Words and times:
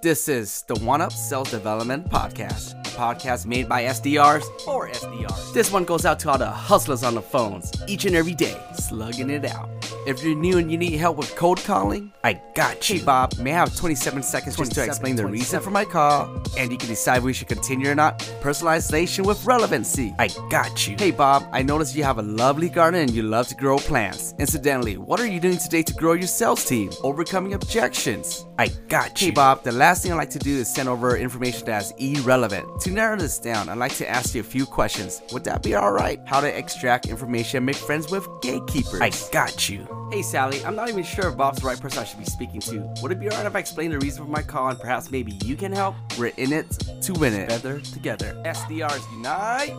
This 0.00 0.28
is 0.28 0.62
the 0.62 0.76
One 0.76 1.00
Up 1.00 1.12
Sales 1.12 1.50
Development 1.50 2.08
Podcast, 2.08 2.78
a 2.86 2.90
podcast 2.90 3.46
made 3.46 3.68
by 3.68 3.82
SDRs 3.82 4.44
for 4.64 4.88
SDRs. 4.88 5.52
This 5.52 5.72
one 5.72 5.84
goes 5.84 6.06
out 6.06 6.20
to 6.20 6.30
all 6.30 6.38
the 6.38 6.46
hustlers 6.46 7.02
on 7.02 7.16
the 7.16 7.20
phones 7.20 7.72
each 7.88 8.04
and 8.04 8.14
every 8.14 8.34
day, 8.34 8.56
slugging 8.74 9.28
it 9.28 9.44
out. 9.44 9.68
If 10.06 10.22
you're 10.22 10.36
new 10.36 10.58
and 10.58 10.70
you 10.70 10.78
need 10.78 10.92
help 10.92 11.16
with 11.16 11.34
cold 11.34 11.58
calling, 11.64 12.12
I 12.22 12.40
got 12.54 12.88
you. 12.88 13.00
Hey 13.00 13.04
Bob, 13.04 13.36
may 13.40 13.50
I 13.50 13.56
have 13.56 13.74
27 13.74 14.22
seconds 14.22 14.56
just 14.56 14.70
to 14.70 14.84
explain 14.84 15.16
the 15.16 15.26
reason 15.26 15.60
for 15.60 15.70
my 15.70 15.84
call? 15.84 16.30
And 16.56 16.70
you 16.70 16.78
can 16.78 16.88
decide 16.88 17.24
we 17.24 17.32
should 17.32 17.48
continue 17.48 17.90
or 17.90 17.96
not. 17.96 18.20
Personalization 18.40 19.26
with 19.26 19.44
relevancy. 19.44 20.14
I 20.20 20.28
got 20.48 20.86
you. 20.86 20.94
Hey 20.96 21.10
Bob, 21.10 21.44
I 21.50 21.62
noticed 21.62 21.96
you 21.96 22.04
have 22.04 22.18
a 22.18 22.22
lovely 22.22 22.68
garden 22.68 23.00
and 23.00 23.10
you 23.10 23.24
love 23.24 23.48
to 23.48 23.56
grow 23.56 23.78
plants. 23.78 24.32
Incidentally, 24.38 24.96
what 24.96 25.18
are 25.18 25.26
you 25.26 25.40
doing 25.40 25.58
today 25.58 25.82
to 25.82 25.94
grow 25.94 26.12
your 26.12 26.28
sales 26.28 26.64
team? 26.64 26.90
Overcoming 27.02 27.54
objections. 27.54 28.44
I 28.58 28.68
got 28.88 29.20
you. 29.20 29.26
Hey 29.28 29.30
Bob, 29.30 29.62
the 29.62 29.70
last 29.70 30.02
thing 30.02 30.10
I'd 30.10 30.16
like 30.16 30.30
to 30.30 30.38
do 30.40 30.50
is 30.56 30.68
send 30.68 30.88
over 30.88 31.16
information 31.16 31.64
that's 31.64 31.92
irrelevant. 31.92 32.80
To 32.80 32.90
narrow 32.90 33.16
this 33.16 33.38
down, 33.38 33.68
I'd 33.68 33.78
like 33.78 33.94
to 33.96 34.08
ask 34.10 34.34
you 34.34 34.40
a 34.40 34.44
few 34.44 34.66
questions. 34.66 35.22
Would 35.32 35.44
that 35.44 35.62
be 35.62 35.76
alright? 35.76 36.20
How 36.26 36.40
to 36.40 36.58
extract 36.58 37.06
information 37.06 37.58
and 37.58 37.66
make 37.66 37.76
friends 37.76 38.10
with 38.10 38.26
gatekeepers. 38.42 39.00
I 39.00 39.10
got 39.30 39.68
you. 39.68 39.86
Hey 40.10 40.22
Sally, 40.22 40.64
I'm 40.64 40.74
not 40.74 40.88
even 40.88 41.04
sure 41.04 41.28
if 41.28 41.36
Bob's 41.36 41.60
the 41.60 41.68
right 41.68 41.80
person 41.80 42.00
I 42.00 42.04
should 42.04 42.18
be 42.18 42.24
speaking 42.24 42.60
to. 42.62 42.92
Would 43.00 43.12
it 43.12 43.20
be 43.20 43.28
alright 43.30 43.46
if 43.46 43.54
I 43.54 43.60
explain 43.60 43.90
the 43.90 43.98
reason 44.00 44.24
for 44.24 44.30
my 44.30 44.42
call 44.42 44.70
and 44.70 44.78
perhaps 44.80 45.08
maybe 45.12 45.38
you 45.44 45.54
can 45.54 45.70
help? 45.70 45.94
We're 46.18 46.32
in 46.36 46.52
it 46.52 46.68
to 47.02 47.12
win 47.12 47.34
it. 47.34 47.48
Better 47.48 47.80
together. 47.80 48.42
SDRs 48.44 49.12
unite! 49.12 49.72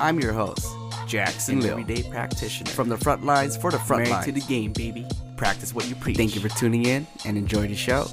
I'm 0.00 0.18
your 0.20 0.32
host, 0.32 0.66
Jackson 1.06 1.60
Lieu. 1.60 1.70
Everyday 1.70 2.02
practitioner. 2.04 2.70
From 2.70 2.88
the 2.88 2.96
front 2.96 3.26
lines 3.26 3.58
for 3.58 3.70
the 3.70 3.78
front 3.78 4.04
Married 4.04 4.12
lines. 4.12 4.24
to 4.24 4.32
the 4.32 4.40
game, 4.40 4.72
baby. 4.72 5.06
Practice 5.36 5.74
what 5.74 5.88
you 5.88 5.94
preach. 5.94 6.16
Thank 6.16 6.34
you 6.34 6.40
for 6.40 6.48
tuning 6.48 6.86
in 6.86 7.06
and 7.24 7.36
enjoy 7.36 7.66
the 7.68 7.76
show. 7.76 8.06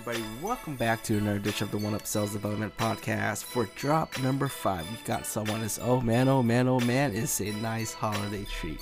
Everybody, 0.00 0.24
welcome 0.40 0.76
back 0.76 1.02
to 1.02 1.18
another 1.18 1.36
edition 1.36 1.64
of 1.66 1.70
the 1.70 1.76
One 1.76 1.94
Up 1.94 2.06
Sales 2.06 2.32
Development 2.32 2.74
Podcast. 2.78 3.44
For 3.44 3.66
drop 3.74 4.18
number 4.20 4.48
five, 4.48 4.90
we 4.90 4.96
got 5.04 5.26
someone 5.26 5.60
that's 5.60 5.78
oh 5.78 6.00
man, 6.00 6.26
oh 6.26 6.42
man, 6.42 6.68
oh 6.68 6.80
man, 6.80 7.14
it's 7.14 7.38
a 7.42 7.52
nice 7.60 7.92
holiday 7.92 8.46
treat. 8.46 8.80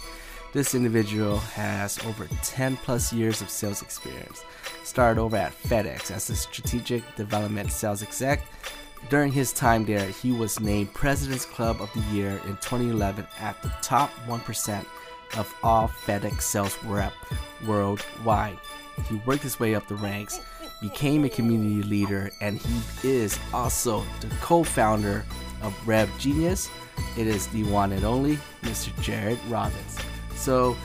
This 0.52 0.76
individual 0.76 1.38
has 1.38 1.98
over 2.04 2.28
10 2.44 2.76
plus 2.76 3.12
years 3.12 3.40
of 3.40 3.50
sales 3.50 3.82
experience. 3.82 4.44
Started 4.84 5.20
over 5.20 5.36
at 5.36 5.60
FedEx 5.60 6.12
as 6.12 6.30
a 6.30 6.36
strategic 6.36 7.02
development 7.16 7.72
sales 7.72 8.04
exec. 8.04 8.44
During 9.10 9.32
his 9.32 9.52
time 9.52 9.84
there, 9.84 10.06
he 10.06 10.30
was 10.30 10.60
named 10.60 10.94
President's 10.94 11.46
Club 11.46 11.80
of 11.80 11.92
the 11.94 12.14
Year 12.14 12.40
in 12.46 12.56
2011 12.58 13.26
at 13.40 13.60
the 13.62 13.72
top 13.82 14.10
1% 14.28 14.86
of 15.36 15.52
all 15.64 15.88
FedEx 15.88 16.42
sales 16.42 16.78
rep 16.84 17.12
worldwide. 17.66 18.58
He 19.08 19.16
worked 19.26 19.42
his 19.42 19.60
way 19.60 19.74
up 19.74 19.86
the 19.86 19.94
ranks, 19.94 20.40
became 20.80 21.24
a 21.24 21.28
community 21.28 21.82
leader, 21.82 22.30
and 22.40 22.58
he 22.58 22.80
is 23.02 23.38
also 23.52 24.04
the 24.20 24.28
co-founder 24.40 25.24
of 25.62 25.72
RevGenius. 25.84 26.70
It 27.16 27.26
is 27.26 27.46
the 27.48 27.64
one 27.64 27.92
and 27.92 28.04
only 28.04 28.38
Mr. 28.62 28.98
Jared 29.02 29.38
Robin. 29.48 29.78
So, 30.36 30.76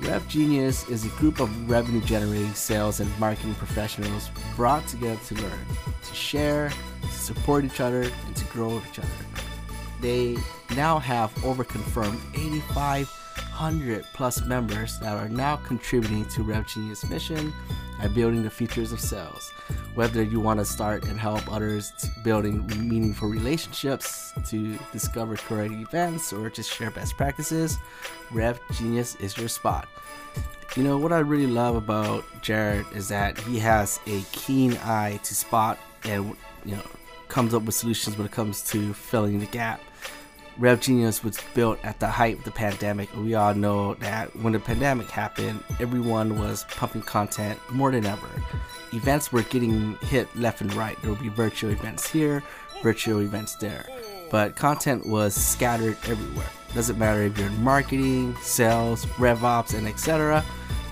RevGenius 0.00 0.88
is 0.90 1.04
a 1.04 1.08
group 1.10 1.40
of 1.40 1.70
revenue 1.70 2.00
generating 2.00 2.54
sales 2.54 3.00
and 3.00 3.18
marketing 3.18 3.54
professionals 3.56 4.30
brought 4.56 4.86
together 4.88 5.20
to 5.26 5.34
learn, 5.34 5.66
to 6.08 6.14
share, 6.14 6.72
to 7.02 7.08
support 7.08 7.64
each 7.64 7.80
other, 7.80 8.02
and 8.02 8.36
to 8.36 8.44
grow 8.46 8.76
with 8.76 8.86
each 8.88 8.98
other. 8.98 9.08
They 10.00 10.38
now 10.74 10.98
have 10.98 11.44
over 11.44 11.64
confirmed 11.64 12.20
8,500 12.34 14.06
plus 14.14 14.42
members 14.46 14.98
that 15.00 15.16
are 15.18 15.28
now 15.28 15.56
contributing 15.56 16.24
to 16.30 16.44
RevGenius 16.44 17.10
mission 17.10 17.52
and 18.00 18.14
building 18.14 18.42
the 18.42 18.50
futures 18.50 18.92
of 18.92 19.00
sales. 19.00 19.50
Whether 19.94 20.22
you 20.22 20.40
want 20.40 20.60
to 20.60 20.64
start 20.64 21.04
and 21.04 21.18
help 21.18 21.50
others 21.52 21.92
building 22.24 22.66
meaningful 22.88 23.28
relationships, 23.28 24.32
to 24.48 24.78
discover 24.92 25.36
curated 25.36 25.82
events, 25.82 26.32
or 26.32 26.48
just 26.50 26.72
share 26.72 26.90
best 26.90 27.16
practices, 27.16 27.78
Rev 28.30 28.60
Genius 28.72 29.16
is 29.16 29.36
your 29.36 29.48
spot. 29.48 29.88
You 30.76 30.84
know 30.84 30.98
what 30.98 31.12
I 31.12 31.18
really 31.18 31.48
love 31.48 31.74
about 31.76 32.24
Jared 32.42 32.86
is 32.94 33.08
that 33.08 33.38
he 33.40 33.58
has 33.58 33.98
a 34.06 34.22
keen 34.32 34.76
eye 34.84 35.18
to 35.24 35.34
spot 35.34 35.78
and 36.04 36.36
you 36.64 36.76
know 36.76 36.82
comes 37.28 37.54
up 37.54 37.62
with 37.62 37.74
solutions 37.74 38.16
when 38.16 38.26
it 38.26 38.32
comes 38.32 38.62
to 38.70 38.92
filling 38.94 39.40
the 39.40 39.46
gap. 39.46 39.80
Rev 40.58 40.80
Genius 40.80 41.24
was 41.24 41.38
built 41.54 41.78
at 41.84 42.00
the 42.00 42.06
height 42.06 42.38
of 42.38 42.44
the 42.44 42.50
pandemic. 42.50 43.08
We 43.16 43.34
all 43.34 43.54
know 43.54 43.94
that 43.94 44.34
when 44.36 44.52
the 44.52 44.60
pandemic 44.60 45.08
happened, 45.10 45.62
everyone 45.78 46.38
was 46.38 46.64
pumping 46.70 47.02
content 47.02 47.58
more 47.70 47.90
than 47.90 48.04
ever. 48.04 48.28
Events 48.92 49.32
were 49.32 49.42
getting 49.42 49.96
hit 50.02 50.34
left 50.36 50.60
and 50.60 50.72
right. 50.74 51.00
There 51.00 51.10
would 51.10 51.22
be 51.22 51.28
virtual 51.28 51.70
events 51.70 52.10
here, 52.10 52.42
virtual 52.82 53.20
events 53.20 53.54
there. 53.54 53.86
But 54.30 54.56
content 54.56 55.06
was 55.06 55.34
scattered 55.34 55.96
everywhere. 56.06 56.50
Doesn't 56.74 56.98
matter 56.98 57.22
if 57.22 57.38
you're 57.38 57.48
in 57.48 57.64
marketing, 57.64 58.36
sales, 58.42 59.06
RevOps, 59.16 59.74
and 59.74 59.88
etc. 59.88 60.44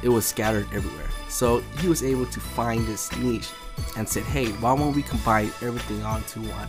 It 0.03 0.09
was 0.09 0.27
scattered 0.27 0.67
everywhere. 0.73 1.09
So 1.29 1.59
he 1.81 1.89
was 1.89 2.03
able 2.03 2.27
to 2.27 2.41
find 2.41 2.87
this 2.87 3.15
niche 3.19 3.51
and 3.97 4.09
said, 4.09 4.25
hey, 4.25 4.49
why 4.53 4.73
won't 4.73 4.97
we 4.97 5.03
combine 5.03 5.53
everything 5.63 6.03
onto 6.03 6.41
one? 6.41 6.69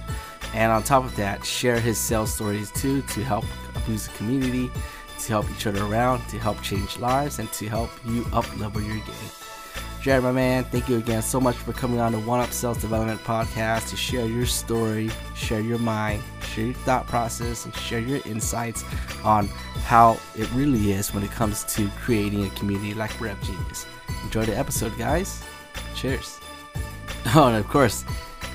And 0.53 0.71
on 0.71 0.83
top 0.83 1.03
of 1.03 1.15
that, 1.15 1.45
share 1.45 1.79
his 1.79 1.97
sales 1.97 2.33
stories 2.33 2.71
too 2.71 3.01
to 3.01 3.23
help 3.23 3.45
boost 3.85 4.11
the 4.11 4.17
community, 4.17 4.71
to 5.19 5.27
help 5.27 5.49
each 5.51 5.67
other 5.67 5.83
around, 5.83 6.27
to 6.29 6.39
help 6.39 6.61
change 6.61 6.97
lives, 6.97 7.39
and 7.39 7.51
to 7.53 7.67
help 7.67 7.91
you 8.05 8.25
up 8.33 8.45
level 8.57 8.81
your 8.81 8.97
game. 8.97 9.31
Jared, 10.01 10.23
my 10.23 10.31
man, 10.31 10.63
thank 10.63 10.87
you 10.87 10.95
again 10.95 11.21
so 11.21 11.41
much 11.41 11.57
for 11.57 11.73
coming 11.73 11.99
on 11.99 12.13
the 12.13 12.19
One 12.19 12.39
Up 12.39 12.53
Sales 12.53 12.79
Development 12.79 13.21
Podcast 13.21 13.89
to 13.89 13.97
share 13.97 14.25
your 14.25 14.45
story, 14.45 15.11
share 15.35 15.59
your 15.59 15.77
mind, 15.77 16.23
share 16.41 16.67
your 16.67 16.73
thought 16.73 17.05
process, 17.05 17.65
and 17.65 17.75
share 17.75 17.99
your 17.99 18.21
insights 18.25 18.85
on 19.25 19.47
how 19.83 20.17
it 20.37 20.49
really 20.53 20.93
is 20.93 21.13
when 21.13 21.21
it 21.21 21.31
comes 21.31 21.65
to 21.75 21.89
creating 21.99 22.45
a 22.45 22.49
community 22.51 22.93
like 22.93 23.11
RevGenius. 23.11 23.85
Enjoy 24.23 24.45
the 24.45 24.57
episode, 24.57 24.97
guys. 24.97 25.43
Cheers. 25.95 26.39
Oh, 27.35 27.47
and 27.47 27.57
of 27.57 27.67
course, 27.67 28.05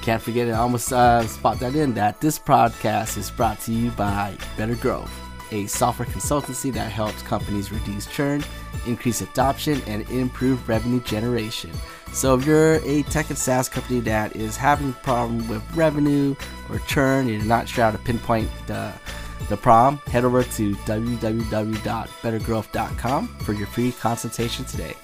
can't 0.04 0.20
forget. 0.20 0.48
I 0.48 0.58
almost 0.58 0.92
uh, 0.92 1.26
spot 1.26 1.58
that 1.60 1.74
in 1.74 1.94
that 1.94 2.20
this 2.20 2.38
podcast 2.38 3.16
is 3.16 3.30
brought 3.30 3.58
to 3.60 3.72
you 3.72 3.90
by 3.92 4.36
BetterGrowth, 4.58 5.08
a 5.50 5.66
software 5.66 6.06
consultancy 6.06 6.70
that 6.74 6.92
helps 6.92 7.22
companies 7.22 7.72
reduce 7.72 8.04
churn, 8.06 8.44
increase 8.86 9.22
adoption, 9.22 9.80
and 9.86 10.06
improve 10.10 10.68
revenue 10.68 11.00
generation. 11.00 11.70
So 12.12 12.34
if 12.34 12.44
you're 12.44 12.74
a 12.84 13.02
tech 13.04 13.30
and 13.30 13.38
SaaS 13.38 13.70
company 13.70 14.00
that 14.00 14.36
is 14.36 14.58
having 14.58 14.90
a 14.90 14.98
problem 15.02 15.48
with 15.48 15.62
revenue 15.74 16.36
or 16.68 16.80
churn, 16.80 17.26
you're 17.26 17.42
not 17.42 17.66
sure 17.66 17.84
how 17.84 17.90
to 17.90 17.98
pinpoint 17.98 18.50
the 18.66 18.92
the 19.48 19.56
problem, 19.56 20.00
head 20.06 20.24
over 20.24 20.42
to 20.42 20.74
www.bettergrowth.com 20.74 23.28
for 23.38 23.52
your 23.52 23.66
free 23.66 23.92
consultation 23.92 24.64
today. 24.64 24.94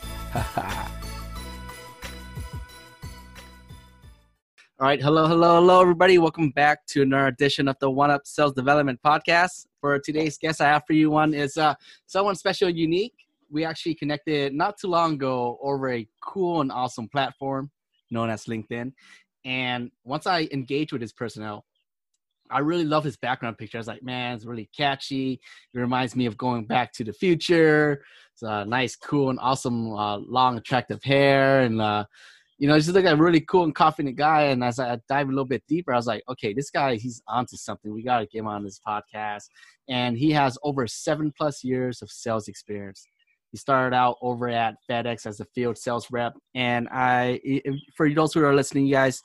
All 4.81 4.87
right, 4.87 5.03
hello, 5.03 5.27
hello, 5.27 5.57
hello, 5.57 5.83
everybody. 5.83 6.17
Welcome 6.17 6.53
back 6.53 6.87
to 6.87 7.03
another 7.03 7.27
edition 7.27 7.69
of 7.69 7.77
the 7.81 7.91
One 7.91 8.11
Up 8.11 8.27
Sales 8.27 8.55
Development 8.55 8.99
Podcast. 9.05 9.67
For 9.79 9.99
today's 9.99 10.39
guest, 10.39 10.63
I 10.63 10.69
have 10.69 10.85
for 10.87 10.95
you 10.95 11.11
one 11.11 11.35
is 11.35 11.59
uh, 11.59 11.75
someone 12.07 12.35
special, 12.35 12.69
and 12.69 12.79
unique. 12.79 13.13
We 13.51 13.67
actually 13.67 13.95
connected 13.95 14.55
not 14.55 14.79
too 14.79 14.89
long 14.89 15.13
ago 15.17 15.59
over 15.63 15.93
a 15.93 16.09
cool 16.23 16.63
and 16.63 16.73
awesome 16.73 17.09
platform 17.09 17.71
known 18.11 18.31
as 18.31 18.47
LinkedIn. 18.47 18.95
And 19.45 19.91
once 20.05 20.27
I 20.27 20.49
engaged 20.51 20.93
with 20.93 21.03
his 21.03 21.13
personnel, 21.13 21.67
I 22.51 22.61
really 22.61 22.87
love 22.87 23.05
his 23.05 23.19
background 23.19 23.59
picture. 23.59 23.77
I 23.77 23.81
was 23.81 23.87
like, 23.87 24.03
man, 24.03 24.35
it's 24.35 24.47
really 24.47 24.71
catchy. 24.75 25.43
It 25.75 25.79
reminds 25.79 26.17
me 26.17 26.25
of 26.25 26.39
going 26.39 26.65
back 26.65 26.91
to 26.95 27.05
the 27.05 27.13
future. 27.13 28.03
It's 28.33 28.43
a 28.43 28.65
nice, 28.65 28.97
cool, 28.97 29.29
and 29.29 29.39
awesome, 29.41 29.93
uh, 29.93 30.17
long, 30.17 30.57
attractive 30.57 31.05
hair, 31.05 31.61
and 31.61 31.83
uh, 31.83 32.07
you 32.61 32.69
know, 32.69 32.79
just 32.79 32.95
like 32.95 33.07
a 33.07 33.17
really 33.17 33.41
cool 33.41 33.65
and 33.65 33.75
confident 33.75 34.17
guy. 34.17 34.43
And 34.43 34.63
as 34.63 34.79
I 34.79 34.99
dive 35.09 35.29
a 35.29 35.31
little 35.31 35.47
bit 35.47 35.63
deeper, 35.67 35.95
I 35.95 35.97
was 35.97 36.07
like, 36.07 36.23
okay, 36.29 36.53
this 36.53 36.71
guy, 36.71 36.97
he's 36.97 37.23
onto 37.27 37.57
something. 37.57 37.91
We 37.91 38.03
got 38.03 38.19
to 38.19 38.27
get 38.27 38.41
him 38.41 38.47
on 38.47 38.63
this 38.63 38.79
podcast. 38.87 39.45
And 39.89 40.19
he 40.19 40.31
has 40.33 40.59
over 40.63 40.87
seven 40.87 41.33
plus 41.35 41.65
years 41.65 42.03
of 42.03 42.11
sales 42.11 42.49
experience. 42.49 43.07
He 43.51 43.57
started 43.57 43.97
out 43.97 44.19
over 44.21 44.51
at 44.51 44.75
FedEx 44.89 45.25
as 45.25 45.41
a 45.41 45.47
field 45.55 45.79
sales 45.79 46.09
rep. 46.11 46.35
And 46.55 46.87
I, 46.93 47.41
for 47.97 48.13
those 48.13 48.35
who 48.35 48.45
are 48.45 48.55
listening, 48.55 48.85
you 48.85 48.93
guys 48.93 49.23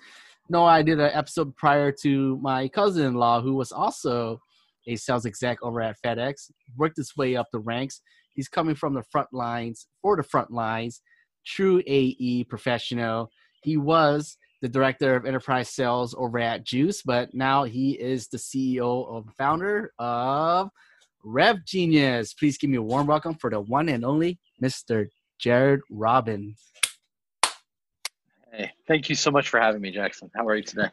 know 0.49 0.63
I 0.63 0.81
did 0.81 1.01
an 1.01 1.11
episode 1.13 1.53
prior 1.57 1.91
to 2.03 2.37
my 2.37 2.69
cousin 2.69 3.05
in 3.05 3.15
law, 3.15 3.41
who 3.41 3.55
was 3.55 3.73
also 3.73 4.39
a 4.87 4.95
sales 4.95 5.25
exec 5.25 5.57
over 5.61 5.81
at 5.81 5.97
FedEx, 6.05 6.51
worked 6.77 6.95
his 6.95 7.11
way 7.17 7.35
up 7.35 7.47
the 7.51 7.59
ranks. 7.59 7.99
He's 8.33 8.47
coming 8.47 8.75
from 8.75 8.93
the 8.93 9.03
front 9.11 9.27
lines 9.33 9.87
for 10.01 10.15
the 10.15 10.23
front 10.23 10.51
lines, 10.51 11.01
true 11.45 11.81
AE 11.85 12.45
professional. 12.45 13.31
He 13.63 13.77
was 13.77 14.37
the 14.61 14.69
director 14.69 15.15
of 15.15 15.25
enterprise 15.25 15.69
sales 15.69 16.15
over 16.17 16.39
at 16.39 16.63
Juice, 16.65 17.01
but 17.03 17.33
now 17.33 17.63
he 17.63 17.91
is 17.91 18.27
the 18.27 18.37
CEO 18.37 19.17
and 19.17 19.33
founder 19.35 19.91
of 19.99 20.69
RevGenius. 21.25 22.37
Please 22.37 22.57
give 22.57 22.69
me 22.69 22.77
a 22.77 22.81
warm 22.81 23.07
welcome 23.07 23.35
for 23.35 23.49
the 23.49 23.59
one 23.59 23.89
and 23.89 24.05
only 24.05 24.39
Mr. 24.63 25.07
Jared 25.39 25.81
Robin. 25.89 26.55
Hey, 28.51 28.71
thank 28.87 29.09
you 29.09 29.15
so 29.15 29.31
much 29.31 29.49
for 29.49 29.59
having 29.59 29.81
me, 29.81 29.91
Jackson. 29.91 30.31
How 30.33 30.47
are 30.47 30.55
you 30.55 30.63
today? 30.63 30.87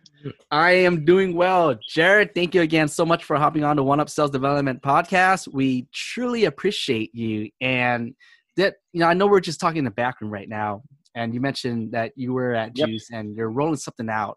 I 0.51 0.73
am 0.73 1.05
doing 1.05 1.35
well. 1.37 1.79
Jared, 1.89 2.35
thank 2.35 2.57
you 2.57 2.63
again 2.63 2.89
so 2.89 3.07
much 3.07 3.23
for 3.23 3.37
hopping 3.37 3.63
on 3.63 3.77
the 3.77 3.85
One 3.85 4.01
Up 4.01 4.11
Sales 4.11 4.33
Development 4.33 4.83
podcast. 4.83 5.47
We 5.47 5.87
truly 5.93 6.47
appreciate 6.47 7.15
you. 7.15 7.51
And 7.61 8.15
that, 8.57 8.75
you 8.93 9.01
know, 9.01 9.07
I 9.07 9.15
know 9.15 9.27
we're 9.27 9.41
just 9.41 9.61
talking 9.61 9.79
in 9.79 9.85
the 9.85 9.91
background 9.91 10.33
right 10.33 10.49
now. 10.49 10.83
And 11.15 11.35
you 11.35 11.41
mentioned 11.41 11.93
that 11.93 12.13
you 12.17 12.33
were 12.33 12.55
at 12.55 12.73
yep. 12.75 12.89
Juice 12.89 13.09
and 13.13 13.37
you're 13.37 13.51
rolling 13.51 13.77
something 13.77 14.09
out. 14.09 14.37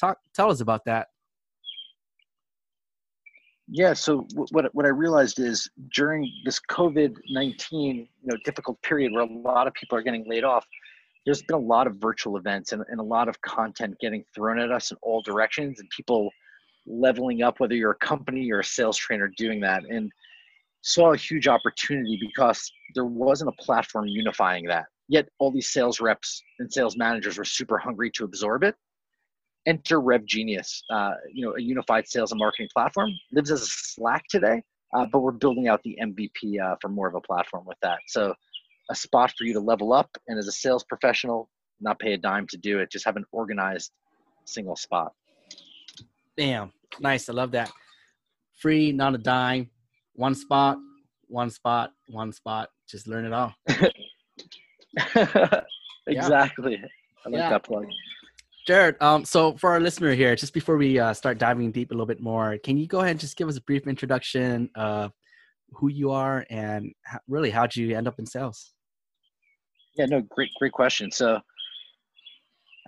Talk, 0.00 0.18
tell 0.34 0.50
us 0.50 0.60
about 0.60 0.84
that. 0.86 1.06
Yeah. 3.70 3.92
So 3.92 4.26
what 4.50 4.74
what 4.74 4.86
I 4.86 4.88
realized 4.88 5.38
is 5.38 5.68
during 5.94 6.30
this 6.44 6.58
COVID 6.70 7.14
nineteen, 7.28 8.08
you 8.22 8.32
know, 8.32 8.36
difficult 8.44 8.80
period 8.82 9.12
where 9.12 9.24
a 9.24 9.32
lot 9.32 9.66
of 9.66 9.74
people 9.74 9.98
are 9.98 10.02
getting 10.02 10.24
laid 10.26 10.42
off, 10.42 10.66
there's 11.26 11.42
been 11.42 11.56
a 11.56 11.58
lot 11.58 11.86
of 11.86 11.96
virtual 11.96 12.38
events 12.38 12.72
and, 12.72 12.82
and 12.88 12.98
a 12.98 13.02
lot 13.02 13.28
of 13.28 13.40
content 13.42 13.94
getting 14.00 14.24
thrown 14.34 14.58
at 14.58 14.72
us 14.72 14.90
in 14.90 14.96
all 15.02 15.20
directions 15.20 15.80
and 15.80 15.88
people 15.90 16.30
leveling 16.86 17.42
up 17.42 17.60
whether 17.60 17.74
you're 17.74 17.90
a 17.90 18.06
company 18.06 18.50
or 18.50 18.60
a 18.60 18.64
sales 18.64 18.96
trainer 18.96 19.30
doing 19.36 19.60
that 19.60 19.84
and 19.84 20.10
saw 20.82 21.12
a 21.12 21.16
huge 21.16 21.48
opportunity 21.48 22.18
because 22.20 22.70
there 22.94 23.04
wasn't 23.04 23.50
a 23.50 23.62
platform 23.62 24.06
unifying 24.06 24.64
that. 24.66 24.86
Yet 25.08 25.28
all 25.38 25.50
these 25.50 25.70
sales 25.70 26.00
reps 26.00 26.42
and 26.58 26.72
sales 26.72 26.96
managers 26.96 27.38
were 27.38 27.44
super 27.44 27.78
hungry 27.78 28.10
to 28.12 28.24
absorb 28.24 28.62
it. 28.62 28.74
Enter 29.66 30.00
RevGenius 30.00 30.82
uh, 30.90 31.12
you 31.32 31.44
know 31.44 31.54
a 31.56 31.60
unified 31.60 32.08
sales 32.08 32.32
and 32.32 32.38
marketing 32.38 32.68
platform. 32.72 33.10
Lives 33.32 33.50
as 33.50 33.62
a 33.62 33.66
slack 33.66 34.24
today 34.30 34.62
uh, 34.94 35.06
but 35.12 35.20
we're 35.20 35.32
building 35.32 35.68
out 35.68 35.82
the 35.82 35.96
mvp 36.02 36.60
uh, 36.60 36.76
for 36.80 36.88
more 36.88 37.08
of 37.08 37.14
a 37.14 37.20
platform 37.20 37.64
with 37.66 37.78
that. 37.82 37.98
So 38.06 38.34
a 38.90 38.94
spot 38.94 39.32
for 39.36 39.44
you 39.44 39.52
to 39.52 39.60
level 39.60 39.92
up 39.92 40.10
and 40.28 40.38
as 40.38 40.48
a 40.48 40.52
sales 40.52 40.84
professional 40.84 41.50
not 41.80 41.98
pay 41.98 42.14
a 42.14 42.18
dime 42.18 42.46
to 42.48 42.56
do 42.56 42.78
it. 42.80 42.90
Just 42.90 43.04
have 43.04 43.16
an 43.16 43.24
organized 43.30 43.92
single 44.44 44.76
spot. 44.76 45.12
Damn. 46.36 46.72
Nice. 46.98 47.28
I 47.28 47.32
love 47.32 47.52
that. 47.52 47.70
Free 48.56 48.92
not 48.92 49.14
a 49.14 49.18
dime 49.18 49.70
one 50.18 50.34
spot 50.34 50.76
one 51.28 51.48
spot 51.48 51.92
one 52.08 52.32
spot 52.32 52.70
just 52.88 53.06
learn 53.06 53.24
it 53.24 53.32
all 53.32 53.54
exactly 56.08 56.72
yeah. 56.72 56.86
i 57.24 57.28
like 57.28 57.38
yeah. 57.38 57.50
that 57.50 57.62
plug 57.62 57.86
Jared, 58.66 59.00
um, 59.00 59.24
so 59.24 59.56
for 59.56 59.70
our 59.70 59.80
listener 59.80 60.12
here, 60.12 60.36
just 60.36 60.52
before 60.52 60.76
we 60.76 60.98
uh, 60.98 61.14
start 61.14 61.38
diving 61.38 61.72
deep 61.72 61.90
a 61.90 61.94
little 61.94 62.04
bit 62.04 62.20
more, 62.20 62.58
can 62.62 62.76
you 62.76 62.86
go 62.86 62.98
ahead 62.98 63.12
and 63.12 63.20
just 63.20 63.34
give 63.38 63.48
us 63.48 63.56
a 63.56 63.62
brief 63.62 63.86
introduction 63.86 64.68
of 64.74 65.10
who 65.70 65.88
you 65.88 66.10
are 66.10 66.44
and 66.50 66.92
how, 67.02 67.18
really 67.28 67.48
how'd 67.48 67.74
you 67.74 67.96
end 67.96 68.06
up 68.06 68.18
in 68.18 68.26
sales? 68.26 68.74
Yeah, 69.96 70.04
no, 70.04 70.20
great, 70.20 70.50
great 70.58 70.72
question. 70.72 71.10
So, 71.10 71.40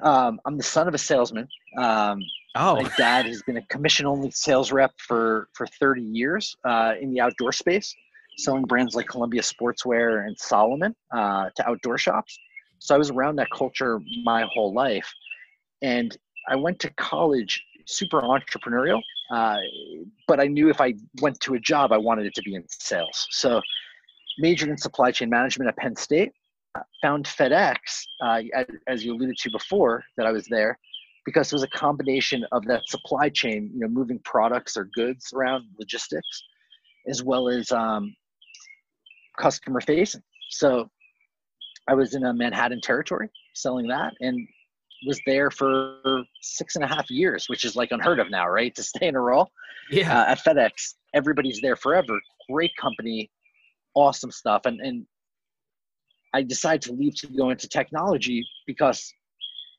um, 0.03 0.39
I'm 0.45 0.59
the 0.59 0.63
son 0.63 0.87
of 0.87 0.93
a 0.93 0.99
salesman. 0.99 1.49
Um, 1.79 2.21
oh, 2.55 2.77
my 2.77 2.91
dad 2.97 3.27
has 3.27 3.43
been 3.43 3.57
a 3.57 3.67
commission-only 3.67 4.31
sales 4.31 4.73
rep 4.73 4.93
for 4.99 5.49
for 5.53 5.67
30 5.67 6.03
years 6.03 6.57
uh, 6.65 6.95
in 7.01 7.13
the 7.13 7.21
outdoor 7.21 7.53
space, 7.53 7.95
selling 8.39 8.65
brands 8.65 8.95
like 8.95 9.07
Columbia 9.07 9.43
Sportswear 9.43 10.27
and 10.27 10.37
Salomon 10.39 10.95
uh, 11.13 11.51
to 11.57 11.69
outdoor 11.69 11.99
shops. 11.99 12.39
So 12.79 12.95
I 12.95 12.99
was 12.99 13.11
around 13.11 13.37
that 13.37 13.49
culture 13.55 14.01
my 14.25 14.47
whole 14.53 14.73
life, 14.73 15.11
and 15.83 16.17
I 16.49 16.57
went 16.57 16.79
to 16.81 16.91
college 16.95 17.63
super 17.87 18.21
entrepreneurial, 18.21 19.01
uh, 19.33 19.57
but 20.27 20.41
I 20.41 20.47
knew 20.47 20.71
if 20.71 20.81
I 20.81 20.95
went 21.21 21.41
to 21.41 21.55
a 21.55 21.61
job, 21.61 21.93
I 21.93 21.99
wanted 21.99 22.27
it 22.27 22.35
to 22.35 22.43
be 22.43 22.55
in 22.55 22.65
sales. 22.69 23.27
So 23.31 23.61
majored 24.39 24.71
in 24.71 24.79
supply 24.79 25.11
chain 25.11 25.29
management 25.29 25.69
at 25.69 25.77
Penn 25.77 25.97
State 25.97 26.33
found 27.03 27.27
FedEx, 27.27 27.77
uh, 28.23 28.41
as 28.87 29.05
you 29.05 29.15
alluded 29.15 29.37
to 29.39 29.51
before, 29.51 30.05
that 30.17 30.27
I 30.27 30.33
was 30.33 30.47
there 30.47 30.79
because 31.25 31.53
it 31.53 31.55
was 31.55 31.63
a 31.63 31.69
combination 31.69 32.45
of 32.53 32.65
that 32.67 32.83
supply 32.87 33.29
chain, 33.29 33.71
you 33.75 33.81
know, 33.81 33.89
moving 33.89 34.21
products 34.25 34.77
or 34.77 34.89
goods 34.95 35.33
around 35.35 35.65
logistics, 35.79 36.43
as 37.09 37.23
well 37.23 37.49
as 37.49 37.71
um, 37.73 38.15
customer 39.39 39.81
facing. 39.81 40.23
So 40.51 40.89
I 41.89 41.95
was 41.95 42.15
in 42.15 42.25
a 42.25 42.33
Manhattan 42.33 42.81
territory 42.81 43.29
selling 43.55 43.89
that 43.89 44.13
and 44.21 44.47
was 45.07 45.21
there 45.27 45.51
for 45.51 46.23
six 46.43 46.77
and 46.77 46.85
a 46.85 46.89
half 46.89 47.11
years, 47.11 47.49
which 47.49 47.65
is 47.65 47.75
like 47.77 47.91
unheard 47.91 48.21
of 48.21 48.31
now, 48.31 48.49
right? 48.49 48.75
To 48.75 48.83
stay 48.83 49.09
in 49.09 49.17
a 49.17 49.21
role. 49.21 49.51
Yeah. 49.91 50.21
Uh, 50.21 50.33
at 50.33 50.39
FedEx, 50.45 50.95
everybody's 51.15 51.61
there 51.61 51.77
forever. 51.77 52.21
Great 52.51 52.71
company, 52.79 53.31
awesome 53.95 54.31
stuff. 54.31 54.63
And, 54.67 54.81
and 54.81 55.07
I 56.33 56.43
decided 56.43 56.83
to 56.83 56.93
leave 56.93 57.17
to 57.17 57.27
go 57.29 57.51
into 57.51 57.69
technology 57.69 58.45
because 58.67 59.13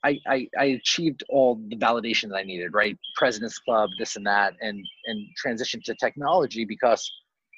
I, 0.03 0.19
I, 0.27 0.47
I 0.59 0.65
achieved 0.65 1.23
all 1.29 1.61
the 1.69 1.77
validation 1.77 2.29
that 2.29 2.37
I 2.37 2.43
needed, 2.43 2.73
right? 2.73 2.97
President's 3.15 3.59
Club, 3.59 3.89
this 3.99 4.15
and 4.15 4.25
that, 4.25 4.53
and 4.61 4.83
and 5.05 5.27
transitioned 5.43 5.83
to 5.83 5.95
technology 5.95 6.65
because 6.65 7.09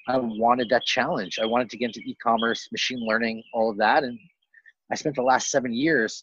I 0.07 0.18
wanted 0.18 0.69
that 0.69 0.84
challenge. 0.84 1.40
I 1.42 1.45
wanted 1.45 1.69
to 1.69 1.78
get 1.78 1.88
into 1.88 2.01
e-commerce, 2.01 2.68
machine 2.72 3.00
learning, 3.00 3.44
all 3.54 3.72
of 3.72 3.78
that, 3.78 4.04
and 4.04 4.19
I 4.92 4.95
spent 4.95 5.16
the 5.16 5.24
last 5.24 5.50
seven 5.50 5.74
years 5.74 6.22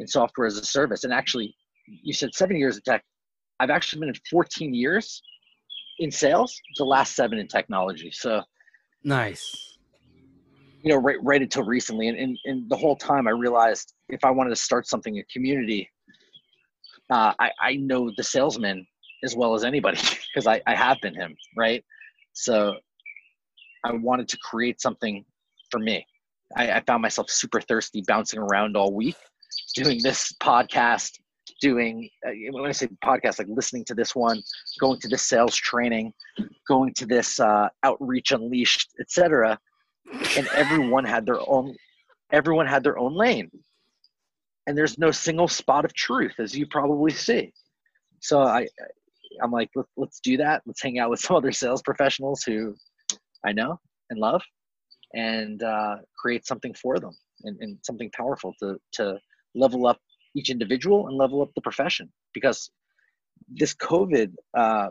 in 0.00 0.08
software 0.08 0.46
as 0.46 0.56
a 0.56 0.64
service. 0.64 1.04
And 1.04 1.12
actually, 1.12 1.54
you 1.86 2.12
said 2.12 2.34
seven 2.34 2.56
years 2.56 2.76
of 2.76 2.84
tech. 2.84 3.04
I've 3.60 3.70
actually 3.70 4.00
been 4.00 4.08
in 4.08 4.14
14 4.30 4.74
years 4.74 5.22
in 5.98 6.10
sales, 6.10 6.58
the 6.78 6.84
last 6.84 7.14
seven 7.14 7.38
in 7.38 7.46
technology. 7.46 8.10
So 8.10 8.42
nice 9.04 9.69
you 10.82 10.90
know, 10.90 10.96
right, 10.96 11.16
right 11.22 11.42
until 11.42 11.64
recently. 11.64 12.08
And, 12.08 12.18
and, 12.18 12.38
and 12.44 12.70
the 12.70 12.76
whole 12.76 12.96
time 12.96 13.28
I 13.28 13.32
realized 13.32 13.94
if 14.08 14.24
I 14.24 14.30
wanted 14.30 14.50
to 14.50 14.56
start 14.56 14.86
something, 14.86 15.18
a 15.18 15.24
community, 15.24 15.88
uh, 17.10 17.32
I, 17.38 17.50
I 17.60 17.76
know 17.76 18.10
the 18.16 18.22
salesman 18.22 18.86
as 19.22 19.36
well 19.36 19.54
as 19.54 19.64
anybody 19.64 19.98
because 20.34 20.46
I, 20.46 20.60
I 20.66 20.74
have 20.74 20.98
been 21.02 21.14
him. 21.14 21.36
Right. 21.56 21.84
So 22.32 22.76
I 23.84 23.92
wanted 23.92 24.28
to 24.28 24.38
create 24.38 24.80
something 24.80 25.24
for 25.70 25.78
me. 25.78 26.06
I, 26.56 26.72
I 26.72 26.82
found 26.86 27.02
myself 27.02 27.30
super 27.30 27.60
thirsty 27.60 28.02
bouncing 28.06 28.40
around 28.40 28.76
all 28.76 28.92
week 28.92 29.16
doing 29.74 30.00
this 30.02 30.32
podcast, 30.40 31.12
doing 31.60 32.08
uh, 32.26 32.30
when 32.52 32.66
I 32.66 32.72
say 32.72 32.88
podcast, 33.04 33.38
like 33.38 33.48
listening 33.48 33.84
to 33.86 33.94
this 33.94 34.14
one, 34.14 34.42
going 34.80 34.98
to 35.00 35.08
this 35.08 35.22
sales 35.22 35.54
training, 35.54 36.12
going 36.66 36.94
to 36.94 37.06
this 37.06 37.38
uh, 37.38 37.68
outreach 37.84 38.32
unleashed, 38.32 38.94
etc 39.00 39.58
and 40.36 40.46
everyone 40.54 41.04
had 41.04 41.26
their 41.26 41.40
own 41.48 41.74
everyone 42.32 42.66
had 42.66 42.84
their 42.84 42.98
own 42.98 43.14
lane. 43.14 43.50
And 44.66 44.78
there's 44.78 44.98
no 44.98 45.10
single 45.10 45.48
spot 45.48 45.84
of 45.84 45.92
truth 45.94 46.34
as 46.38 46.56
you 46.56 46.66
probably 46.66 47.12
see. 47.12 47.52
So 48.20 48.42
i 48.42 48.66
i'm 49.42 49.50
like 49.50 49.70
let's, 49.74 49.88
let's 49.96 50.20
do 50.20 50.36
that. 50.38 50.62
Let's 50.66 50.82
hang 50.82 50.98
out 50.98 51.10
with 51.10 51.20
some 51.24 51.36
other 51.36 51.52
sales 51.52 51.82
professionals 51.82 52.42
who 52.42 52.74
i 53.44 53.52
know 53.52 53.78
and 54.10 54.18
love 54.18 54.42
and 55.14 55.62
uh, 55.62 55.96
create 56.16 56.46
something 56.46 56.72
for 56.74 56.98
them 56.98 57.12
and, 57.42 57.56
and 57.60 57.78
something 57.82 58.10
powerful 58.10 58.54
to 58.60 58.78
to 58.92 59.18
level 59.54 59.86
up 59.86 59.98
each 60.36 60.50
individual 60.50 61.08
and 61.08 61.16
level 61.16 61.42
up 61.42 61.50
the 61.54 61.60
profession. 61.60 62.12
Because 62.34 62.70
this 63.48 63.74
covid 63.74 64.32
uh, 64.56 64.88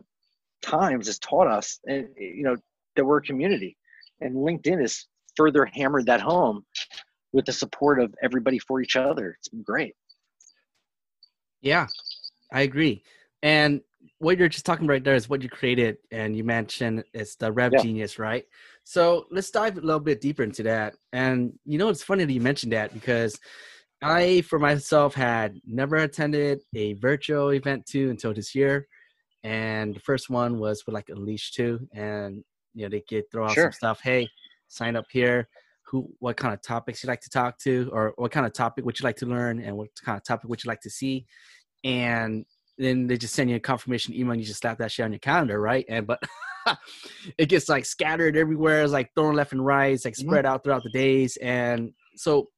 times 0.61 1.07
has 1.07 1.19
taught 1.19 1.47
us 1.47 1.79
and 1.85 2.09
you 2.17 2.43
know 2.43 2.57
that 2.95 3.05
we're 3.05 3.17
a 3.17 3.21
community 3.21 3.77
and 4.21 4.35
linkedin 4.35 4.81
has 4.81 5.05
further 5.35 5.65
hammered 5.65 6.05
that 6.05 6.21
home 6.21 6.65
with 7.33 7.45
the 7.45 7.53
support 7.53 7.99
of 7.99 8.13
everybody 8.23 8.57
for 8.57 8.81
each 8.81 8.95
other. 8.95 9.35
It's 9.37 9.49
been 9.49 9.63
great. 9.63 9.93
Yeah 11.61 11.87
i 12.51 12.61
agree. 12.61 13.03
And 13.43 13.81
what 14.19 14.37
you're 14.37 14.49
just 14.49 14.65
talking 14.65 14.87
right 14.87 15.03
there 15.03 15.15
is 15.15 15.29
what 15.29 15.41
you 15.41 15.49
created 15.49 15.97
and 16.11 16.35
you 16.35 16.43
mentioned 16.43 17.03
it's 17.13 17.35
the 17.35 17.51
rev 17.51 17.71
yeah. 17.73 17.81
genius 17.81 18.19
right? 18.19 18.45
So 18.83 19.25
let's 19.31 19.51
dive 19.51 19.77
a 19.77 19.81
little 19.81 19.99
bit 19.99 20.21
deeper 20.21 20.43
into 20.43 20.63
that. 20.63 20.95
And 21.13 21.53
you 21.65 21.77
know 21.77 21.89
it's 21.89 22.03
funny 22.03 22.25
that 22.25 22.33
you 22.33 22.41
mentioned 22.41 22.73
that 22.73 22.93
because 22.93 23.39
i 24.01 24.41
for 24.41 24.59
myself 24.59 25.13
had 25.13 25.59
never 25.65 25.97
attended 25.97 26.61
a 26.75 26.93
virtual 26.93 27.49
event 27.49 27.85
too 27.85 28.09
until 28.09 28.33
this 28.33 28.55
year. 28.55 28.87
And 29.43 29.95
the 29.95 30.01
first 30.01 30.29
one 30.29 30.59
was 30.59 30.85
with 30.85 30.93
like 30.93 31.09
unleash 31.09 31.51
2 31.51 31.87
and 31.93 32.43
you 32.79 32.85
know 32.85 32.89
they 32.89 33.03
get 33.07 33.29
throw 33.31 33.45
out 33.45 33.53
sure. 33.53 33.65
some 33.65 33.71
stuff 33.71 33.99
hey 34.03 34.27
sign 34.67 34.95
up 34.95 35.05
here 35.11 35.47
who 35.85 36.07
what 36.19 36.37
kind 36.37 36.53
of 36.53 36.61
topics 36.61 37.03
you 37.03 37.07
like 37.07 37.21
to 37.21 37.29
talk 37.29 37.57
to 37.57 37.89
or 37.91 38.13
what 38.17 38.31
kind 38.31 38.45
of 38.45 38.53
topic 38.53 38.85
would 38.85 38.99
you 38.99 39.03
like 39.03 39.17
to 39.17 39.25
learn 39.25 39.61
and 39.61 39.75
what 39.75 39.89
kind 40.03 40.17
of 40.17 40.23
topic 40.23 40.49
would 40.49 40.63
you 40.63 40.67
like 40.67 40.81
to 40.81 40.89
see 40.89 41.25
and 41.83 42.45
then 42.77 43.07
they 43.07 43.17
just 43.17 43.33
send 43.33 43.49
you 43.49 43.55
a 43.57 43.59
confirmation 43.59 44.13
email 44.13 44.31
and 44.31 44.41
you 44.41 44.47
just 44.47 44.61
slap 44.61 44.77
that 44.77 44.91
shit 44.91 45.03
on 45.03 45.11
your 45.11 45.19
calendar 45.19 45.59
right 45.59 45.85
and 45.89 46.07
but 46.07 46.19
it 47.37 47.47
gets 47.47 47.69
like 47.69 47.85
scattered 47.85 48.37
everywhere. 48.37 48.83
It's 48.83 48.93
like 48.93 49.11
thrown 49.15 49.35
left 49.35 49.51
and 49.51 49.65
right. 49.65 49.93
It's 49.93 50.05
like 50.05 50.13
mm-hmm. 50.13 50.27
spread 50.27 50.45
mm-hmm. 50.45 50.53
out 50.53 50.63
throughout 50.63 50.83
the 50.83 50.89
days. 50.89 51.37
And 51.37 51.91
so 52.15 52.49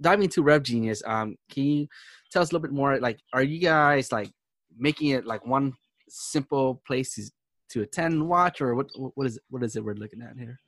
diving 0.00 0.24
into 0.24 0.42
RevGenius, 0.42 1.06
um, 1.06 1.36
can 1.50 1.64
you 1.64 1.86
tell 2.30 2.42
us 2.42 2.50
a 2.50 2.54
little 2.54 2.66
bit 2.66 2.74
more? 2.74 2.98
Like, 2.98 3.20
are 3.32 3.42
you 3.42 3.60
guys 3.60 4.12
like 4.12 4.30
making 4.76 5.10
it 5.10 5.26
like 5.26 5.46
one 5.46 5.74
simple 6.08 6.82
place 6.86 7.14
to, 7.14 7.30
to 7.74 7.82
attend 7.82 8.26
watch, 8.26 8.60
or 8.60 8.76
what? 8.76 8.86
What 8.96 9.26
is 9.26 9.36
it? 9.36 9.42
What 9.50 9.62
is 9.64 9.74
it 9.74 9.84
we're 9.84 9.94
looking 9.94 10.22
at 10.22 10.36
here? 10.38 10.60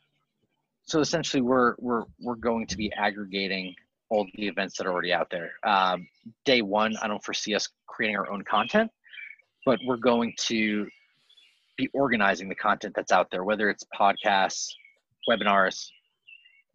So 0.82 1.00
essentially, 1.00 1.40
we're 1.40 1.76
we're 1.78 2.04
we're 2.20 2.34
going 2.34 2.66
to 2.66 2.76
be 2.76 2.92
aggregating 2.92 3.74
all 4.08 4.26
the 4.34 4.48
events 4.48 4.76
that 4.76 4.86
are 4.86 4.92
already 4.92 5.12
out 5.12 5.30
there. 5.30 5.52
Um, 5.64 6.08
day 6.44 6.62
one, 6.62 6.96
I 7.00 7.06
don't 7.06 7.24
foresee 7.24 7.54
us 7.54 7.68
creating 7.86 8.16
our 8.16 8.30
own 8.30 8.42
content, 8.42 8.90
but 9.64 9.78
we're 9.84 9.96
going 9.96 10.34
to 10.46 10.88
be 11.76 11.88
organizing 11.92 12.48
the 12.48 12.54
content 12.54 12.94
that's 12.96 13.12
out 13.12 13.28
there, 13.30 13.44
whether 13.44 13.70
it's 13.70 13.84
podcasts, 13.98 14.68
webinars, 15.30 15.86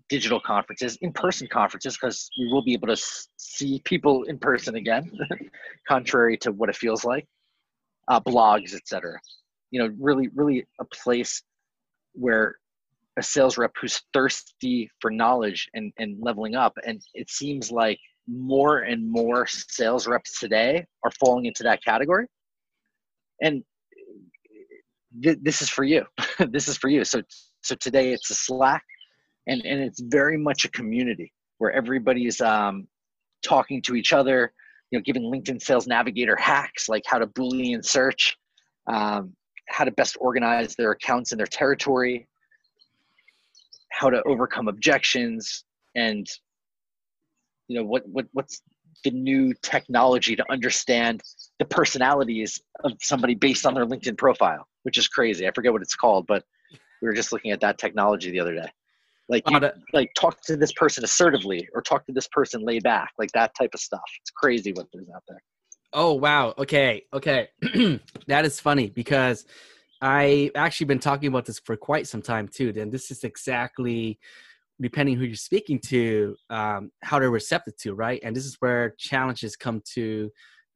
digital 0.09 0.39
conferences, 0.39 0.97
in-person 1.01 1.47
conferences, 1.51 1.97
because 1.99 2.29
we 2.39 2.47
will 2.47 2.63
be 2.63 2.73
able 2.73 2.87
to 2.87 3.01
see 3.37 3.81
people 3.83 4.23
in 4.23 4.37
person 4.37 4.75
again, 4.75 5.11
contrary 5.87 6.37
to 6.37 6.51
what 6.53 6.69
it 6.69 6.75
feels 6.75 7.03
like, 7.03 7.27
uh, 8.07 8.19
blogs, 8.19 8.73
etc. 8.73 9.19
You 9.71 9.81
know, 9.81 9.95
really, 9.99 10.29
really 10.35 10.65
a 10.79 10.85
place 10.85 11.41
where 12.13 12.55
a 13.17 13.23
sales 13.23 13.57
rep 13.57 13.71
who's 13.79 14.01
thirsty 14.13 14.89
for 14.99 15.11
knowledge 15.11 15.69
and, 15.73 15.91
and 15.97 16.17
leveling 16.21 16.55
up. 16.55 16.73
And 16.85 17.01
it 17.13 17.29
seems 17.29 17.71
like 17.71 17.99
more 18.27 18.79
and 18.79 19.09
more 19.09 19.47
sales 19.47 20.07
reps 20.07 20.39
today 20.39 20.85
are 21.03 21.11
falling 21.19 21.45
into 21.45 21.63
that 21.63 21.83
category. 21.83 22.27
And 23.41 23.63
th- 25.21 25.39
this 25.41 25.61
is 25.61 25.69
for 25.69 25.83
you. 25.83 26.05
this 26.49 26.67
is 26.67 26.77
for 26.77 26.89
you. 26.89 27.03
So, 27.03 27.21
so 27.61 27.75
today 27.75 28.13
it's 28.13 28.29
a 28.29 28.35
Slack 28.35 28.83
and, 29.47 29.61
and 29.65 29.81
it's 29.81 30.01
very 30.01 30.37
much 30.37 30.65
a 30.65 30.69
community 30.69 31.33
where 31.57 31.71
everybody's 31.71 32.39
um, 32.41 32.87
talking 33.43 33.81
to 33.83 33.95
each 33.95 34.13
other, 34.13 34.53
you 34.91 34.99
know, 34.99 35.03
giving 35.03 35.23
LinkedIn 35.23 35.61
Sales 35.61 35.87
Navigator 35.87 36.35
hacks 36.35 36.87
like 36.87 37.03
how 37.05 37.19
to 37.19 37.27
Boolean 37.27 37.83
search, 37.83 38.37
um, 38.87 39.35
how 39.71 39.83
to 39.83 39.91
best 39.91 40.17
organize 40.19 40.75
their 40.75 40.91
accounts 40.91 41.31
in 41.31 41.37
their 41.37 41.47
territory, 41.47 42.27
how 43.91 44.09
to 44.09 44.21
overcome 44.23 44.67
objections 44.67 45.63
and 45.95 46.27
you 47.67 47.77
know 47.77 47.85
what 47.85 48.07
what 48.07 48.25
what's 48.33 48.61
the 49.03 49.11
new 49.11 49.53
technology 49.61 50.35
to 50.35 50.45
understand 50.51 51.21
the 51.59 51.65
personalities 51.65 52.61
of 52.83 52.91
somebody 53.01 53.35
based 53.35 53.65
on 53.65 53.73
their 53.73 53.85
LinkedIn 53.85 54.17
profile, 54.17 54.67
which 54.83 54.97
is 54.97 55.07
crazy. 55.07 55.47
I 55.47 55.51
forget 55.53 55.71
what 55.71 55.81
it's 55.81 55.95
called, 55.95 56.27
but 56.27 56.43
we 57.01 57.07
were 57.07 57.13
just 57.13 57.31
looking 57.31 57.51
at 57.51 57.59
that 57.61 57.77
technology 57.77 58.29
the 58.31 58.39
other 58.39 58.53
day. 58.53 58.69
Like, 59.29 59.49
you, 59.49 59.59
like 59.93 60.11
talk 60.15 60.41
to 60.41 60.57
this 60.57 60.73
person 60.73 61.03
assertively, 61.03 61.67
or 61.73 61.81
talk 61.81 62.05
to 62.07 62.11
this 62.11 62.27
person 62.27 62.65
lay 62.65 62.79
back, 62.79 63.11
like 63.17 63.31
that 63.31 63.55
type 63.55 63.71
of 63.73 63.79
stuff. 63.79 64.01
It's 64.19 64.31
crazy 64.31 64.73
what 64.73 64.87
there's 64.91 65.07
out 65.15 65.23
there. 65.27 65.41
Oh 65.93 66.13
wow! 66.13 66.53
Okay, 66.57 67.03
okay, 67.13 67.49
that 68.27 68.45
is 68.45 68.59
funny 68.59 68.89
because 68.89 69.45
I've 70.01 70.51
actually 70.55 70.87
been 70.87 70.99
talking 70.99 71.27
about 71.27 71.45
this 71.45 71.59
for 71.59 71.75
quite 71.75 72.07
some 72.07 72.21
time 72.21 72.47
too. 72.47 72.71
Then 72.71 72.89
this 72.89 73.11
is 73.11 73.23
exactly, 73.23 74.19
depending 74.81 75.15
who 75.15 75.25
you're 75.25 75.35
speaking 75.35 75.79
to, 75.87 76.35
um, 76.49 76.91
how 77.03 77.19
they're 77.19 77.29
receptive 77.29 77.77
to, 77.77 77.93
right? 77.93 78.19
And 78.23 78.35
this 78.35 78.45
is 78.45 78.55
where 78.59 78.95
challenges 78.97 79.55
come 79.55 79.81
to, 79.93 80.31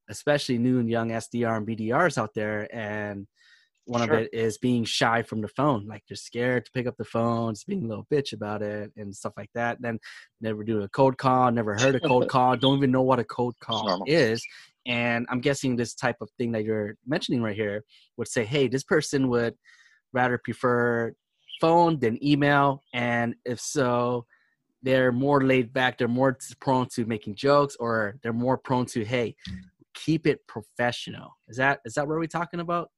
especially 0.09 0.57
new 0.57 0.79
and 0.79 0.89
young 0.89 1.09
SDR 1.09 1.57
and 1.57 1.67
BDRs 1.67 2.17
out 2.17 2.33
there. 2.35 2.67
And 2.75 3.25
one 3.85 4.05
sure. 4.05 4.13
of 4.13 4.21
it 4.21 4.33
is 4.33 4.57
being 4.57 4.83
shy 4.83 5.23
from 5.23 5.41
the 5.41 5.47
phone, 5.47 5.87
like 5.87 6.03
they're 6.07 6.15
scared 6.15 6.65
to 6.65 6.71
pick 6.71 6.87
up 6.87 6.97
the 6.97 7.05
phone, 7.05 7.53
just 7.53 7.67
being 7.67 7.85
a 7.85 7.87
little 7.87 8.07
bitch 8.11 8.33
about 8.33 8.61
it 8.61 8.91
and 8.97 9.15
stuff 9.15 9.33
like 9.37 9.49
that. 9.55 9.81
Then 9.81 9.99
never 10.41 10.63
do 10.63 10.81
a 10.81 10.89
cold 10.89 11.17
call, 11.17 11.51
never 11.51 11.75
heard 11.75 11.95
a 11.95 11.99
cold 11.99 12.27
call, 12.29 12.57
don't 12.57 12.77
even 12.77 12.91
know 12.91 13.03
what 13.03 13.19
a 13.19 13.23
cold 13.23 13.55
call 13.59 14.03
is. 14.07 14.45
And 14.85 15.25
I'm 15.29 15.41
guessing 15.41 15.75
this 15.75 15.95
type 15.95 16.17
of 16.21 16.29
thing 16.37 16.51
that 16.51 16.63
you're 16.63 16.95
mentioning 17.05 17.41
right 17.41 17.55
here 17.55 17.83
would 18.17 18.27
say, 18.27 18.45
hey, 18.45 18.67
this 18.67 18.83
person 18.83 19.29
would 19.29 19.55
rather 20.13 20.37
prefer 20.37 21.13
phone 21.59 21.99
than 21.99 22.23
email. 22.23 22.81
And 22.93 23.35
if 23.45 23.59
so, 23.59 24.25
they're 24.83 25.11
more 25.11 25.43
laid 25.43 25.73
back, 25.73 25.97
they're 25.97 26.07
more 26.07 26.37
prone 26.59 26.87
to 26.93 27.05
making 27.05 27.35
jokes, 27.35 27.75
or 27.79 28.17
they're 28.21 28.33
more 28.33 28.57
prone 28.57 28.85
to, 28.87 29.03
hey, 29.03 29.35
keep 29.95 30.27
it 30.27 30.45
professional. 30.47 31.35
Is 31.47 31.57
that 31.57 31.79
is 31.85 31.95
that 31.95 32.07
what 32.07 32.17
we're 32.17 32.27
talking 32.27 32.59
about? 32.59 32.91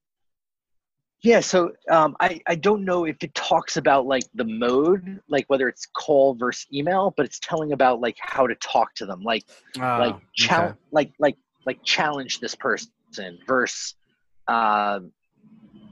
Yeah, 1.21 1.39
so 1.39 1.71
um, 1.89 2.15
I 2.19 2.41
I 2.47 2.55
don't 2.55 2.83
know 2.85 3.05
if 3.05 3.17
it 3.21 3.33
talks 3.33 3.77
about 3.77 4.05
like 4.05 4.23
the 4.35 4.43
mode, 4.43 5.19
like 5.29 5.45
whether 5.47 5.67
it's 5.67 5.87
call 5.97 6.35
versus 6.35 6.67
email, 6.71 7.13
but 7.17 7.25
it's 7.25 7.39
telling 7.39 7.71
about 7.71 8.01
like 8.01 8.17
how 8.19 8.45
to 8.45 8.55
talk 8.55 8.93
to 8.95 9.05
them, 9.05 9.21
like 9.23 9.43
uh, 9.79 9.97
like 9.97 10.15
challenge, 10.35 10.71
okay. 10.73 10.79
like 10.91 11.13
like 11.19 11.37
like 11.67 11.83
challenge 11.83 12.39
this 12.39 12.55
person 12.55 12.89
versus 13.45 13.95
uh, 14.47 14.99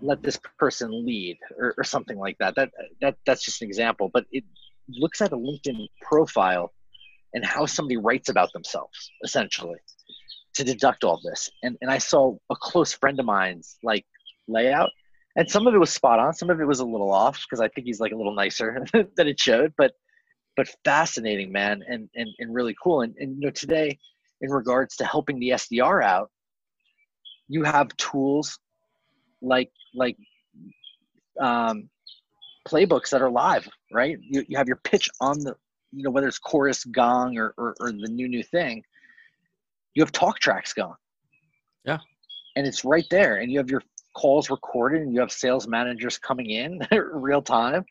let 0.01 0.24
this 0.24 0.39
person 0.58 0.89
lead 1.05 1.38
or, 1.60 1.75
or 1.77 1.84
something 1.84 2.17
like 2.17 2.38
that. 2.39 2.55
That 2.55 2.72
that 3.01 3.17
that's 3.25 3.46
just 3.46 3.62
an 3.62 3.67
example, 3.67 4.10
but 4.12 4.25
it 4.32 4.44
looks 4.89 5.22
at 5.22 5.34
a 5.34 5.38
LinkedIn 5.38 5.88
profile 6.01 6.74
and 7.34 7.46
how 7.46 7.65
somebody 7.65 7.98
writes 7.98 8.29
about 8.29 8.51
themselves 8.53 9.12
essentially 9.24 9.79
to 10.53 10.63
deduct 10.63 11.03
all 11.03 11.20
this. 11.24 11.50
And 11.62 11.77
and 11.82 11.91
I 11.91 12.00
saw 12.00 12.36
a 12.50 12.55
close 12.55 12.94
friend 12.94 13.20
of 13.20 13.25
mine's 13.25 13.77
like 13.84 14.05
layout 14.48 14.89
and 15.36 15.50
some 15.50 15.67
of 15.67 15.74
it 15.74 15.77
was 15.77 15.89
spot 15.89 16.20
on 16.20 16.34
some 16.34 16.50
of 16.50 16.60
it 16.62 16.65
was 16.65 16.79
a 16.79 16.86
little 16.86 17.12
off 17.12 17.44
because 17.44 17.60
i 17.60 17.67
think 17.70 17.86
he's 17.86 18.00
like 18.00 18.12
a 18.12 18.15
little 18.15 18.36
nicer 18.36 18.86
than 18.94 19.27
it 19.27 19.39
showed 19.39 19.74
but 19.77 19.94
but 20.55 20.67
fascinating 20.84 21.51
man 21.51 21.82
and 21.88 22.10
and, 22.15 22.29
and 22.39 22.53
really 22.53 22.75
cool 22.82 23.01
and, 23.01 23.15
and 23.17 23.36
you 23.36 23.48
know 23.48 23.51
today 23.51 23.98
in 24.42 24.51
regards 24.51 24.96
to 24.98 25.06
helping 25.06 25.39
the 25.39 25.50
SDR 25.50 26.04
out, 26.04 26.30
you 27.48 27.63
have 27.63 27.96
tools 27.98 28.60
like 29.42 29.72
like 29.94 30.18
um, 31.39 31.89
playbooks 32.68 33.10
that 33.12 33.22
are 33.22 33.30
live, 33.30 33.68
right? 33.92 34.18
You, 34.22 34.44
you 34.48 34.58
have 34.58 34.68
your 34.68 34.77
pitch 34.77 35.10
on 35.22 35.39
the, 35.39 35.56
you 35.92 36.04
know, 36.04 36.10
whether 36.10 36.27
it's 36.27 36.39
chorus, 36.39 36.84
gong, 36.86 37.38
or, 37.38 37.54
or, 37.58 37.75
or 37.80 37.92
the 37.92 38.10
new 38.10 38.27
new 38.27 38.44
thing. 38.44 38.84
You 39.94 40.04
have 40.04 40.12
talk 40.12 40.39
tracks 40.39 40.74
going. 40.74 40.96
Yeah. 41.86 42.00
And 42.56 42.65
it's 42.65 42.84
right 42.84 43.06
there, 43.12 43.38
and 43.38 43.51
you 43.51 43.60
have 43.60 43.70
your 43.70 43.84
calls 44.15 44.50
recorded, 44.50 45.01
and 45.01 45.13
you 45.13 45.20
have 45.20 45.32
sales 45.32 45.68
managers 45.68 46.18
coming 46.18 46.50
in 46.50 46.82
real 47.13 47.42
time. 47.42 47.86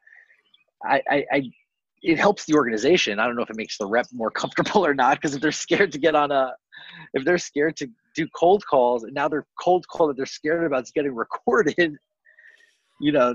I, 0.84 1.02
I, 1.08 1.24
I 1.32 1.42
it 2.04 2.18
helps 2.18 2.44
the 2.44 2.54
organization. 2.54 3.18
I 3.18 3.26
don't 3.26 3.34
know 3.34 3.42
if 3.42 3.50
it 3.50 3.56
makes 3.56 3.78
the 3.78 3.86
rep 3.86 4.06
more 4.12 4.30
comfortable 4.42 4.86
or 4.86 4.94
not, 4.94 5.16
because 5.16 5.34
if 5.34 5.40
they're 5.40 5.52
scared 5.52 5.90
to 5.92 5.98
get 5.98 6.14
on 6.14 6.30
a, 6.30 6.52
if 7.14 7.24
they're 7.24 7.38
scared 7.38 7.76
to 7.78 7.88
do 8.14 8.28
cold 8.36 8.64
calls, 8.66 9.04
and 9.04 9.14
now 9.14 9.26
their 9.26 9.46
cold 9.60 9.88
call 9.88 10.06
that 10.08 10.16
they're 10.16 10.26
scared 10.26 10.64
about 10.64 10.84
is 10.84 10.90
getting 10.90 11.14
recorded, 11.16 11.96
you 13.00 13.10
know, 13.10 13.34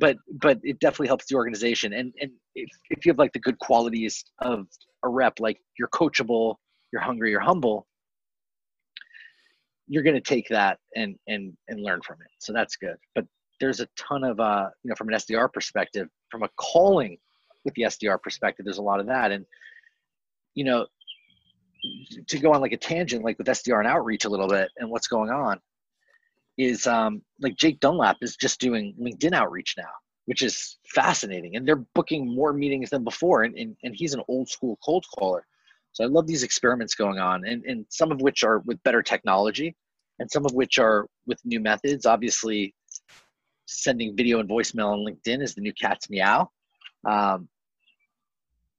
but 0.00 0.16
but 0.40 0.58
it 0.62 0.80
definitely 0.80 1.06
helps 1.06 1.26
the 1.26 1.36
organization. 1.36 1.92
And 1.92 2.12
and 2.20 2.32
if, 2.56 2.68
if 2.90 3.06
you 3.06 3.12
have 3.12 3.18
like 3.18 3.32
the 3.32 3.38
good 3.38 3.58
qualities 3.60 4.24
of 4.40 4.66
a 5.04 5.08
rep, 5.08 5.38
like 5.38 5.58
you're 5.78 5.88
coachable, 5.88 6.56
you're 6.92 7.02
hungry, 7.02 7.30
you're 7.30 7.40
humble, 7.40 7.86
you're 9.86 10.02
going 10.02 10.16
to 10.16 10.20
take 10.20 10.48
that 10.48 10.78
and 10.96 11.14
and 11.28 11.56
and 11.68 11.80
learn 11.80 12.00
from 12.02 12.16
it. 12.22 12.30
So 12.40 12.52
that's 12.52 12.74
good. 12.76 12.96
But 13.14 13.24
there's 13.60 13.78
a 13.78 13.86
ton 13.96 14.24
of 14.24 14.40
uh, 14.40 14.68
you 14.82 14.88
know, 14.88 14.96
from 14.96 15.10
an 15.10 15.14
SDR 15.14 15.52
perspective, 15.52 16.08
from 16.28 16.42
a 16.42 16.48
calling 16.56 17.16
with 17.64 17.74
the 17.74 17.82
SDR 17.82 18.20
perspective, 18.20 18.64
there's 18.64 18.78
a 18.78 18.82
lot 18.82 19.00
of 19.00 19.06
that. 19.06 19.32
And, 19.32 19.44
you 20.54 20.64
know, 20.64 20.86
to 22.26 22.38
go 22.38 22.52
on 22.52 22.60
like 22.60 22.72
a 22.72 22.76
tangent, 22.76 23.24
like 23.24 23.38
with 23.38 23.46
SDR 23.46 23.78
and 23.78 23.88
outreach 23.88 24.24
a 24.24 24.28
little 24.28 24.48
bit 24.48 24.70
and 24.76 24.90
what's 24.90 25.08
going 25.08 25.30
on 25.30 25.58
is 26.58 26.86
um, 26.86 27.22
like 27.40 27.56
Jake 27.56 27.80
Dunlap 27.80 28.18
is 28.20 28.36
just 28.36 28.60
doing 28.60 28.94
LinkedIn 29.00 29.32
outreach 29.32 29.74
now, 29.78 29.88
which 30.26 30.42
is 30.42 30.78
fascinating. 30.94 31.56
And 31.56 31.66
they're 31.66 31.84
booking 31.94 32.34
more 32.34 32.52
meetings 32.52 32.90
than 32.90 33.04
before. 33.04 33.44
And, 33.44 33.56
and, 33.56 33.76
and 33.82 33.94
he's 33.96 34.14
an 34.14 34.22
old 34.28 34.48
school 34.48 34.78
cold 34.84 35.04
caller. 35.18 35.46
So 35.92 36.04
I 36.04 36.08
love 36.08 36.26
these 36.26 36.42
experiments 36.42 36.94
going 36.94 37.18
on 37.18 37.46
and, 37.46 37.64
and 37.64 37.86
some 37.88 38.12
of 38.12 38.20
which 38.20 38.44
are 38.44 38.60
with 38.60 38.82
better 38.82 39.02
technology 39.02 39.74
and 40.18 40.30
some 40.30 40.44
of 40.44 40.52
which 40.52 40.78
are 40.78 41.06
with 41.26 41.40
new 41.44 41.60
methods. 41.60 42.06
Obviously, 42.06 42.74
sending 43.66 44.16
video 44.16 44.40
and 44.40 44.48
voicemail 44.48 44.92
on 44.92 44.98
LinkedIn 44.98 45.42
is 45.42 45.54
the 45.54 45.60
new 45.60 45.72
cat's 45.72 46.10
meow 46.10 46.48
um, 47.08 47.48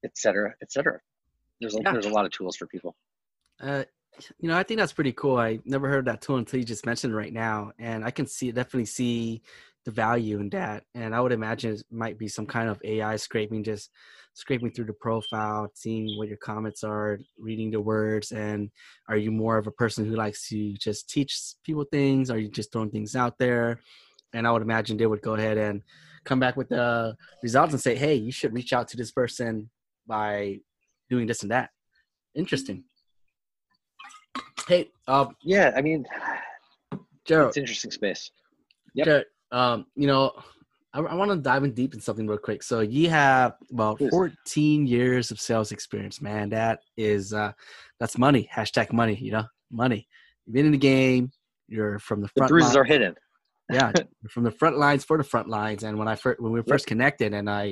et 0.03 0.11
cetera, 0.15 0.53
et 0.61 0.71
cetera. 0.71 0.99
There's 1.59 1.75
a, 1.75 1.79
yeah. 1.83 1.93
there's 1.93 2.05
a 2.05 2.09
lot 2.11 2.25
of 2.25 2.31
tools 2.31 2.55
for 2.55 2.67
people. 2.67 2.95
Uh, 3.61 3.83
you 4.39 4.49
know, 4.49 4.57
I 4.57 4.63
think 4.63 4.79
that's 4.79 4.93
pretty 4.93 5.13
cool. 5.13 5.37
I 5.37 5.59
never 5.65 5.87
heard 5.87 6.05
that 6.05 6.21
tool 6.21 6.37
until 6.37 6.59
you 6.59 6.65
just 6.65 6.85
mentioned 6.85 7.15
right 7.15 7.31
now, 7.31 7.71
and 7.79 8.03
I 8.03 8.11
can 8.11 8.25
see 8.25 8.51
definitely 8.51 8.85
see 8.85 9.41
the 9.85 9.91
value 9.91 10.39
in 10.39 10.49
that. 10.49 10.83
And 10.93 11.15
I 11.15 11.21
would 11.21 11.31
imagine 11.31 11.73
it 11.73 11.83
might 11.89 12.17
be 12.17 12.27
some 12.27 12.45
kind 12.45 12.69
of 12.69 12.79
AI 12.83 13.15
scraping, 13.15 13.63
just 13.63 13.89
scraping 14.33 14.71
through 14.71 14.85
the 14.85 14.93
profile, 14.93 15.71
seeing 15.73 16.17
what 16.17 16.27
your 16.27 16.37
comments 16.37 16.83
are, 16.83 17.19
reading 17.37 17.71
the 17.71 17.81
words, 17.81 18.31
and 18.31 18.69
are 19.07 19.17
you 19.17 19.31
more 19.31 19.57
of 19.57 19.67
a 19.67 19.71
person 19.71 20.05
who 20.05 20.15
likes 20.15 20.47
to 20.49 20.73
just 20.73 21.09
teach 21.09 21.39
people 21.63 21.85
things? 21.91 22.29
Are 22.29 22.37
you 22.37 22.49
just 22.49 22.71
throwing 22.71 22.91
things 22.91 23.15
out 23.15 23.37
there? 23.39 23.79
and 24.33 24.47
I 24.47 24.51
would 24.51 24.61
imagine 24.61 24.97
they 24.97 25.05
would 25.05 25.21
go 25.21 25.35
ahead 25.35 25.57
and 25.57 25.81
come 26.25 26.39
back 26.39 26.57
with 26.57 26.69
the 26.69 27.15
results 27.43 27.73
and 27.73 27.81
say, 27.81 27.95
"Hey, 27.95 28.15
you 28.15 28.31
should 28.31 28.53
reach 28.53 28.73
out 28.73 28.87
to 28.89 28.97
this 28.97 29.11
person 29.11 29.69
by 30.07 30.59
doing 31.09 31.27
this 31.27 31.41
and 31.41 31.51
that." 31.51 31.69
Interesting. 32.35 32.83
Hey, 34.67 34.89
um, 35.07 35.35
yeah, 35.43 35.73
I 35.75 35.81
mean, 35.81 36.05
Jared, 37.25 37.49
it's 37.49 37.57
interesting 37.57 37.91
space. 37.91 38.31
Yep. 38.93 39.05
Jared, 39.05 39.25
um, 39.51 39.85
you 39.95 40.07
know, 40.07 40.31
I, 40.93 40.99
I 40.99 41.15
want 41.15 41.31
to 41.31 41.37
dive 41.37 41.63
in 41.63 41.73
deep 41.73 41.93
in 41.93 42.01
something 42.01 42.27
real 42.27 42.37
quick. 42.37 42.63
So 42.63 42.81
you 42.81 43.09
have 43.09 43.53
about 43.71 44.01
14 44.09 44.87
years 44.87 45.31
of 45.31 45.39
sales 45.39 45.71
experience, 45.71 46.21
man. 46.21 46.49
That 46.49 46.79
is, 46.97 47.33
uh, 47.33 47.53
that's 47.99 48.17
money. 48.17 48.49
Hashtag 48.53 48.91
money. 48.91 49.15
You 49.15 49.31
know, 49.31 49.45
money. 49.71 50.07
You've 50.45 50.53
been 50.53 50.65
in 50.65 50.71
the 50.71 50.77
game. 50.77 51.31
You're 51.67 51.99
from 51.99 52.21
the 52.21 52.27
front. 52.29 52.47
The 52.47 52.51
bruises 52.51 52.73
line. 52.73 52.81
are 52.81 52.83
hidden. 52.83 53.15
Yeah, 53.71 53.91
from 54.29 54.43
the 54.43 54.51
front 54.51 54.77
lines 54.77 55.03
for 55.03 55.17
the 55.17 55.23
front 55.23 55.49
lines. 55.49 55.83
And 55.83 55.97
when 55.97 56.07
I 56.07 56.15
first, 56.15 56.41
when 56.41 56.51
we 56.51 56.59
were 56.59 56.65
first 56.67 56.87
connected, 56.87 57.33
and 57.33 57.49
I, 57.49 57.63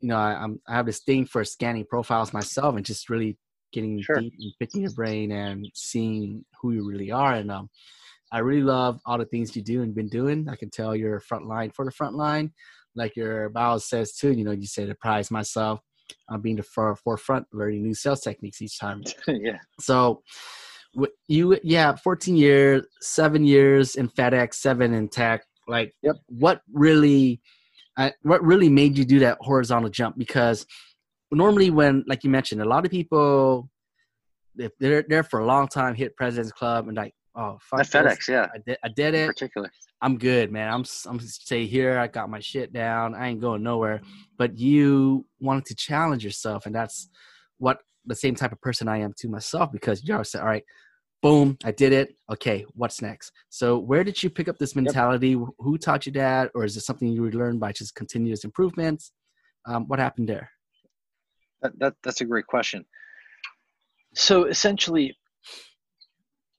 you 0.00 0.08
know, 0.08 0.16
I, 0.16 0.32
I'm 0.42 0.60
I 0.68 0.74
have 0.74 0.86
this 0.86 1.00
thing 1.00 1.26
for 1.26 1.44
scanning 1.44 1.86
profiles 1.88 2.32
myself 2.32 2.76
and 2.76 2.84
just 2.84 3.10
really 3.10 3.36
getting 3.72 4.00
sure. 4.02 4.20
deep 4.20 4.32
and 4.38 4.52
picking 4.58 4.82
your 4.82 4.92
brain 4.92 5.32
and 5.32 5.66
seeing 5.74 6.44
who 6.60 6.72
you 6.72 6.86
really 6.86 7.10
are. 7.10 7.34
And 7.34 7.50
um, 7.50 7.68
I 8.32 8.38
really 8.38 8.62
love 8.62 9.00
all 9.06 9.18
the 9.18 9.24
things 9.24 9.54
you 9.54 9.62
do 9.62 9.82
and 9.82 9.94
been 9.94 10.08
doing. 10.08 10.48
I 10.48 10.56
can 10.56 10.70
tell 10.70 10.94
you're 10.94 11.20
front 11.20 11.46
line 11.46 11.70
for 11.70 11.84
the 11.84 11.90
front 11.90 12.16
line. 12.16 12.52
Like 12.94 13.16
your 13.16 13.48
bio 13.50 13.78
says 13.78 14.14
too, 14.14 14.32
you 14.32 14.44
know, 14.44 14.50
you 14.50 14.66
say 14.66 14.86
to 14.86 14.94
prize 14.96 15.30
myself 15.30 15.80
on 16.28 16.40
being 16.40 16.56
the 16.56 16.96
forefront, 17.04 17.46
learning 17.52 17.82
new 17.82 17.94
sales 17.94 18.20
techniques 18.20 18.60
each 18.60 18.78
time. 18.78 19.02
yeah. 19.28 19.58
So 19.78 20.22
you, 21.28 21.58
yeah, 21.62 21.94
14 21.96 22.36
years, 22.36 22.84
seven 23.00 23.44
years 23.44 23.96
in 23.96 24.08
FedEx, 24.08 24.54
seven 24.54 24.94
in 24.94 25.08
tech. 25.08 25.44
Like, 25.68 25.94
yep. 26.02 26.16
what 26.26 26.62
really, 26.72 27.40
uh, 27.96 28.10
what 28.22 28.42
really 28.44 28.68
made 28.68 28.98
you 28.98 29.04
do 29.04 29.20
that 29.20 29.38
horizontal 29.40 29.90
jump? 29.90 30.18
Because 30.18 30.66
normally 31.30 31.70
when, 31.70 32.04
like 32.06 32.24
you 32.24 32.30
mentioned, 32.30 32.60
a 32.60 32.68
lot 32.68 32.84
of 32.84 32.90
people, 32.90 33.70
if 34.56 34.72
they're 34.78 35.04
there 35.08 35.22
for 35.22 35.40
a 35.40 35.46
long 35.46 35.68
time, 35.68 35.94
hit 35.94 36.16
President's 36.16 36.52
Club 36.52 36.88
and 36.88 36.96
like, 36.96 37.14
Oh, 37.34 37.58
fuck 37.60 37.80
FedEx, 37.80 38.28
yeah. 38.28 38.48
I 38.52 38.58
did, 38.66 38.78
I 38.82 38.88
did 38.88 39.14
it. 39.14 39.20
In 39.20 39.26
particular. 39.28 39.70
I'm 40.02 40.18
good, 40.18 40.50
man. 40.50 40.72
I'm 40.72 40.84
I'm 41.06 41.20
stay 41.20 41.66
here. 41.66 41.98
I 41.98 42.06
got 42.06 42.30
my 42.30 42.40
shit 42.40 42.72
down. 42.72 43.14
I 43.14 43.28
ain't 43.28 43.40
going 43.40 43.62
nowhere. 43.62 44.00
But 44.38 44.58
you 44.58 45.26
wanted 45.40 45.66
to 45.66 45.74
challenge 45.74 46.24
yourself, 46.24 46.66
and 46.66 46.74
that's 46.74 47.08
what 47.58 47.78
the 48.06 48.14
same 48.14 48.34
type 48.34 48.52
of 48.52 48.60
person 48.60 48.88
I 48.88 48.98
am 48.98 49.12
to 49.18 49.28
myself 49.28 49.72
because 49.72 50.02
you 50.04 50.14
always 50.14 50.30
say, 50.30 50.38
"All 50.38 50.46
right, 50.46 50.64
boom, 51.22 51.56
I 51.64 51.72
did 51.72 51.92
it. 51.92 52.16
Okay, 52.30 52.64
what's 52.74 53.02
next?" 53.02 53.32
So, 53.48 53.78
where 53.78 54.04
did 54.04 54.22
you 54.22 54.30
pick 54.30 54.48
up 54.48 54.58
this 54.58 54.76
mentality? 54.76 55.30
Yep. 55.30 55.48
Who 55.58 55.78
taught 55.78 56.06
you 56.06 56.12
that, 56.12 56.50
or 56.54 56.64
is 56.64 56.76
it 56.76 56.82
something 56.82 57.08
you 57.08 57.30
learned 57.30 57.60
by 57.60 57.72
just 57.72 57.94
continuous 57.94 58.44
improvements? 58.44 59.12
Um, 59.66 59.86
what 59.88 59.98
happened 59.98 60.28
there? 60.28 60.50
That, 61.62 61.78
that 61.78 61.94
that's 62.02 62.20
a 62.20 62.24
great 62.24 62.46
question. 62.46 62.84
So 64.14 64.44
essentially, 64.44 65.16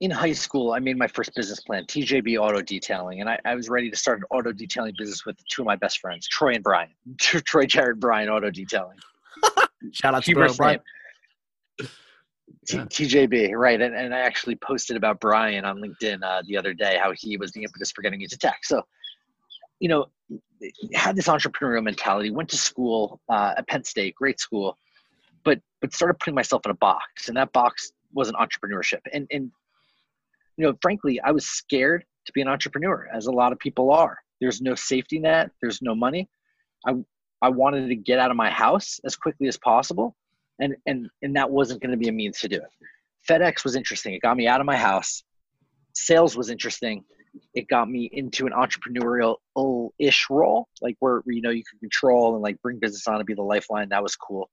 in 0.01 0.09
high 0.09 0.33
school, 0.33 0.73
I 0.73 0.79
made 0.79 0.97
my 0.97 1.07
first 1.07 1.33
business 1.35 1.59
plan, 1.59 1.85
TJB 1.85 2.39
Auto 2.39 2.61
Detailing, 2.61 3.21
and 3.21 3.29
I, 3.29 3.39
I, 3.45 3.53
was 3.53 3.69
ready 3.69 3.89
to 3.89 3.95
start 3.95 4.17
an 4.17 4.25
auto 4.31 4.51
detailing 4.51 4.95
business 4.97 5.25
with 5.27 5.37
two 5.47 5.61
of 5.61 5.67
my 5.67 5.75
best 5.75 5.99
friends, 5.99 6.27
Troy 6.27 6.55
and 6.55 6.63
Brian. 6.63 6.89
Troy, 7.19 7.67
Jared, 7.67 7.99
Brian 7.99 8.27
Auto 8.27 8.49
Detailing. 8.49 8.97
Shout 9.91 10.15
out 10.15 10.23
to 10.23 10.33
Brian. 10.57 10.79
T- 12.67 12.77
TJB, 12.77 13.53
right? 13.55 13.81
And, 13.81 13.95
and 13.95 14.13
I 14.13 14.19
actually 14.19 14.55
posted 14.55 14.97
about 14.97 15.19
Brian 15.19 15.65
on 15.65 15.77
LinkedIn 15.77 16.23
uh, 16.23 16.41
the 16.45 16.57
other 16.57 16.73
day, 16.73 16.97
how 17.01 17.13
he 17.15 17.37
was 17.37 17.51
the 17.51 17.63
impetus 17.63 17.91
for 17.91 18.01
getting 18.01 18.21
into 18.21 18.37
tech. 18.37 18.59
So, 18.63 18.81
you 19.79 19.89
know, 19.89 20.07
had 20.93 21.15
this 21.15 21.27
entrepreneurial 21.27 21.83
mentality. 21.83 22.29
Went 22.29 22.49
to 22.49 22.57
school 22.57 23.19
uh, 23.29 23.55
at 23.57 23.67
Penn 23.67 23.83
State, 23.83 24.15
great 24.15 24.39
school, 24.39 24.77
but 25.43 25.59
but 25.81 25.93
started 25.93 26.19
putting 26.19 26.35
myself 26.35 26.61
in 26.65 26.71
a 26.71 26.75
box, 26.75 27.27
and 27.27 27.37
that 27.37 27.51
box 27.51 27.91
wasn't 28.13 28.37
entrepreneurship. 28.37 28.99
And 29.11 29.27
and 29.31 29.51
you 30.57 30.65
know, 30.65 30.77
frankly, 30.81 31.19
I 31.21 31.31
was 31.31 31.47
scared 31.47 32.05
to 32.25 32.31
be 32.33 32.41
an 32.41 32.47
entrepreneur, 32.47 33.09
as 33.13 33.25
a 33.25 33.31
lot 33.31 33.51
of 33.51 33.59
people 33.59 33.91
are. 33.91 34.17
There's 34.39 34.61
no 34.61 34.75
safety 34.75 35.19
net, 35.19 35.51
there's 35.61 35.81
no 35.81 35.95
money. 35.95 36.29
I 36.85 36.93
I 37.41 37.49
wanted 37.49 37.87
to 37.87 37.95
get 37.95 38.19
out 38.19 38.29
of 38.29 38.37
my 38.37 38.51
house 38.51 38.99
as 39.03 39.15
quickly 39.15 39.47
as 39.47 39.57
possible, 39.57 40.15
and 40.61 40.75
and 40.85 41.09
and 41.21 41.35
that 41.35 41.49
wasn't 41.49 41.81
going 41.81 41.91
to 41.91 41.97
be 41.97 42.07
a 42.07 42.11
means 42.11 42.39
to 42.39 42.47
do 42.47 42.57
it. 42.57 42.69
FedEx 43.27 43.63
was 43.63 43.75
interesting. 43.75 44.13
It 44.13 44.21
got 44.21 44.37
me 44.37 44.47
out 44.47 44.61
of 44.61 44.65
my 44.65 44.77
house. 44.77 45.23
Sales 45.93 46.37
was 46.37 46.49
interesting. 46.49 47.03
It 47.53 47.67
got 47.67 47.89
me 47.89 48.09
into 48.13 48.45
an 48.45 48.53
entrepreneurial 48.53 49.37
ish 49.99 50.27
role, 50.29 50.67
like 50.81 50.95
where, 50.99 51.21
you 51.25 51.41
know 51.41 51.49
you 51.49 51.63
could 51.69 51.79
control 51.79 52.33
and 52.33 52.41
like 52.41 52.61
bring 52.61 52.79
business 52.79 53.07
on 53.07 53.15
and 53.15 53.25
be 53.25 53.33
the 53.33 53.41
lifeline. 53.41 53.89
That 53.89 54.03
was 54.03 54.15
cool. 54.15 54.49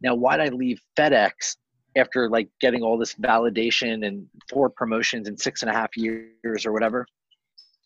Now, 0.00 0.14
why'd 0.14 0.40
I 0.40 0.48
leave 0.48 0.80
FedEx? 0.98 1.56
after 1.96 2.28
like 2.28 2.48
getting 2.60 2.82
all 2.82 2.98
this 2.98 3.14
validation 3.14 4.06
and 4.06 4.26
four 4.48 4.70
promotions 4.70 5.28
in 5.28 5.36
six 5.36 5.62
and 5.62 5.70
a 5.70 5.74
half 5.74 5.96
years 5.96 6.66
or 6.66 6.72
whatever 6.72 7.06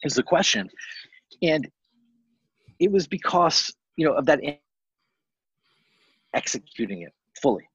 is 0.03 0.15
the 0.15 0.23
question 0.23 0.69
and 1.41 1.69
it 2.79 2.91
was 2.91 3.07
because 3.07 3.73
you 3.97 4.05
know 4.05 4.13
of 4.15 4.27
that 4.27 4.41
executing 6.35 7.03
it 7.03 7.13
fully. 7.43 7.69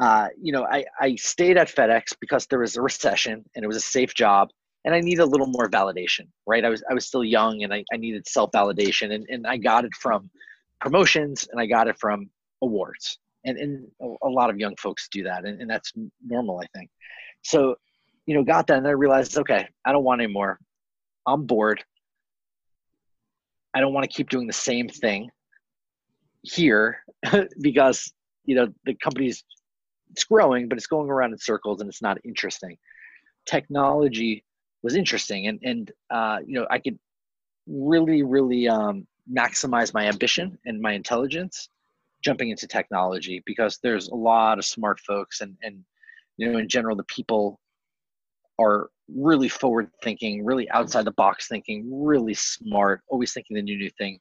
Uh, 0.00 0.28
you 0.40 0.52
know 0.52 0.64
I, 0.64 0.84
I 1.00 1.16
stayed 1.16 1.56
at 1.56 1.68
fedex 1.68 2.14
because 2.20 2.46
there 2.46 2.60
was 2.60 2.76
a 2.76 2.82
recession 2.82 3.44
and 3.54 3.64
it 3.64 3.66
was 3.66 3.76
a 3.76 3.80
safe 3.80 4.14
job 4.14 4.50
and 4.84 4.94
i 4.94 5.00
needed 5.00 5.20
a 5.20 5.26
little 5.26 5.48
more 5.48 5.68
validation 5.68 6.28
right? 6.46 6.64
I 6.64 6.68
was 6.68 6.84
i 6.88 6.94
was 6.94 7.06
still 7.06 7.24
young 7.24 7.64
and 7.64 7.74
i, 7.74 7.84
I 7.92 7.96
needed 7.96 8.24
self-validation 8.28 9.12
and, 9.12 9.26
and 9.28 9.48
i 9.48 9.56
got 9.56 9.84
it 9.84 9.92
from 9.94 10.30
promotions 10.80 11.48
and 11.50 11.60
i 11.60 11.66
got 11.66 11.88
it 11.88 11.98
from 11.98 12.30
awards. 12.62 13.18
And, 13.44 13.56
and 13.58 13.86
a 14.00 14.28
lot 14.28 14.50
of 14.50 14.58
young 14.58 14.76
folks 14.76 15.08
do 15.10 15.24
that 15.24 15.44
and, 15.44 15.60
and 15.60 15.68
that's 15.68 15.92
normal 16.24 16.60
i 16.60 16.66
think. 16.78 16.88
So 17.42 17.74
you 18.26 18.34
know 18.36 18.44
got 18.44 18.68
that 18.68 18.78
and 18.78 18.86
i 18.86 18.90
realized 18.90 19.36
okay 19.38 19.66
i 19.84 19.90
don't 19.90 20.04
want 20.04 20.20
anymore 20.20 20.60
i'm 21.26 21.46
bored. 21.46 21.82
I 23.74 23.80
don't 23.80 23.92
want 23.92 24.08
to 24.08 24.14
keep 24.14 24.28
doing 24.28 24.46
the 24.46 24.52
same 24.52 24.88
thing 24.88 25.30
here 26.42 27.04
because 27.60 28.12
you 28.50 28.56
know 28.56 28.66
the 28.84 28.94
company's 28.94 29.44
it's 30.10 30.24
growing 30.24 30.68
but 30.68 30.76
it's 30.76 30.88
going 30.88 31.08
around 31.08 31.32
in 31.32 31.38
circles 31.38 31.80
and 31.80 31.88
it's 31.88 32.02
not 32.02 32.18
interesting. 32.24 32.76
Technology 33.46 34.44
was 34.82 34.96
interesting 34.96 35.46
and 35.46 35.58
and 35.62 35.92
uh, 36.10 36.38
you 36.46 36.54
know 36.54 36.66
i 36.70 36.78
could 36.78 36.98
really 37.66 38.22
really 38.22 38.66
um, 38.68 39.06
maximize 39.32 39.94
my 39.94 40.06
ambition 40.06 40.58
and 40.66 40.80
my 40.80 40.92
intelligence 40.92 41.68
jumping 42.24 42.50
into 42.50 42.66
technology 42.66 43.42
because 43.46 43.78
there's 43.82 44.08
a 44.08 44.14
lot 44.14 44.58
of 44.58 44.64
smart 44.64 44.98
folks 45.00 45.40
and 45.42 45.56
and 45.62 45.84
you 46.36 46.50
know 46.50 46.58
in 46.58 46.68
general 46.68 46.96
the 46.96 47.04
people 47.04 47.60
are 48.58 48.88
really 49.14 49.48
forward 49.48 49.90
thinking 50.02 50.44
really 50.44 50.70
outside 50.70 51.04
the 51.04 51.12
box 51.12 51.48
thinking 51.48 51.78
really 51.90 52.34
smart 52.34 53.00
always 53.08 53.32
thinking 53.32 53.54
the 53.54 53.62
new 53.62 53.78
new 53.78 53.90
thing. 53.98 54.18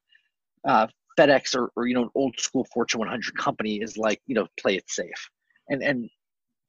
Uh, 0.67 0.87
fedex 1.19 1.55
or, 1.55 1.71
or 1.75 1.87
you 1.87 1.95
know 1.95 2.03
an 2.03 2.09
old 2.15 2.39
school 2.39 2.65
fortune 2.73 2.99
100 2.99 3.37
company 3.37 3.77
is 3.77 3.97
like 3.97 4.21
you 4.27 4.35
know 4.35 4.47
play 4.59 4.75
it 4.75 4.89
safe. 4.89 5.29
And 5.69 5.81
and 5.83 6.09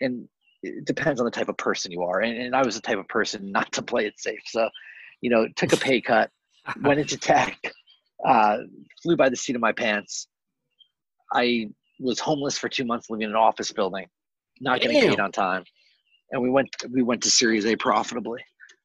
and 0.00 0.28
it 0.62 0.84
depends 0.84 1.20
on 1.20 1.24
the 1.24 1.30
type 1.30 1.48
of 1.48 1.56
person 1.56 1.90
you 1.90 2.02
are. 2.02 2.20
And, 2.20 2.36
and 2.36 2.54
i 2.54 2.64
was 2.64 2.74
the 2.74 2.82
type 2.82 2.98
of 2.98 3.08
person 3.08 3.50
not 3.50 3.72
to 3.72 3.82
play 3.82 4.06
it 4.06 4.18
safe. 4.18 4.40
So 4.46 4.68
you 5.20 5.30
know 5.30 5.46
took 5.56 5.72
a 5.72 5.76
pay 5.76 6.00
cut 6.00 6.30
went 6.82 7.00
into 7.00 7.16
tech 7.16 7.58
uh, 8.24 8.58
flew 9.02 9.16
by 9.16 9.28
the 9.28 9.36
seat 9.36 9.56
of 9.56 9.62
my 9.62 9.72
pants. 9.72 10.28
I 11.32 11.68
was 11.98 12.18
homeless 12.18 12.58
for 12.58 12.68
two 12.68 12.84
months, 12.84 13.10
living 13.10 13.24
in 13.24 13.30
an 13.30 13.36
office 13.36 13.72
building, 13.72 14.06
not 14.60 14.80
getting 14.80 15.00
Damn. 15.00 15.10
paid 15.10 15.20
on 15.20 15.32
time, 15.32 15.64
and 16.30 16.42
we 16.42 16.50
went 16.50 16.68
we 16.90 17.02
went 17.02 17.22
to 17.22 17.30
Series 17.30 17.66
A 17.66 17.76
profitably. 17.76 18.42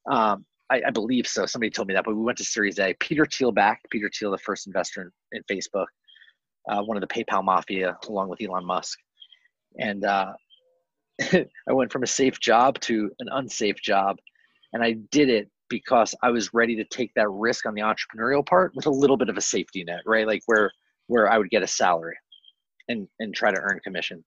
Um, 0.10 0.45
I, 0.69 0.82
I, 0.88 0.89
believe 0.91 1.28
so. 1.28 1.45
Somebody 1.45 1.69
told 1.69 1.88
me 1.88 1.93
that, 1.93 2.06
but 2.06 2.15
we 2.15 2.23
went 2.23 2.38
to 2.39 2.43
Series 2.43 2.80
A. 2.80 2.95
Peter 2.99 3.25
Thiel 3.25 3.51
back. 3.51 3.82
Peter 3.91 4.10
Thiel, 4.10 4.32
the 4.32 4.38
first 4.38 4.67
investor 4.67 5.12
in, 5.32 5.39
in 5.39 5.58
Facebook, 5.58 5.86
uh, 6.69 6.82
one 6.82 6.97
of 6.97 7.01
the 7.01 7.08
PayPal 7.08 7.43
mafia, 7.43 7.97
along 8.08 8.30
with 8.30 8.41
Elon 8.41 8.65
Musk, 8.65 8.97
and 9.78 10.04
uh, 10.06 10.34
I 11.34 11.73
went 11.73 11.91
from 11.91 12.04
a 12.04 12.08
safe 12.08 12.39
job 12.39 12.80
to 12.82 13.12
an 13.19 13.28
unsafe 13.32 13.82
job, 13.82 14.17
and 14.73 14.84
I 14.84 14.93
did 15.12 15.30
it 15.30 15.49
because 15.69 16.13
I 16.21 16.32
was 16.32 16.54
ready 16.54 16.75
to 16.75 16.84
take 16.86 17.12
that 17.15 17.30
risk 17.30 17.65
on 17.65 17.73
the 17.73 17.82
entrepreneurial 17.82 18.45
part 18.45 18.71
with 18.75 18.86
a 18.86 18.91
little 18.91 19.17
bit 19.17 19.30
of 19.30 19.38
a 19.38 19.41
safety 19.41 19.84
net, 19.84 20.01
right? 20.06 20.28
Like 20.28 20.41
where 20.45 20.71
where 21.08 21.30
I 21.32 21.38
would 21.38 21.49
get 21.49 21.63
a 21.63 21.67
salary 21.67 22.17
and 22.88 23.08
and 23.19 23.34
try 23.34 23.51
to 23.51 23.60
earn 23.60 23.80
commission. 23.84 24.23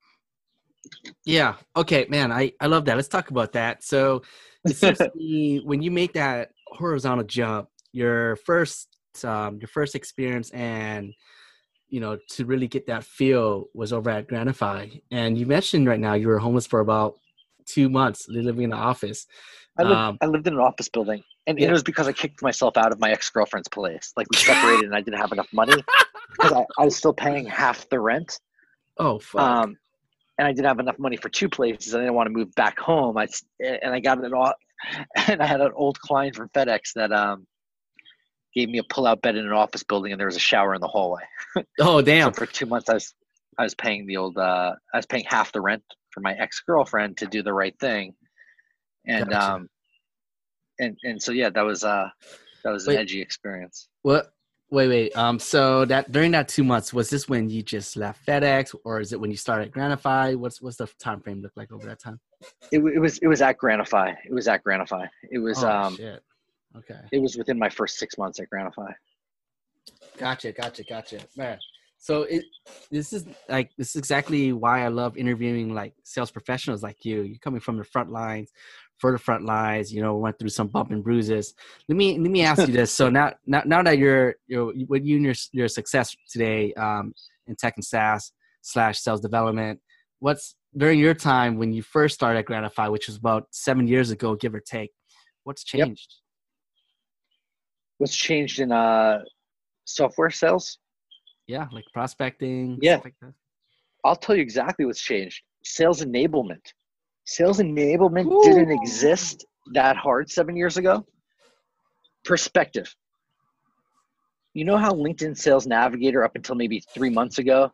Yeah. 1.24 1.54
Okay, 1.76 2.06
man. 2.08 2.32
I 2.32 2.52
I 2.60 2.66
love 2.66 2.84
that. 2.86 2.96
Let's 2.96 3.08
talk 3.08 3.30
about 3.30 3.52
that. 3.52 3.84
So, 3.84 4.22
when 4.64 5.82
you 5.82 5.90
make 5.90 6.14
that 6.14 6.50
horizontal 6.66 7.24
jump, 7.24 7.68
your 7.92 8.36
first 8.36 8.88
um, 9.24 9.58
your 9.60 9.68
first 9.68 9.94
experience 9.94 10.50
and 10.50 11.12
you 11.88 12.00
know 12.00 12.18
to 12.30 12.44
really 12.44 12.68
get 12.68 12.86
that 12.86 13.04
feel 13.04 13.66
was 13.74 13.92
over 13.92 14.10
at 14.10 14.28
Granify, 14.28 15.00
and 15.10 15.38
you 15.38 15.46
mentioned 15.46 15.88
right 15.88 16.00
now 16.00 16.14
you 16.14 16.28
were 16.28 16.38
homeless 16.38 16.66
for 16.66 16.80
about 16.80 17.18
two 17.66 17.88
months 17.88 18.26
living 18.28 18.64
in 18.64 18.70
the 18.70 18.76
office. 18.76 19.26
I 19.78 19.82
lived, 19.82 19.94
um, 19.94 20.18
I 20.20 20.26
lived 20.26 20.46
in 20.46 20.54
an 20.54 20.60
office 20.60 20.88
building, 20.88 21.22
and 21.46 21.58
yeah. 21.58 21.68
it 21.68 21.72
was 21.72 21.82
because 21.82 22.08
I 22.08 22.12
kicked 22.12 22.42
myself 22.42 22.76
out 22.76 22.92
of 22.92 22.98
my 22.98 23.10
ex 23.10 23.30
girlfriend's 23.30 23.68
place. 23.68 24.12
Like 24.16 24.26
we 24.30 24.36
separated, 24.38 24.86
and 24.86 24.94
I 24.94 25.00
didn't 25.00 25.20
have 25.20 25.32
enough 25.32 25.52
money 25.52 25.82
because 26.32 26.52
I, 26.52 26.64
I, 26.78 26.84
was 26.84 26.96
still 26.96 27.12
paying 27.12 27.46
half 27.46 27.88
the 27.88 28.00
rent. 28.00 28.40
Oh, 28.96 29.18
fuck. 29.18 29.40
Um, 29.40 29.76
and 30.38 30.46
I 30.46 30.52
didn't 30.52 30.66
have 30.66 30.78
enough 30.78 30.98
money 30.98 31.16
for 31.16 31.28
two 31.28 31.48
places. 31.48 31.94
I 31.94 31.98
didn't 31.98 32.14
want 32.14 32.28
to 32.28 32.32
move 32.32 32.54
back 32.54 32.78
home. 32.78 33.18
I 33.18 33.26
and 33.60 33.92
I 33.92 34.00
got 34.00 34.22
it 34.22 34.32
all, 34.32 34.54
and 35.28 35.42
I 35.42 35.46
had 35.46 35.60
an 35.60 35.72
old 35.74 36.00
client 36.00 36.36
from 36.36 36.48
FedEx 36.50 36.92
that 36.94 37.12
um 37.12 37.46
gave 38.54 38.68
me 38.68 38.78
a 38.78 38.84
pull-out 38.84 39.20
bed 39.20 39.36
in 39.36 39.44
an 39.44 39.52
office 39.52 39.82
building, 39.82 40.12
and 40.12 40.18
there 40.18 40.26
was 40.26 40.36
a 40.36 40.40
shower 40.40 40.74
in 40.74 40.80
the 40.80 40.88
hallway. 40.88 41.22
Oh, 41.80 42.00
damn! 42.00 42.32
so 42.32 42.38
for 42.38 42.46
two 42.46 42.66
months, 42.66 42.88
I 42.88 42.94
was 42.94 43.14
I 43.58 43.64
was 43.64 43.74
paying 43.74 44.06
the 44.06 44.16
old 44.16 44.38
uh, 44.38 44.74
I 44.94 44.96
was 44.96 45.06
paying 45.06 45.24
half 45.26 45.52
the 45.52 45.60
rent 45.60 45.82
for 46.10 46.20
my 46.20 46.34
ex 46.34 46.60
girlfriend 46.60 47.18
to 47.18 47.26
do 47.26 47.42
the 47.42 47.52
right 47.52 47.78
thing, 47.80 48.14
and 49.06 49.30
gotcha. 49.30 49.54
um, 49.54 49.68
and 50.78 50.96
and 51.02 51.22
so 51.22 51.32
yeah, 51.32 51.50
that 51.50 51.62
was 51.62 51.82
uh 51.82 52.08
that 52.62 52.70
was 52.70 52.86
an 52.86 52.94
wait, 52.94 53.00
edgy 53.00 53.20
experience. 53.20 53.88
What? 54.02 54.32
Wait, 54.70 54.88
wait. 54.88 55.16
Um, 55.16 55.38
so 55.38 55.86
that 55.86 56.12
during 56.12 56.32
that 56.32 56.48
two 56.48 56.62
months, 56.62 56.92
was 56.92 57.08
this 57.08 57.28
when 57.28 57.48
you 57.48 57.62
just 57.62 57.96
left 57.96 58.24
FedEx, 58.26 58.74
or 58.84 59.00
is 59.00 59.12
it 59.12 59.20
when 59.20 59.30
you 59.30 59.36
started 59.36 59.72
Granify? 59.72 60.36
What's 60.36 60.60
what's 60.60 60.76
the 60.76 60.86
time 60.98 61.20
frame 61.20 61.40
look 61.40 61.52
like 61.56 61.72
over 61.72 61.86
that 61.86 62.00
time? 62.00 62.20
It, 62.70 62.80
it 62.80 62.98
was 62.98 63.18
it 63.18 63.28
was 63.28 63.40
at 63.40 63.58
Granify. 63.58 64.14
It 64.26 64.32
was 64.32 64.46
at 64.46 64.62
Granify. 64.62 65.08
It 65.30 65.38
was 65.38 65.64
oh, 65.64 65.70
um. 65.70 65.96
Shit. 65.96 66.22
Okay. 66.76 67.00
It 67.12 67.20
was 67.20 67.36
within 67.36 67.58
my 67.58 67.70
first 67.70 67.98
six 67.98 68.18
months 68.18 68.40
at 68.40 68.50
Granify. 68.50 68.92
Gotcha, 70.18 70.52
gotcha, 70.52 70.84
gotcha. 70.84 71.20
Man, 71.36 71.58
so 71.98 72.22
it 72.22 72.44
this 72.90 73.12
is 73.12 73.26
like 73.48 73.70
this 73.76 73.90
is 73.90 73.96
exactly 73.96 74.52
why 74.52 74.84
I 74.84 74.88
love 74.88 75.16
interviewing 75.16 75.74
like 75.74 75.94
sales 76.04 76.30
professionals 76.30 76.82
like 76.82 77.04
you. 77.04 77.22
You're 77.22 77.38
coming 77.38 77.60
from 77.60 77.76
the 77.76 77.84
front 77.84 78.10
lines, 78.10 78.52
for 78.98 79.12
the 79.12 79.18
front 79.18 79.44
lines. 79.44 79.92
You 79.92 80.02
know, 80.02 80.16
went 80.16 80.38
through 80.38 80.50
some 80.50 80.68
bump 80.68 80.90
and 80.90 81.02
bruises. 81.02 81.54
Let 81.88 81.96
me 81.96 82.18
let 82.18 82.30
me 82.30 82.42
ask 82.42 82.66
you 82.66 82.72
this. 82.72 82.92
So 82.92 83.08
now 83.08 83.32
now 83.46 83.62
now 83.64 83.82
that 83.82 83.98
you're 83.98 84.36
you're 84.46 84.72
with 84.88 85.04
you 85.04 85.16
and 85.16 85.24
your 85.24 85.34
your 85.52 85.68
success 85.68 86.16
today 86.30 86.72
um, 86.74 87.12
in 87.46 87.56
tech 87.56 87.74
and 87.76 87.84
SaaS 87.84 88.32
slash 88.62 89.00
sales 89.00 89.20
development, 89.20 89.80
what's 90.18 90.54
during 90.76 90.98
your 90.98 91.14
time 91.14 91.56
when 91.56 91.72
you 91.72 91.82
first 91.82 92.14
started 92.14 92.40
at 92.40 92.46
Granify, 92.46 92.90
which 92.90 93.06
was 93.06 93.16
about 93.16 93.46
seven 93.50 93.86
years 93.88 94.10
ago, 94.10 94.34
give 94.34 94.54
or 94.54 94.60
take, 94.60 94.90
what's 95.44 95.64
changed? 95.64 96.08
Yep. 96.10 96.18
What's 97.98 98.14
changed 98.14 98.60
in 98.60 98.70
uh, 98.70 99.20
software 99.86 100.30
sales? 100.30 100.78
yeah 101.48 101.66
like 101.72 101.84
prospecting 101.92 102.78
yeah 102.80 103.00
like 103.02 103.14
i'll 104.04 104.14
tell 104.14 104.36
you 104.36 104.42
exactly 104.42 104.84
what's 104.84 105.00
changed 105.00 105.42
sales 105.64 106.04
enablement 106.04 106.72
sales 107.28 107.58
enablement 107.58 108.26
Ooh. 108.26 108.42
didn't 108.42 108.70
exist 108.70 109.44
that 109.74 109.96
hard 109.96 110.30
seven 110.30 110.56
years 110.56 110.78
ago 110.78 111.04
perspective 112.24 112.94
you 114.54 114.64
know 114.64 114.78
how 114.78 114.92
linkedin 114.92 115.36
sales 115.36 115.66
navigator 115.66 116.24
up 116.24 116.34
until 116.36 116.54
maybe 116.54 116.82
three 116.94 117.10
months 117.10 117.36
ago 117.38 117.70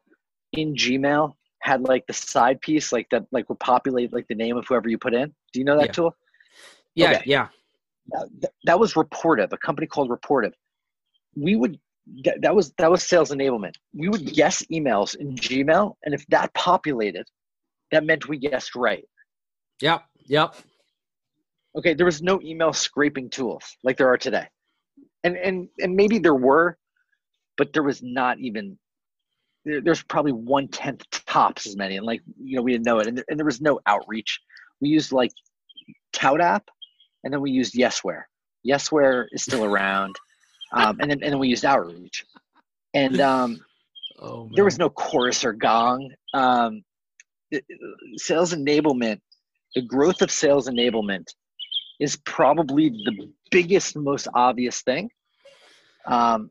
in 0.54 0.74
gmail 0.74 1.32
had 1.60 1.82
like 1.82 2.04
the 2.08 2.12
side 2.12 2.60
piece 2.60 2.92
like 2.92 3.06
that 3.12 3.24
like 3.30 3.48
would 3.48 3.60
populate 3.60 4.12
like 4.12 4.26
the 4.28 4.34
name 4.34 4.56
of 4.56 4.66
whoever 4.68 4.88
you 4.88 4.98
put 4.98 5.14
in 5.14 5.32
do 5.52 5.60
you 5.60 5.64
know 5.64 5.76
that 5.76 5.86
yeah. 5.86 5.92
tool 5.92 6.16
yeah 6.96 7.10
okay. 7.12 7.22
yeah 7.24 7.48
that, 8.08 8.50
that 8.64 8.78
was 8.78 8.94
Rapportive 8.94 9.52
a 9.52 9.56
company 9.56 9.86
called 9.86 10.10
Rapportive 10.10 10.52
we 11.36 11.54
would 11.54 11.78
that 12.40 12.54
was 12.54 12.72
that 12.76 12.90
was 12.90 13.02
sales 13.02 13.30
enablement. 13.30 13.76
We 13.94 14.08
would 14.08 14.26
guess 14.34 14.62
emails 14.70 15.16
in 15.16 15.36
Gmail, 15.36 15.94
and 16.04 16.14
if 16.14 16.26
that 16.26 16.52
populated, 16.52 17.26
that 17.92 18.04
meant 18.04 18.28
we 18.28 18.38
guessed 18.38 18.74
right. 18.74 19.04
Yep. 19.80 20.04
Yep. 20.26 20.56
Okay, 21.76 21.94
there 21.94 22.06
was 22.06 22.22
no 22.22 22.40
email 22.42 22.72
scraping 22.72 23.28
tools 23.30 23.76
like 23.82 23.96
there 23.96 24.08
are 24.08 24.16
today, 24.16 24.46
and 25.24 25.36
and 25.36 25.68
and 25.80 25.96
maybe 25.96 26.18
there 26.18 26.34
were, 26.34 26.78
but 27.56 27.72
there 27.72 27.82
was 27.82 28.02
not 28.02 28.38
even. 28.38 28.78
There, 29.64 29.80
there's 29.80 30.02
probably 30.02 30.32
one 30.32 30.68
tenth 30.68 31.04
tops 31.26 31.66
as 31.66 31.76
many, 31.76 31.96
and 31.96 32.06
like 32.06 32.20
you 32.42 32.56
know 32.56 32.62
we 32.62 32.72
didn't 32.72 32.86
know 32.86 33.00
it, 33.00 33.08
and 33.08 33.18
there, 33.18 33.24
and 33.28 33.38
there 33.38 33.46
was 33.46 33.60
no 33.60 33.80
outreach. 33.86 34.40
We 34.80 34.88
used 34.88 35.10
like 35.10 35.32
ToutApp, 36.14 36.62
and 37.24 37.32
then 37.32 37.40
we 37.40 37.50
used 37.50 37.74
Yesware. 37.74 38.22
Yesware 38.66 39.26
is 39.32 39.42
still 39.42 39.64
around 39.72 40.14
um, 40.74 40.98
and 41.00 41.10
then 41.10 41.22
and 41.22 41.32
then 41.32 41.38
we 41.38 41.48
used 41.48 41.64
outreach, 41.64 42.24
and 42.94 43.20
um, 43.20 43.64
oh, 44.20 44.50
there 44.54 44.64
was 44.64 44.78
no 44.78 44.90
chorus 44.90 45.44
or 45.44 45.52
gong. 45.52 46.10
Um, 46.34 46.82
sales 48.16 48.52
enablement, 48.52 49.20
the 49.74 49.82
growth 49.82 50.22
of 50.22 50.30
sales 50.30 50.68
enablement, 50.68 51.26
is 52.00 52.16
probably 52.24 52.90
the 52.90 53.30
biggest, 53.50 53.96
most 53.96 54.28
obvious 54.34 54.82
thing. 54.82 55.10
Um, 56.06 56.50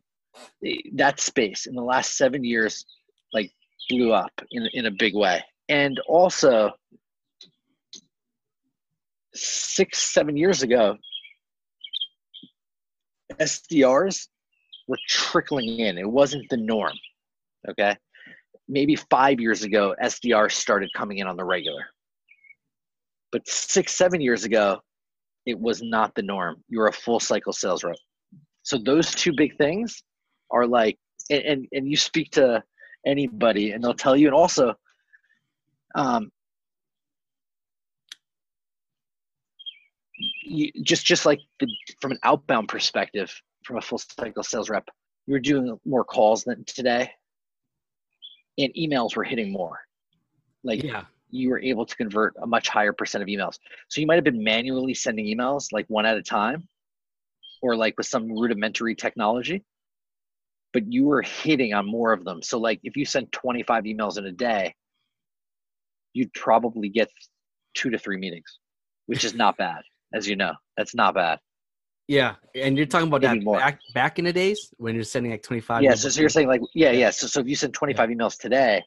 that 0.95 1.19
space 1.19 1.67
in 1.67 1.75
the 1.75 1.81
last 1.81 2.17
seven 2.17 2.43
years, 2.43 2.85
like 3.33 3.51
blew 3.89 4.13
up 4.13 4.31
in 4.51 4.67
in 4.73 4.85
a 4.87 4.91
big 4.91 5.15
way, 5.15 5.43
and 5.69 5.99
also 6.07 6.71
six 9.33 9.99
seven 9.99 10.37
years 10.37 10.63
ago 10.63 10.97
SDRs 13.39 14.27
were 14.87 14.99
trickling 15.07 15.79
in. 15.79 15.97
It 15.97 16.09
wasn't 16.09 16.49
the 16.49 16.57
norm. 16.57 16.93
Okay. 17.69 17.95
Maybe 18.67 18.95
five 18.95 19.39
years 19.39 19.63
ago, 19.63 19.95
SDRs 20.01 20.51
started 20.51 20.89
coming 20.95 21.19
in 21.19 21.27
on 21.27 21.37
the 21.37 21.43
regular. 21.43 21.85
But 23.33 23.49
six, 23.49 23.93
seven 23.93 24.21
years 24.21 24.45
ago, 24.45 24.79
it 25.47 25.59
was 25.59 25.81
not 25.81 26.13
the 26.15 26.21
norm. 26.21 26.63
You 26.69 26.79
were 26.79 26.87
a 26.87 26.93
full 26.93 27.19
cycle 27.19 27.51
sales 27.51 27.83
rep. 27.83 27.95
So 28.61 28.77
those 28.77 29.11
two 29.11 29.33
big 29.33 29.57
things 29.57 30.01
are 30.51 30.67
like, 30.67 30.97
and, 31.31 31.41
and, 31.43 31.67
and 31.73 31.89
you 31.89 31.97
speak 31.97 32.31
to 32.33 32.63
anybody 33.05 33.71
and 33.71 33.83
they'll 33.83 33.95
tell 33.95 34.15
you, 34.15 34.27
and 34.27 34.35
also, 34.35 34.75
um, 35.95 36.31
you, 40.43 40.71
just 40.83 41.05
just 41.05 41.25
like 41.25 41.39
the, 41.59 41.67
from 41.99 42.11
an 42.11 42.19
outbound 42.23 42.67
perspective, 42.67 43.33
from 43.63 43.77
a 43.77 43.81
full 43.81 43.97
cycle 43.97 44.43
sales 44.43 44.69
rep, 44.69 44.87
you 45.25 45.33
were 45.33 45.39
doing 45.39 45.77
more 45.85 46.03
calls 46.03 46.43
than 46.43 46.63
today, 46.65 47.09
and 48.59 48.71
emails 48.75 49.15
were 49.15 49.23
hitting 49.23 49.51
more. 49.51 49.79
Like 50.63 50.83
yeah. 50.83 51.05
You 51.33 51.49
were 51.49 51.59
able 51.59 51.85
to 51.85 51.95
convert 51.95 52.35
a 52.41 52.45
much 52.45 52.69
higher 52.69 52.93
percent 52.93 53.21
of 53.21 53.27
emails. 53.27 53.57
So 53.89 54.01
you 54.01 54.07
might 54.07 54.15
have 54.15 54.23
been 54.23 54.43
manually 54.43 54.93
sending 54.93 55.25
emails 55.25 55.71
like 55.71 55.85
one 55.87 56.05
at 56.05 56.17
a 56.17 56.21
time, 56.21 56.67
or 57.61 57.75
like 57.75 57.95
with 57.97 58.07
some 58.07 58.31
rudimentary 58.31 58.93
technology, 58.93 59.63
but 60.73 60.91
you 60.91 61.05
were 61.05 61.23
hitting 61.23 61.73
on 61.73 61.85
more 61.85 62.13
of 62.13 62.23
them. 62.23 62.41
So 62.43 62.59
like 62.59 62.79
if 62.83 62.95
you 62.95 63.05
sent 63.05 63.31
25 63.31 63.85
emails 63.85 64.17
in 64.17 64.25
a 64.25 64.31
day, 64.31 64.75
you'd 66.13 66.33
probably 66.33 66.89
get 66.89 67.09
two 67.73 67.89
to 67.89 67.97
three 67.97 68.17
meetings, 68.17 68.59
which 69.07 69.23
is 69.23 69.33
not 69.33 69.57
bad 69.57 69.81
as 70.13 70.27
you 70.27 70.35
know. 70.35 70.53
That's 70.77 70.93
not 70.93 71.15
bad. 71.15 71.39
Yeah, 72.07 72.35
and 72.53 72.75
you're 72.75 72.85
talking 72.85 73.07
about 73.07 73.21
Maybe 73.21 73.45
that 73.45 73.59
back 73.59 73.79
back 73.93 74.19
in 74.19 74.25
the 74.25 74.33
days 74.33 74.73
when 74.77 74.93
you're 74.93 75.05
sending 75.05 75.31
like 75.31 75.41
25. 75.41 75.83
Yeah, 75.83 75.95
so, 75.95 76.09
so, 76.09 76.19
you're 76.19 76.29
saying 76.29 76.49
like 76.49 76.59
yeah, 76.75 76.91
yeah. 76.91 77.11
So, 77.11 77.27
so 77.27 77.39
if 77.39 77.47
you 77.47 77.55
send 77.55 77.73
25 77.73 78.09
yeah. 78.09 78.15
emails 78.15 78.37
today, 78.37 78.83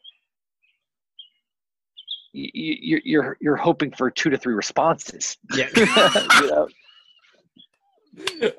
you, 2.36 2.76
you, 2.82 3.00
you're 3.04 3.36
you're 3.40 3.56
hoping 3.56 3.90
for 3.92 4.10
two 4.10 4.28
to 4.30 4.36
three 4.36 4.54
responses. 4.54 5.38
Yeah. 5.54 5.68
you 5.76 6.50
know? 6.50 6.68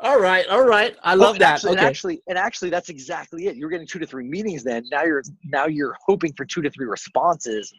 All 0.01 0.19
right, 0.19 0.45
all 0.47 0.63
right. 0.63 0.95
I 1.03 1.15
love 1.15 1.35
oh, 1.35 1.39
that. 1.39 1.53
Actually, 1.55 1.71
okay. 1.71 1.79
and 1.79 1.87
actually, 1.87 2.21
and 2.27 2.37
actually, 2.37 2.69
that's 2.69 2.89
exactly 2.89 3.47
it. 3.47 3.55
You're 3.55 3.69
getting 3.69 3.87
two 3.87 3.99
to 3.99 4.05
three 4.05 4.23
meetings. 4.23 4.63
Then 4.63 4.85
now 4.91 5.03
you're 5.03 5.23
now 5.45 5.65
you're 5.65 5.95
hoping 6.05 6.33
for 6.33 6.45
two 6.45 6.61
to 6.61 6.69
three 6.69 6.85
responses, 6.85 7.73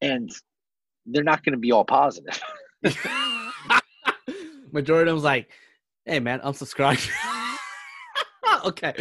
and 0.00 0.30
they're 1.06 1.22
not 1.22 1.44
going 1.44 1.52
to 1.52 1.58
be 1.58 1.72
all 1.72 1.84
positive. 1.84 2.40
Majority 4.72 5.10
of 5.10 5.16
them's 5.16 5.24
like, 5.24 5.50
"Hey, 6.06 6.20
man, 6.20 6.40
unsubscribe." 6.40 7.06
okay, 8.64 8.94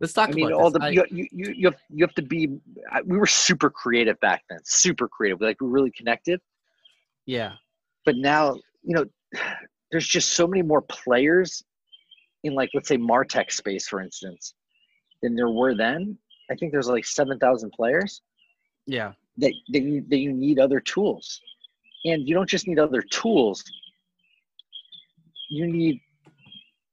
let's 0.00 0.12
talk. 0.12 0.30
I 0.30 0.32
mean, 0.32 0.52
all 0.52 0.70
this. 0.70 0.80
the 0.80 0.86
I, 0.86 0.88
you, 0.90 1.04
you 1.10 1.28
you 1.30 1.66
have 1.66 1.76
you 1.90 2.04
have 2.04 2.14
to 2.14 2.22
be. 2.22 2.58
We 3.04 3.18
were 3.18 3.26
super 3.26 3.70
creative 3.70 4.18
back 4.20 4.42
then, 4.48 4.60
super 4.64 5.08
creative. 5.08 5.40
Like 5.40 5.60
we 5.60 5.68
really 5.68 5.90
connected. 5.90 6.40
Yeah, 7.26 7.52
but 8.04 8.16
now 8.16 8.54
you 8.82 8.94
know, 8.94 9.04
there's 9.90 10.06
just 10.06 10.32
so 10.34 10.46
many 10.46 10.62
more 10.62 10.82
players 10.82 11.62
in 12.44 12.54
like 12.54 12.70
let's 12.74 12.88
say 12.88 12.96
Martech 12.96 13.50
space, 13.52 13.88
for 13.88 14.00
instance, 14.00 14.54
than 15.22 15.34
there 15.34 15.50
were 15.50 15.74
then. 15.74 16.18
I 16.50 16.54
think 16.54 16.72
there's 16.72 16.88
like 16.88 17.04
seven 17.04 17.38
thousand 17.38 17.70
players. 17.72 18.22
Yeah, 18.86 19.12
that 19.38 19.52
that 19.70 19.82
you, 19.82 20.04
that 20.08 20.18
you 20.18 20.32
need 20.32 20.58
other 20.58 20.80
tools. 20.80 21.40
And 22.04 22.28
you 22.28 22.34
don't 22.36 22.48
just 22.48 22.68
need 22.68 22.78
other 22.78 23.02
tools, 23.02 23.64
you 25.50 25.66
need 25.66 26.00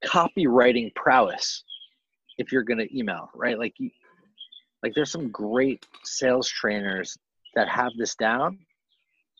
copywriting 0.03 0.93
prowess 0.95 1.63
if 2.37 2.51
you're 2.51 2.63
going 2.63 2.79
to 2.79 2.97
email, 2.97 3.29
right? 3.35 3.57
Like, 3.59 3.75
like 4.81 4.93
there's 4.95 5.11
some 5.11 5.29
great 5.31 5.85
sales 6.03 6.49
trainers 6.49 7.17
that 7.55 7.67
have 7.69 7.91
this 7.97 8.15
down. 8.15 8.59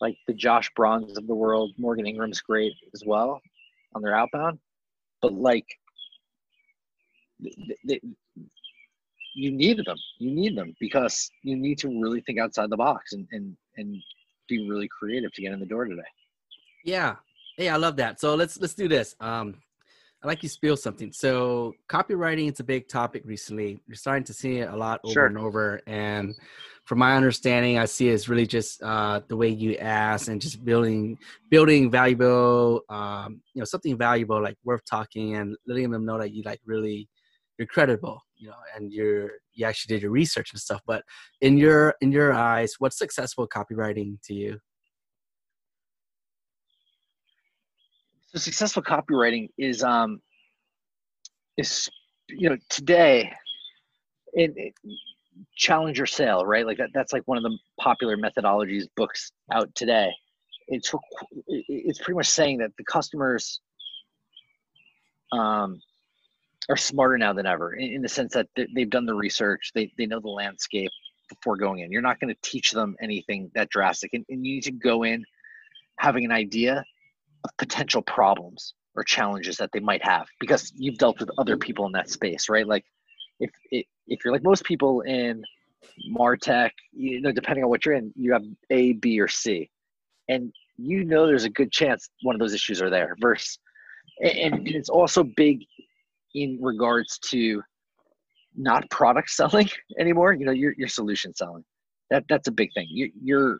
like 0.00 0.16
the 0.26 0.34
Josh 0.34 0.70
Brauns 0.76 1.16
of 1.16 1.26
the 1.26 1.34
world. 1.34 1.72
Morgan 1.78 2.06
Ingram's 2.06 2.40
great 2.40 2.72
as 2.94 3.02
well 3.06 3.40
on 3.94 4.02
their 4.02 4.14
outbound, 4.14 4.58
but 5.22 5.32
like 5.32 5.66
they, 7.40 7.76
they, 7.86 8.00
you 9.34 9.50
need 9.50 9.78
them. 9.84 9.96
You 10.18 10.30
need 10.30 10.56
them 10.56 10.74
because 10.80 11.30
you 11.42 11.56
need 11.56 11.78
to 11.78 11.88
really 11.88 12.20
think 12.20 12.38
outside 12.38 12.70
the 12.70 12.76
box 12.76 13.12
and 13.12 13.26
and 13.32 13.56
and 13.76 13.96
be 14.48 14.68
really 14.68 14.88
creative 14.88 15.32
to 15.32 15.42
get 15.42 15.52
in 15.52 15.60
the 15.60 15.66
door 15.66 15.84
today. 15.86 16.02
Yeah. 16.84 17.16
Hey, 17.56 17.68
I 17.68 17.76
love 17.76 17.96
that. 17.96 18.20
So 18.20 18.34
let's 18.34 18.60
let's 18.60 18.74
do 18.74 18.88
this. 18.88 19.14
Um, 19.20 19.56
I 20.24 20.26
like 20.26 20.42
you 20.42 20.48
spill 20.48 20.78
something. 20.78 21.12
So 21.12 21.74
copywriting, 21.86 22.48
it's 22.48 22.60
a 22.60 22.64
big 22.64 22.88
topic 22.88 23.22
recently. 23.26 23.78
You're 23.86 23.94
starting 23.94 24.24
to 24.24 24.32
see 24.32 24.60
it 24.60 24.70
a 24.70 24.76
lot 24.76 25.00
over 25.04 25.12
sure. 25.12 25.26
and 25.26 25.36
over. 25.36 25.82
And 25.86 26.34
from 26.86 26.98
my 26.98 27.14
understanding, 27.14 27.78
I 27.78 27.84
see 27.84 28.08
it's 28.08 28.26
really 28.26 28.46
just 28.46 28.82
uh, 28.82 29.20
the 29.28 29.36
way 29.36 29.48
you 29.50 29.76
ask 29.76 30.28
and 30.28 30.40
just 30.40 30.64
building 30.64 31.18
building 31.50 31.90
valuable, 31.90 32.80
um, 32.88 33.42
you 33.52 33.60
know, 33.60 33.66
something 33.66 33.98
valuable 33.98 34.42
like 34.42 34.56
worth 34.64 34.84
talking 34.86 35.36
and 35.36 35.56
letting 35.66 35.90
them 35.90 36.06
know 36.06 36.18
that 36.18 36.32
you 36.32 36.42
like 36.42 36.60
really 36.64 37.06
you're 37.58 37.66
credible, 37.66 38.22
you 38.34 38.48
know, 38.48 38.56
and 38.74 38.94
you're 38.94 39.30
you 39.52 39.66
actually 39.66 39.94
did 39.94 40.02
your 40.02 40.10
research 40.10 40.52
and 40.52 40.60
stuff. 40.60 40.80
But 40.86 41.04
in 41.42 41.58
your 41.58 41.96
in 42.00 42.12
your 42.12 42.32
eyes, 42.32 42.76
what's 42.78 42.96
successful 42.96 43.46
copywriting 43.46 44.22
to 44.24 44.32
you? 44.32 44.58
So 48.34 48.40
successful 48.40 48.82
copywriting 48.82 49.48
is 49.58 49.84
um 49.84 50.20
is 51.56 51.88
you 52.28 52.50
know 52.50 52.56
today 52.68 53.32
in 54.34 54.52
challenger 55.56 56.04
sale 56.04 56.44
right? 56.44 56.66
Like 56.66 56.78
that 56.78 56.90
that's 56.92 57.12
like 57.12 57.22
one 57.26 57.38
of 57.38 57.44
the 57.44 57.56
popular 57.78 58.16
methodologies 58.16 58.86
books 58.96 59.30
out 59.52 59.72
today. 59.76 60.10
It's 60.66 60.92
it's 61.46 61.98
pretty 61.98 62.16
much 62.16 62.26
saying 62.26 62.58
that 62.58 62.72
the 62.76 62.84
customers 62.84 63.60
um 65.30 65.80
are 66.68 66.76
smarter 66.76 67.16
now 67.16 67.32
than 67.32 67.46
ever 67.46 67.74
in, 67.74 67.92
in 67.92 68.02
the 68.02 68.08
sense 68.08 68.32
that 68.32 68.48
they've 68.56 68.90
done 68.90 69.06
the 69.06 69.14
research 69.14 69.70
they, 69.74 69.92
they 69.96 70.06
know 70.06 70.18
the 70.18 70.28
landscape 70.28 70.90
before 71.28 71.56
going 71.56 71.80
in. 71.80 71.92
You're 71.92 72.02
not 72.02 72.18
going 72.18 72.34
to 72.34 72.40
teach 72.42 72.72
them 72.72 72.96
anything 73.00 73.50
that 73.54 73.70
drastic 73.70 74.12
and, 74.12 74.24
and 74.28 74.44
you 74.44 74.56
need 74.56 74.64
to 74.64 74.72
go 74.72 75.04
in 75.04 75.24
having 75.98 76.24
an 76.24 76.32
idea 76.32 76.84
of 77.44 77.50
potential 77.58 78.02
problems 78.02 78.74
or 78.94 79.04
challenges 79.04 79.56
that 79.56 79.70
they 79.72 79.80
might 79.80 80.04
have 80.04 80.26
because 80.40 80.72
you've 80.76 80.98
dealt 80.98 81.18
with 81.20 81.30
other 81.38 81.56
people 81.56 81.86
in 81.86 81.92
that 81.92 82.08
space 82.08 82.48
right 82.48 82.66
like 82.66 82.84
if 83.40 83.50
if, 83.70 84.24
you're 84.24 84.32
like 84.32 84.44
most 84.44 84.64
people 84.64 85.00
in 85.02 85.42
martech 86.16 86.70
you 86.92 87.20
know 87.20 87.32
depending 87.32 87.64
on 87.64 87.70
what 87.70 87.84
you're 87.84 87.94
in 87.94 88.12
you 88.16 88.32
have 88.32 88.44
a 88.70 88.92
b 88.94 89.20
or 89.20 89.28
c 89.28 89.68
and 90.28 90.52
you 90.76 91.04
know 91.04 91.26
there's 91.26 91.44
a 91.44 91.50
good 91.50 91.70
chance 91.70 92.08
one 92.22 92.34
of 92.34 92.38
those 92.38 92.54
issues 92.54 92.80
are 92.80 92.90
there 92.90 93.16
versus 93.20 93.58
and 94.20 94.68
it's 94.68 94.88
also 94.88 95.24
big 95.36 95.60
in 96.34 96.58
regards 96.60 97.18
to 97.18 97.62
not 98.56 98.88
product 98.90 99.30
selling 99.30 99.68
anymore. 99.98 100.32
You 100.32 100.46
know, 100.46 100.52
you're, 100.52 100.74
you're 100.76 100.88
solution 100.88 101.34
selling. 101.34 101.64
That 102.10 102.24
that's 102.28 102.48
a 102.48 102.52
big 102.52 102.70
thing. 102.74 102.86
You, 102.90 103.10
you're 103.20 103.58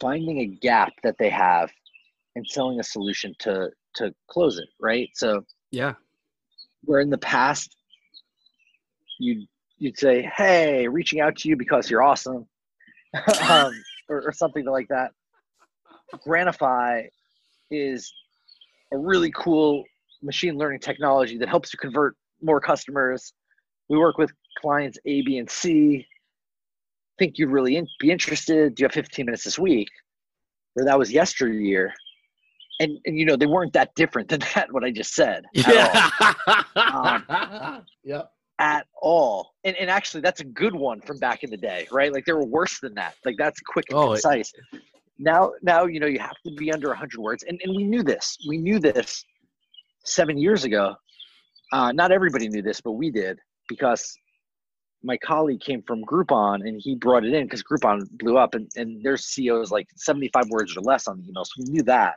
finding 0.00 0.40
a 0.40 0.46
gap 0.46 0.92
that 1.02 1.16
they 1.18 1.30
have 1.30 1.70
and 2.34 2.46
selling 2.46 2.80
a 2.80 2.84
solution 2.84 3.34
to 3.40 3.70
to 3.94 4.14
close 4.28 4.58
it. 4.58 4.68
Right. 4.80 5.08
So 5.14 5.44
yeah, 5.70 5.94
where 6.84 7.00
in 7.00 7.10
the 7.10 7.18
past 7.18 7.74
you'd 9.18 9.46
you'd 9.78 9.98
say, 9.98 10.30
"Hey, 10.36 10.88
reaching 10.88 11.20
out 11.20 11.36
to 11.36 11.48
you 11.48 11.56
because 11.56 11.90
you're 11.90 12.02
awesome," 12.02 12.46
um, 13.48 13.72
or, 14.08 14.28
or 14.28 14.32
something 14.32 14.64
like 14.64 14.88
that. 14.88 15.12
Granify 16.26 17.08
is 17.70 18.12
a 18.92 18.98
really 18.98 19.32
cool 19.34 19.84
machine 20.22 20.56
learning 20.56 20.80
technology 20.80 21.36
that 21.38 21.48
helps 21.48 21.72
you 21.72 21.78
convert 21.78 22.16
more 22.42 22.60
customers. 22.60 23.32
We 23.88 23.98
work 23.98 24.18
with 24.18 24.30
clients 24.58 24.98
A, 25.04 25.22
B, 25.22 25.38
and 25.38 25.50
C. 25.50 26.06
Think 27.18 27.38
you'd 27.38 27.50
really 27.50 27.76
in, 27.76 27.86
be 28.00 28.10
interested? 28.10 28.74
Do 28.74 28.82
you 28.82 28.86
have 28.86 28.92
15 28.92 29.26
minutes 29.26 29.44
this 29.44 29.58
week? 29.58 29.88
Or 30.76 30.84
that 30.84 30.98
was 30.98 31.10
yesteryear. 31.10 31.92
And, 32.80 32.98
and 33.06 33.18
you 33.18 33.24
know, 33.24 33.36
they 33.36 33.46
weren't 33.46 33.72
that 33.72 33.94
different 33.94 34.28
than 34.30 34.40
that, 34.54 34.72
what 34.72 34.84
I 34.84 34.90
just 34.90 35.14
said. 35.14 35.44
Yeah. 35.54 36.10
Um, 36.76 37.24
yep. 38.04 38.30
At 38.58 38.86
all. 39.02 39.52
And, 39.64 39.76
and 39.76 39.90
actually, 39.90 40.22
that's 40.22 40.40
a 40.40 40.44
good 40.44 40.74
one 40.74 41.00
from 41.02 41.18
back 41.18 41.42
in 41.42 41.50
the 41.50 41.58
day, 41.58 41.86
right? 41.92 42.12
Like, 42.12 42.24
they 42.24 42.32
were 42.32 42.46
worse 42.46 42.80
than 42.80 42.94
that. 42.94 43.14
Like, 43.24 43.36
that's 43.38 43.60
quick 43.60 43.86
and 43.90 43.98
oh, 43.98 44.08
concise. 44.12 44.50
It, 44.72 44.80
now, 45.18 45.52
now, 45.62 45.84
you 45.84 46.00
know, 46.00 46.06
you 46.06 46.18
have 46.18 46.36
to 46.46 46.52
be 46.54 46.72
under 46.72 46.88
100 46.88 47.20
words. 47.20 47.44
And, 47.46 47.60
and 47.64 47.76
we 47.76 47.84
knew 47.84 48.02
this. 48.02 48.36
We 48.48 48.56
knew 48.58 48.78
this 48.78 49.24
seven 50.04 50.38
years 50.38 50.64
ago, 50.64 50.94
uh, 51.72 51.92
not 51.92 52.12
everybody 52.12 52.48
knew 52.48 52.62
this, 52.62 52.80
but 52.80 52.92
we 52.92 53.10
did 53.10 53.38
because 53.68 54.16
my 55.06 55.16
colleague 55.16 55.60
came 55.60 55.82
from 55.82 56.04
Groupon 56.04 56.66
and 56.66 56.80
he 56.82 56.96
brought 56.96 57.24
it 57.24 57.32
in 57.32 57.44
because 57.44 57.62
Groupon 57.62 58.10
blew 58.18 58.36
up 58.36 58.54
and, 58.54 58.68
and 58.76 59.02
their 59.02 59.14
CEO 59.14 59.62
is 59.62 59.70
like 59.70 59.86
75 59.96 60.50
words 60.50 60.76
or 60.76 60.80
less 60.80 61.06
on 61.06 61.18
the 61.18 61.28
email. 61.28 61.44
So 61.44 61.52
we 61.58 61.70
knew 61.70 61.82
that. 61.84 62.16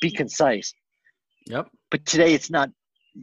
Be 0.00 0.10
concise. 0.10 0.72
Yep. 1.46 1.68
But 1.90 2.04
today 2.04 2.34
it's 2.34 2.50
not 2.50 2.70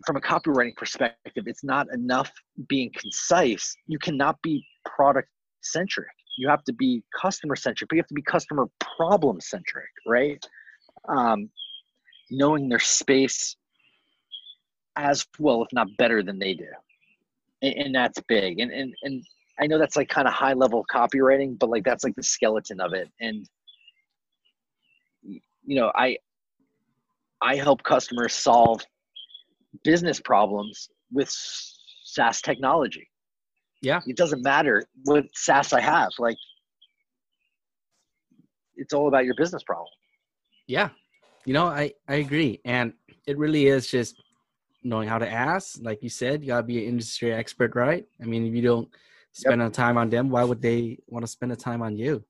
from 0.05 0.15
a 0.15 0.21
copywriting 0.21 0.75
perspective, 0.75 1.43
it's 1.47 1.63
not 1.63 1.87
enough 1.93 2.31
being 2.67 2.91
concise. 2.97 3.75
You 3.87 3.99
cannot 3.99 4.41
be 4.41 4.65
product 4.85 5.29
centric. 5.61 6.07
You 6.37 6.49
have 6.49 6.63
to 6.63 6.73
be 6.73 7.03
customer 7.21 7.55
centric, 7.55 7.89
but 7.89 7.95
you 7.95 8.01
have 8.01 8.07
to 8.07 8.13
be 8.13 8.23
customer 8.23 8.67
problem 8.97 9.41
centric, 9.41 9.89
right? 10.07 10.43
Um, 11.07 11.49
knowing 12.31 12.69
their 12.69 12.79
space, 12.79 13.57
as 14.95 15.25
well, 15.39 15.63
if 15.63 15.69
not 15.73 15.87
better 15.97 16.23
than 16.23 16.39
they 16.39 16.53
do. 16.53 16.67
And, 17.61 17.73
and 17.75 17.95
that's 17.95 18.19
big. 18.27 18.59
And, 18.59 18.71
and, 18.71 18.93
and 19.03 19.23
I 19.59 19.67
know 19.67 19.77
that's 19.77 19.95
like 19.95 20.09
kind 20.09 20.27
of 20.27 20.33
high 20.33 20.53
level 20.53 20.85
copywriting, 20.91 21.59
but 21.59 21.69
like 21.69 21.83
that's 21.83 22.03
like 22.03 22.15
the 22.15 22.23
skeleton 22.23 22.79
of 22.79 22.93
it. 22.93 23.09
And, 23.19 23.47
you 25.23 25.75
know, 25.75 25.91
I, 25.95 26.17
I 27.41 27.55
help 27.55 27.83
customers 27.83 28.33
solve 28.33 28.81
business 29.83 30.19
problems 30.19 30.89
with 31.11 31.29
SaaS 32.03 32.41
technology. 32.41 33.07
Yeah. 33.81 34.01
It 34.05 34.17
doesn't 34.17 34.43
matter 34.43 34.83
what 35.05 35.25
SaaS 35.35 35.73
I 35.73 35.81
have. 35.81 36.09
Like, 36.19 36.37
it's 38.75 38.93
all 38.93 39.07
about 39.07 39.25
your 39.25 39.35
business 39.35 39.63
problem. 39.63 39.89
Yeah. 40.67 40.89
You 41.45 41.53
know, 41.53 41.65
I, 41.65 41.91
I 42.07 42.15
agree. 42.15 42.59
And 42.65 42.93
it 43.27 43.37
really 43.37 43.67
is 43.67 43.87
just 43.87 44.21
knowing 44.83 45.07
how 45.07 45.17
to 45.17 45.29
ask. 45.29 45.77
Like 45.81 46.01
you 46.01 46.09
said, 46.09 46.41
you 46.41 46.47
gotta 46.47 46.63
be 46.63 46.79
an 46.79 46.89
industry 46.89 47.33
expert, 47.33 47.75
right? 47.75 48.05
I 48.21 48.25
mean, 48.25 48.45
if 48.45 48.53
you 48.53 48.61
don't 48.61 48.89
spend 49.33 49.61
yep. 49.61 49.73
time 49.73 49.97
on 49.97 50.09
them, 50.09 50.29
why 50.29 50.43
would 50.43 50.61
they 50.61 50.97
want 51.07 51.23
to 51.23 51.31
spend 51.31 51.51
the 51.51 51.55
time 51.55 51.81
on 51.81 51.95
you? 51.95 52.23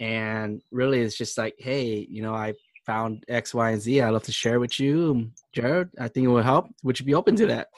And 0.00 0.62
really, 0.70 1.00
it's 1.00 1.16
just 1.16 1.36
like, 1.36 1.54
hey, 1.58 2.06
you 2.08 2.22
know, 2.22 2.34
I 2.34 2.54
found 2.86 3.24
X, 3.28 3.52
Y, 3.52 3.70
and 3.70 3.80
Z. 3.80 4.00
I'd 4.00 4.10
love 4.10 4.22
to 4.24 4.32
share 4.32 4.60
with 4.60 4.78
you, 4.78 5.30
Jared. 5.52 5.90
I 5.98 6.08
think 6.08 6.24
it 6.24 6.28
will 6.28 6.42
help. 6.42 6.66
Would 6.84 7.00
you 7.00 7.06
be 7.06 7.14
open 7.14 7.36
to 7.36 7.46
that? 7.46 7.68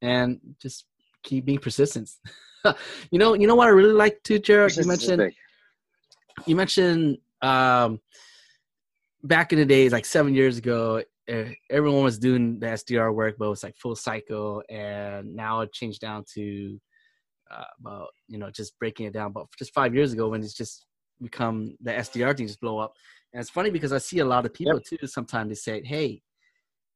And 0.00 0.38
just 0.62 0.84
keep 1.22 1.44
being 1.44 1.58
persistent. 1.58 2.10
you 3.10 3.18
know, 3.18 3.34
you 3.34 3.46
know 3.46 3.56
what 3.56 3.68
I 3.68 3.72
really 3.72 3.92
like 3.92 4.22
too, 4.22 4.38
Jared. 4.38 4.76
You 4.76 4.86
mentioned, 4.86 5.32
you 6.46 6.54
mentioned 6.54 7.18
um, 7.42 8.00
back 9.22 9.52
in 9.52 9.58
the 9.58 9.66
days, 9.66 9.92
like 9.92 10.06
seven 10.06 10.34
years 10.34 10.58
ago, 10.58 11.02
everyone 11.70 12.04
was 12.04 12.18
doing 12.18 12.58
the 12.58 12.66
SDR 12.66 13.14
work, 13.14 13.36
but 13.38 13.46
it 13.46 13.50
was 13.50 13.62
like 13.62 13.76
full 13.76 13.96
cycle, 13.96 14.62
and 14.68 15.34
now 15.34 15.60
it 15.60 15.72
changed 15.72 16.00
down 16.00 16.24
to 16.34 16.78
uh, 17.50 17.64
about 17.80 18.08
you 18.28 18.38
know 18.38 18.50
just 18.50 18.78
breaking 18.78 19.06
it 19.06 19.12
down. 19.12 19.32
But 19.32 19.46
just 19.58 19.74
five 19.74 19.94
years 19.94 20.12
ago, 20.12 20.28
when 20.28 20.42
it's 20.42 20.54
just 20.54 20.86
become 21.20 21.76
the 21.82 21.92
SDR 21.92 22.36
thing 22.36 22.46
just 22.46 22.60
blow 22.60 22.78
up, 22.78 22.94
and 23.32 23.40
it's 23.40 23.50
funny 23.50 23.70
because 23.70 23.92
I 23.92 23.98
see 23.98 24.20
a 24.20 24.24
lot 24.24 24.46
of 24.46 24.54
people 24.54 24.74
yep. 24.74 25.00
too. 25.00 25.06
Sometimes 25.06 25.48
they 25.48 25.54
say, 25.54 25.82
"Hey, 25.84 26.22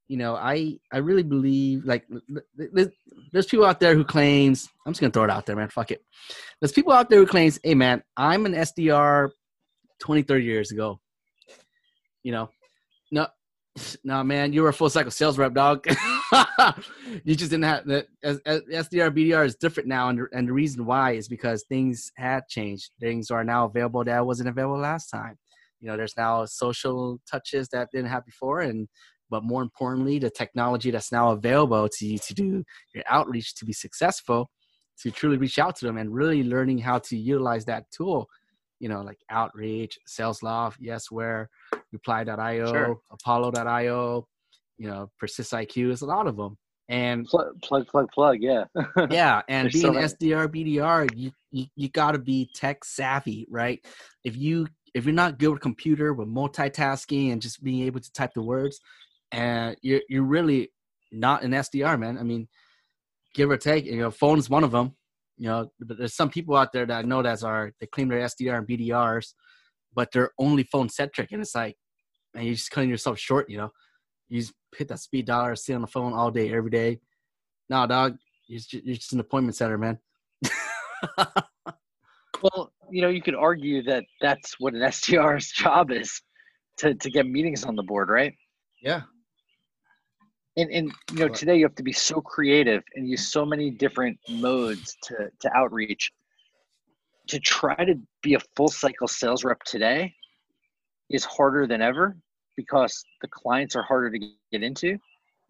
you 0.09 0.17
know, 0.17 0.35
I 0.35 0.79
I 0.93 0.99
really 0.99 1.23
believe 1.23 1.85
like 1.85 2.07
there's, 2.55 2.89
there's 3.33 3.47
people 3.47 3.67
out 3.67 3.81
there 3.81 3.95
who 3.95 4.05
claims 4.05 4.69
I'm 4.87 4.93
just 4.93 5.01
gonna 5.01 5.13
throw 5.13 5.25
it 5.25 5.31
out 5.31 5.47
there, 5.47 5.57
man. 5.57 5.69
Fuck 5.69 5.91
it. 5.91 6.03
There's 6.61 6.73
people 6.73 6.93
out 6.93 7.11
there 7.11 7.19
who 7.19 7.27
claims, 7.27 7.59
"Hey, 7.63 7.75
man, 7.75 8.03
I'm 8.17 8.47
an 8.47 8.55
SDR 8.55 9.31
20, 10.01 10.23
30 10.23 10.45
years 10.45 10.71
ago." 10.71 11.01
You 12.23 12.33
know, 12.33 12.51
no, 13.11 13.27
no, 14.05 14.23
man, 14.23 14.53
you 14.53 14.63
were 14.63 14.69
a 14.69 14.73
full 14.73 14.91
cycle 14.91 15.11
sales 15.11 15.39
rep, 15.39 15.55
dog. 15.55 15.87
you 17.25 17.35
just 17.35 17.51
didn't 17.51 17.65
have 17.65 17.87
that. 17.87 18.07
SDR 18.25 19.11
BDR 19.17 19.47
is 19.47 19.57
different 19.57 19.89
now, 19.89 20.09
and, 20.09 20.21
and 20.33 20.49
the 20.49 20.53
reason 20.53 20.85
why 20.85 21.13
is 21.13 21.29
because 21.29 21.65
things 21.69 22.11
had 22.17 22.47
changed. 22.49 22.91
Things 23.01 23.31
are 23.31 23.45
now 23.45 23.65
available 23.67 24.05
that 24.05 24.27
wasn't 24.27 24.49
available 24.49 24.79
last 24.79 25.09
time. 25.09 25.37
You 25.81 25.89
know, 25.89 25.97
there's 25.97 26.17
now 26.17 26.45
social 26.45 27.21
touches 27.31 27.69
that 27.73 27.89
didn't 27.93 28.11
have 28.11 28.25
before, 28.25 28.61
and 28.61 28.89
but 29.31 29.43
more 29.43 29.63
importantly, 29.63 30.19
the 30.19 30.31
technology 30.31 30.91
that's 30.91 31.11
now 31.11 31.31
available 31.31 31.89
to 31.91 32.07
you 32.07 32.19
to 32.19 32.35
do 32.35 32.65
your 32.95 33.05
outreach 33.09 33.55
to 33.55 33.65
be 33.65 33.73
successful, 33.73 34.51
to 35.01 35.11
truly 35.11 35.39
reach 35.39 35.59
out 35.59 35.77
to 35.77 35.87
them, 35.87 35.97
and 35.97 36.13
really 36.15 36.45
learning 36.45 36.79
how 36.79 36.99
to 36.99 37.17
utilize 37.17 37.65
that 37.65 37.85
tool 37.91 38.29
you 38.83 38.89
know, 38.89 39.01
like 39.01 39.19
Outreach, 39.31 39.97
SalesLoft, 40.09 40.81
Yesware, 40.83 41.47
Reply.io, 41.93 42.67
sure. 42.67 42.99
Apollo.io, 43.13 44.27
you 44.77 44.89
know, 44.89 45.09
PersistIQ. 45.23 45.87
There's 45.87 46.03
a 46.03 46.07
lot 46.07 46.27
of 46.27 46.37
them. 46.37 46.59
And 46.89 47.25
plug, 47.25 47.63
plug, 47.63 47.87
plug, 47.87 48.11
plug 48.11 48.39
yeah. 48.41 48.65
yeah. 49.11 49.43
And 49.49 49.71
being 49.71 49.85
so 49.85 49.93
SDR, 49.93 50.49
BDR, 50.49 51.17
you, 51.17 51.31
you, 51.53 51.67
you 51.77 51.89
got 51.91 52.13
to 52.13 52.19
be 52.19 52.51
tech 52.57 52.85
savvy, 52.85 53.47
right? 53.49 53.79
If 54.25 54.37
you 54.37 54.67
if 54.95 55.07
you're 55.07 55.15
not 55.15 55.39
good 55.39 55.51
with 55.51 55.61
computer, 55.61 56.13
with 56.13 56.29
multitasking 56.29 57.33
and 57.33 57.41
just 57.41 57.63
being 57.63 57.87
able 57.87 58.01
to 58.01 58.13
type 58.13 58.35
the 58.35 58.43
words, 58.43 58.81
and 59.31 59.77
you're 59.81 60.03
you're 60.09 60.25
really 60.25 60.73
not 61.13 61.45
an 61.45 61.53
SDR, 61.53 61.99
man. 62.01 62.19
I 62.19 62.25
mean, 62.25 62.49
give 63.33 63.49
or 63.49 63.57
take, 63.57 63.87
you 63.87 63.99
know, 63.99 64.11
phone 64.11 64.39
is 64.39 64.51
one 64.51 64.65
of 64.65 64.73
them. 64.73 64.97
You 65.43 65.49
know, 65.49 65.73
but 65.81 65.99
there's 65.99 66.15
some 66.15 66.31
people 66.31 66.55
out 66.55 66.73
there 66.73 66.87
that 66.87 66.99
I 66.99 67.03
know 67.03 67.21
that 67.21 67.43
are 67.43 67.73
they 67.81 67.87
claim 67.87 68.07
they're 68.07 68.21
SDR 68.21 68.59
and 68.59 68.69
BDRs, 68.69 69.35
but 69.93 70.13
they're 70.13 70.31
only 70.39 70.63
phone 70.63 70.89
centric, 70.89 71.33
and 71.33 71.43
it's 71.43 71.57
like, 71.57 71.75
and 72.37 72.45
you're 72.45 72.55
just 72.55 72.71
cutting 72.71 72.89
yourself 72.89 73.19
short. 73.19 73.51
You 73.51 73.59
know, 73.59 73.73
you 74.29 74.41
just 74.41 74.53
hit 74.77 74.87
that 74.87 75.01
speed 75.01 75.27
dialer, 75.27 75.59
sit 75.59 75.75
on 75.75 75.81
the 75.81 75.89
phone 75.89 76.13
all 76.13 76.31
day, 76.31 76.55
every 76.55 76.71
day. 76.71 77.01
Nah, 77.69 77.87
dog, 77.87 78.19
you're 78.47 78.61
just, 78.61 78.73
you're 78.73 78.95
just 78.95 79.15
an 79.15 79.19
appointment 79.19 79.57
center, 79.57 79.79
man. 79.79 79.99
well, 82.41 82.73
you 82.93 83.03
know, 83.03 83.09
you 83.09 83.21
could 83.21 83.35
argue 83.35 83.83
that 83.83 84.05
that's 84.21 84.61
what 84.61 84.75
an 84.75 84.81
SDR's 84.83 85.51
job 85.57 85.91
is 85.91 86.23
to 86.77 86.95
to 86.95 87.11
get 87.11 87.27
meetings 87.27 87.65
on 87.65 87.75
the 87.75 87.83
board, 87.83 88.11
right? 88.11 88.33
Yeah. 88.81 89.01
And 90.57 90.71
and 90.71 90.93
you 91.13 91.19
know, 91.19 91.29
today 91.29 91.57
you 91.57 91.65
have 91.65 91.75
to 91.77 91.83
be 91.83 91.93
so 91.93 92.21
creative 92.21 92.83
and 92.95 93.09
use 93.09 93.29
so 93.29 93.45
many 93.45 93.71
different 93.71 94.19
modes 94.29 94.97
to 95.05 95.31
to 95.41 95.57
outreach. 95.57 96.13
To 97.29 97.39
try 97.39 97.77
to 97.77 97.95
be 98.23 98.35
a 98.35 98.41
full 98.57 98.69
cycle 98.69 99.09
sales 99.09 99.45
rep 99.45 99.63
today 99.65 100.13
is 101.09 101.25
harder 101.25 101.67
than 101.67 101.81
ever 101.81 102.17
because 102.57 103.05
the 103.23 103.29
clients 103.29 103.77
are 103.77 103.83
harder 103.83 104.11
to 104.11 104.19
get 104.51 104.63
into 104.63 104.99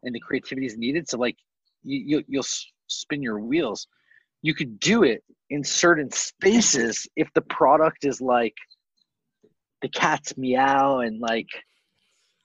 and 0.02 0.14
the 0.14 0.20
creativity 0.20 0.66
is 0.66 0.76
needed. 0.76 1.08
So 1.08 1.18
like 1.18 1.36
you, 1.82 2.18
you 2.18 2.24
you'll 2.28 2.46
spin 2.88 3.22
your 3.22 3.40
wheels. 3.40 3.86
You 4.42 4.54
could 4.54 4.78
do 4.78 5.04
it 5.04 5.22
in 5.50 5.64
certain 5.64 6.10
spaces 6.10 7.06
if 7.16 7.32
the 7.34 7.42
product 7.42 8.04
is 8.04 8.20
like 8.20 8.54
the 9.82 9.88
cat's 9.88 10.36
meow 10.36 11.00
and 11.00 11.20
like 11.20 11.48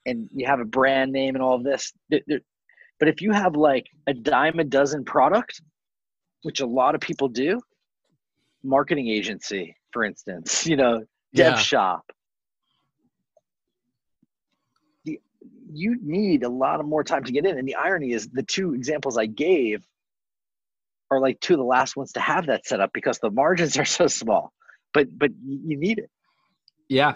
and 0.08 0.30
you 0.34 0.46
have 0.46 0.60
a 0.60 0.66
brand 0.66 1.12
name 1.12 1.36
and 1.36 1.44
all 1.44 1.56
of 1.56 1.64
this 1.64 1.94
but 2.10 3.08
if 3.08 3.22
you 3.22 3.32
have 3.32 3.56
like 3.56 3.86
a 4.08 4.14
dime 4.14 4.60
a 4.60 4.64
dozen 4.64 5.04
product 5.04 5.62
which 6.44 6.62
a 6.62 6.66
lot 6.66 6.96
of 6.96 7.02
people 7.02 7.28
do 7.28 7.60
marketing 8.64 9.08
agency 9.08 9.76
for 9.92 10.04
instance 10.04 10.66
you 10.72 10.76
know 10.76 11.04
dev 11.36 11.54
yeah. 11.54 11.56
shop 11.56 12.12
the, 15.06 15.20
you 15.72 15.98
need 16.02 16.44
a 16.44 16.50
lot 16.50 16.80
of 16.80 16.86
more 16.86 17.04
time 17.04 17.24
to 17.24 17.32
get 17.32 17.46
in 17.46 17.58
and 17.58 17.68
the 17.68 17.76
irony 17.76 18.12
is 18.12 18.28
the 18.30 18.44
two 18.44 18.74
examples 18.74 19.18
i 19.18 19.26
gave 19.26 19.86
are 21.10 21.20
like 21.20 21.40
two 21.40 21.54
of 21.54 21.60
the 21.60 21.66
last 21.66 21.96
ones 21.96 22.12
to 22.14 22.20
have 22.20 22.48
that 22.48 22.66
set 22.66 22.80
up 22.80 22.92
because 22.94 23.20
the 23.20 23.32
margins 23.32 23.78
are 23.78 23.86
so 24.00 24.08
small. 24.08 24.54
But 24.94 25.18
but 25.18 25.32
you 25.46 25.78
need 25.78 26.00
it. 26.00 26.10
Yeah, 26.90 27.16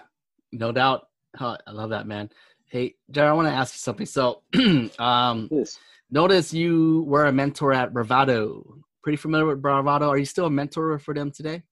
no 0.52 0.72
doubt. 0.72 1.06
Oh, 1.40 1.56
I 1.66 1.70
love 1.70 1.90
that, 1.90 2.06
man. 2.06 2.28
Hey, 2.72 2.94
Jared, 3.10 3.28
I 3.28 3.32
want 3.34 3.48
to 3.48 3.54
ask 3.54 3.74
you 3.74 3.78
something. 3.78 4.06
So, 4.06 4.40
um, 4.98 5.48
yes. 5.50 5.78
notice 6.10 6.54
you 6.54 7.04
were 7.06 7.26
a 7.26 7.32
mentor 7.32 7.74
at 7.74 7.92
Bravado. 7.92 8.78
Pretty 9.02 9.16
familiar 9.16 9.44
with 9.44 9.60
Bravado. 9.60 10.08
Are 10.08 10.16
you 10.16 10.24
still 10.24 10.46
a 10.46 10.50
mentor 10.50 10.98
for 10.98 11.12
them 11.12 11.30
today? 11.30 11.62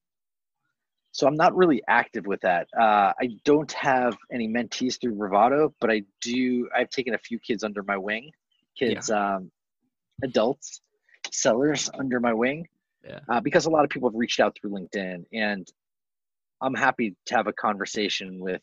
So 1.13 1.27
I'm 1.27 1.37
not 1.37 1.57
really 1.57 1.83
active 1.89 2.27
with 2.27 2.43
that. 2.43 2.69
Uh, 2.79 3.15
I 3.19 3.31
don't 3.47 3.73
have 3.73 4.15
any 4.31 4.47
mentees 4.47 5.01
through 5.01 5.15
Bravado, 5.15 5.75
but 5.81 5.91
I 5.91 6.03
do. 6.21 6.69
I've 6.77 6.91
taken 6.91 7.15
a 7.15 7.19
few 7.19 7.39
kids 7.39 7.65
under 7.65 7.83
my 7.83 7.97
wing, 7.97 8.31
kids, 8.79 9.09
yeah. 9.09 9.37
um, 9.37 9.51
adults, 10.23 10.83
sellers 11.33 11.89
under 11.99 12.21
my 12.21 12.35
wing 12.35 12.67
yeah. 13.07 13.21
Uh, 13.29 13.41
because 13.41 13.67
a 13.67 13.71
lot 13.71 13.85
of 13.85 13.91
people 13.91 14.11
have 14.11 14.15
reached 14.17 14.41
out 14.41 14.57
through 14.61 14.71
LinkedIn, 14.71 15.25
and 15.33 15.67
I'm 16.61 16.75
happy 16.75 17.17
to 17.27 17.35
have 17.35 17.47
a 17.47 17.53
conversation 17.53 18.39
with 18.39 18.61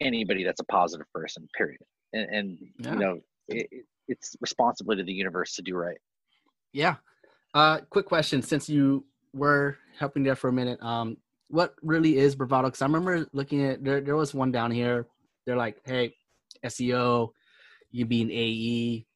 anybody 0.00 0.44
that's 0.44 0.60
a 0.60 0.64
positive 0.64 1.06
person. 1.12 1.48
Period. 1.56 1.80
And, 2.12 2.28
and 2.30 2.58
yeah. 2.78 2.92
you 2.92 2.98
know, 2.98 3.20
it, 3.48 3.68
it's 4.08 4.36
responsibility 4.40 5.02
to 5.02 5.06
the 5.06 5.12
universe 5.12 5.54
to 5.54 5.62
do 5.62 5.76
right. 5.76 5.98
Yeah. 6.72 6.96
Uh, 7.54 7.78
quick 7.90 8.06
question: 8.06 8.42
Since 8.42 8.68
you 8.68 9.04
were 9.32 9.76
helping 9.98 10.22
there 10.22 10.36
for 10.36 10.48
a 10.48 10.52
minute, 10.52 10.80
um, 10.82 11.16
what 11.48 11.74
really 11.82 12.18
is 12.18 12.34
Bravado? 12.34 12.68
Because 12.68 12.82
I 12.82 12.86
remember 12.86 13.26
looking 13.32 13.64
at 13.66 13.82
there. 13.82 14.00
There 14.00 14.16
was 14.16 14.34
one 14.34 14.52
down 14.52 14.70
here. 14.70 15.06
They're 15.46 15.56
like, 15.56 15.80
"Hey, 15.84 16.14
SEO, 16.64 17.30
you 17.90 18.06
being 18.06 18.30
AE, 18.30 19.06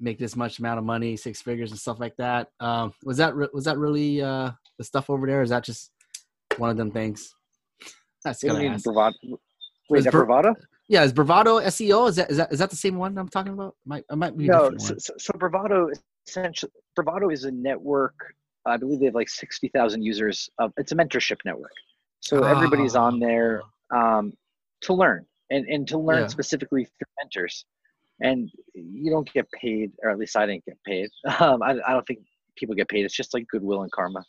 make 0.00 0.18
this 0.18 0.36
much 0.36 0.58
amount 0.58 0.78
of 0.78 0.84
money, 0.84 1.16
six 1.16 1.42
figures 1.42 1.70
and 1.70 1.80
stuff 1.80 2.00
like 2.00 2.16
that. 2.16 2.48
Um, 2.60 2.92
was 3.04 3.16
that 3.18 3.34
re- 3.34 3.48
was 3.52 3.64
that 3.64 3.78
really 3.78 4.22
uh, 4.22 4.50
the 4.78 4.84
stuff 4.84 5.10
over 5.10 5.26
there? 5.26 5.42
is 5.42 5.50
that 5.50 5.64
just 5.64 5.90
one 6.56 6.70
of 6.70 6.76
them 6.76 6.90
things? 6.90 7.34
That's 8.24 8.42
kind 8.42 8.74
of 8.74 8.82
bravado. 8.82 9.16
Wait, 9.90 9.98
is 9.98 10.04
that 10.04 10.12
Bra- 10.12 10.24
bravado? 10.24 10.54
Yeah, 10.88 11.04
is 11.04 11.12
bravado 11.12 11.60
SEO? 11.60 12.08
Is 12.08 12.16
that 12.16 12.30
is 12.30 12.36
that 12.36 12.52
is 12.52 12.58
that 12.58 12.70
the 12.70 12.76
same 12.76 12.96
one 12.96 13.16
I'm 13.16 13.28
talking 13.28 13.52
about? 13.52 13.74
Might 13.86 14.04
I 14.10 14.14
might 14.14 14.36
be 14.36 14.46
no. 14.46 14.70
So, 14.78 14.94
so, 14.98 15.14
so, 15.18 15.32
bravado 15.38 15.90
essentially 16.26 16.72
bravado 16.94 17.30
is 17.30 17.44
a 17.44 17.50
network. 17.50 18.14
I 18.66 18.76
believe 18.76 19.00
they 19.00 19.06
have 19.06 19.14
like 19.14 19.28
sixty 19.28 19.68
thousand 19.68 20.02
users. 20.02 20.48
Of, 20.58 20.72
it's 20.76 20.92
a 20.92 20.94
mentorship 20.94 21.38
network. 21.44 21.72
So 22.20 22.42
oh. 22.42 22.44
everybody's 22.44 22.96
on 22.96 23.18
there 23.18 23.62
um, 23.94 24.32
to 24.82 24.94
learn 24.94 25.26
and 25.50 25.66
and 25.66 25.88
to 25.88 25.98
learn 25.98 26.22
yeah. 26.22 26.26
specifically 26.26 26.84
through 26.84 27.08
mentors 27.18 27.64
and 28.20 28.50
you 28.74 29.10
don't 29.10 29.30
get 29.32 29.50
paid, 29.52 29.92
or 30.02 30.10
at 30.10 30.18
least 30.18 30.36
I 30.36 30.46
didn't 30.46 30.64
get 30.64 30.78
paid. 30.84 31.10
Um, 31.40 31.62
I, 31.62 31.76
I 31.86 31.92
don't 31.92 32.06
think 32.06 32.20
people 32.56 32.74
get 32.74 32.88
paid. 32.88 33.04
It's 33.04 33.14
just 33.14 33.34
like 33.34 33.46
goodwill 33.48 33.82
and 33.82 33.90
karma 33.90 34.24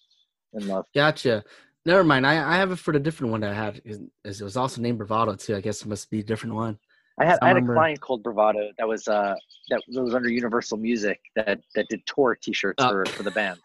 and 0.54 0.68
love. 0.68 0.86
Gotcha. 0.94 1.44
Never 1.86 2.04
mind. 2.04 2.26
I, 2.26 2.54
I 2.54 2.56
have 2.58 2.72
it 2.72 2.78
for 2.78 2.92
the 2.92 3.00
different 3.00 3.32
one 3.32 3.42
that 3.42 3.52
I 3.52 3.54
had. 3.54 3.82
It 3.86 4.02
was 4.24 4.58
also 4.58 4.82
named 4.82 4.98
Bravado 4.98 5.36
too. 5.36 5.56
I 5.56 5.62
guess 5.62 5.82
it 5.82 5.88
must 5.88 6.10
be 6.10 6.20
a 6.20 6.24
different 6.24 6.56
one. 6.56 6.80
I 7.20 7.26
had, 7.26 7.40
I, 7.42 7.46
I 7.46 7.48
had 7.50 7.58
a 7.58 7.66
client 7.66 8.02
called 8.02 8.24
Bravado 8.24 8.72
that 8.78 8.88
was 8.88 9.08
uh 9.08 9.36
that 9.70 9.82
was 9.88 10.14
under 10.14 10.30
Universal 10.30 10.78
Music 10.80 11.20
that 11.36 11.62
that 11.76 11.88
did 11.90 12.02
tour 12.06 12.38
T-shirts 12.42 12.84
oh. 12.84 12.90
for 12.90 13.06
for 13.06 13.24
the 13.24 13.32
band 13.32 13.60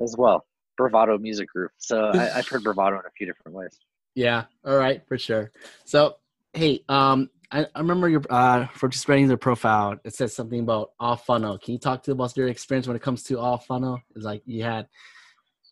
as 0.00 0.14
well. 0.16 0.46
Bravado 0.76 1.18
Music 1.18 1.48
Group. 1.48 1.72
So 1.78 2.10
I, 2.12 2.26
have 2.26 2.48
heard 2.48 2.62
Bravado 2.62 2.96
in 2.96 3.02
a 3.06 3.10
few 3.16 3.26
different 3.26 3.56
ways. 3.56 3.78
Yeah. 4.14 4.44
All 4.64 4.76
right, 4.76 5.06
for 5.06 5.18
sure. 5.18 5.50
So 5.84 6.16
hey, 6.52 6.84
um, 6.88 7.30
I, 7.50 7.66
I 7.74 7.80
remember 7.80 8.08
your 8.08 8.22
uh, 8.30 8.66
for 8.74 8.88
just 8.88 9.08
reading 9.08 9.28
the 9.28 9.36
profile. 9.36 9.98
It 10.04 10.14
says 10.14 10.34
something 10.34 10.60
about 10.60 10.90
all 11.00 11.16
funnel. 11.16 11.58
Can 11.58 11.72
you 11.72 11.78
talk 11.78 12.02
to 12.04 12.12
about 12.12 12.36
your 12.36 12.48
experience 12.48 12.86
when 12.86 12.96
it 12.96 13.02
comes 13.02 13.22
to 13.24 13.38
all 13.38 13.58
funnel? 13.58 14.00
It's 14.14 14.24
like 14.24 14.42
you 14.44 14.62
had. 14.62 14.86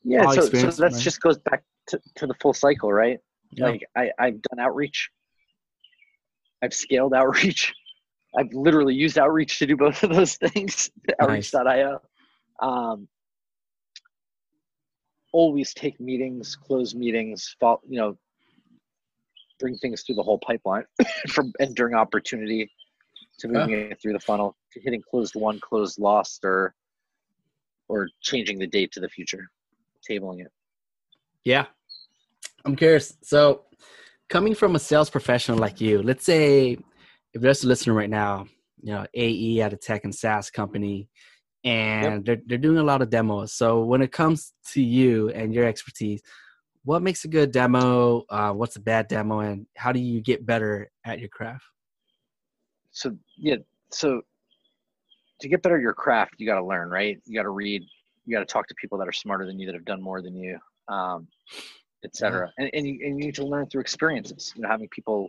Yeah, 0.05 0.31
so, 0.33 0.43
so 0.43 0.71
that 0.83 0.95
just 0.99 1.21
goes 1.21 1.39
back 1.39 1.63
to, 1.89 2.01
to 2.17 2.27
the 2.27 2.35
full 2.35 2.53
cycle, 2.53 2.93
right? 2.93 3.19
Yep. 3.53 3.69
Like 3.69 3.85
I, 3.97 4.11
I've 4.19 4.43
done 4.43 4.59
outreach. 4.61 5.11
I've 6.63 6.75
scaled 6.75 7.15
outreach. 7.15 7.73
I've 8.37 8.53
literally 8.53 8.95
used 8.95 9.19
outreach 9.19 9.59
to 9.59 9.67
do 9.67 9.77
both 9.77 10.03
of 10.03 10.11
those 10.11 10.37
things. 10.37 10.91
Nice. 11.21 11.55
Outreach.io. 11.55 12.01
Um, 12.61 13.09
always 15.33 15.75
take 15.75 16.01
meetings, 16.01 16.57
close 16.57 16.95
meetings, 16.95 17.57
follow, 17.61 17.81
you 17.89 17.99
know, 17.99 18.17
bring 19.59 19.77
things 19.79 20.03
through 20.03 20.15
the 20.17 20.23
whole 20.23 20.39
pipeline 20.39 20.85
from 21.29 21.53
entering 21.61 21.95
opportunity 21.95 22.71
to 23.39 23.49
moving 23.49 23.71
yeah. 23.71 23.77
it 23.77 23.99
through 24.01 24.13
the 24.13 24.21
funnel 24.21 24.57
to 24.73 24.81
hitting 24.81 25.03
closed 25.11 25.35
won, 25.35 25.59
closed 25.61 25.99
lost, 25.99 26.45
or 26.45 26.75
or 27.89 28.09
changing 28.23 28.59
the 28.59 28.67
date 28.67 28.93
to 28.93 29.01
the 29.01 29.09
future, 29.09 29.51
tabling 30.09 30.41
it. 30.41 30.53
Yeah, 31.45 31.67
I'm 32.65 32.77
curious. 32.77 33.17
So, 33.23 33.63
coming 34.29 34.55
from 34.55 34.77
a 34.77 34.79
sales 34.79 35.11
professional 35.11 35.59
like 35.59 35.81
you, 35.81 36.03
let's 36.03 36.25
say 36.25 36.77
if 37.35 37.43
there's 37.43 37.65
a 37.65 37.69
listener 37.69 37.95
right 37.95 38.11
now, 38.11 38.47
you 38.83 38.93
know, 38.93 39.07
AE 39.15 39.61
at 39.61 39.73
a 39.73 39.77
tech 39.77 40.05
and 40.05 40.15
SaaS 40.15 40.51
company, 40.51 41.09
and 41.65 42.15
yep. 42.15 42.25
they're 42.25 42.43
they're 42.47 42.59
doing 42.59 42.79
a 42.79 42.83
lot 42.83 43.03
of 43.03 43.11
demos. 43.11 43.53
So 43.53 43.83
when 43.83 44.03
it 44.03 44.13
comes 44.13 44.53
to 44.73 44.83
you 44.83 45.31
and 45.31 45.55
your 45.55 45.65
expertise, 45.67 46.23
what 46.85 47.03
makes 47.03 47.25
a 47.25 47.29
good 47.29 47.53
demo? 47.53 48.25
Uh, 48.29 48.53
what's 48.53 48.77
a 48.77 48.81
bad 48.81 49.09
demo, 49.09 49.41
and 49.41 49.67
how 49.77 49.93
do 49.93 50.01
you 50.01 50.21
get 50.21 50.47
better 50.47 50.91
at 51.05 51.21
your 51.21 51.29
craft? 51.29 51.65
So 52.91 53.17
yeah, 53.37 53.57
so 53.91 54.23
to 55.41 55.49
get 55.49 55.63
better 55.63 55.77
at 55.77 55.83
your 55.83 55.95
craft, 55.95 56.35
you 56.39 56.47
got 56.47 56.59
to 56.59 56.65
learn, 56.65 56.89
right? 56.89 57.21
You 57.25 57.37
got 57.39 57.45
to 57.45 57.51
read. 57.51 57.83
You 58.25 58.37
got 58.37 58.47
to 58.47 58.53
talk 58.53 58.67
to 58.69 58.75
people 58.81 58.99
that 58.99 59.09
are 59.09 59.13
smarter 59.13 59.47
than 59.47 59.59
you, 59.59 59.67
that 59.67 59.75
have 59.75 59.85
done 59.85 60.03
more 60.03 60.23
than 60.23 60.37
you, 60.37 60.59
um, 60.89 61.27
etc. 62.05 62.53
Yeah. 62.59 62.65
And 62.65 62.75
and 62.75 62.87
you, 62.87 63.07
and 63.07 63.19
you 63.19 63.27
need 63.27 63.35
to 63.37 63.47
learn 63.47 63.67
through 63.67 63.81
experiences. 63.81 64.53
You 64.55 64.63
know, 64.63 64.69
having 64.69 64.89
people 64.89 65.29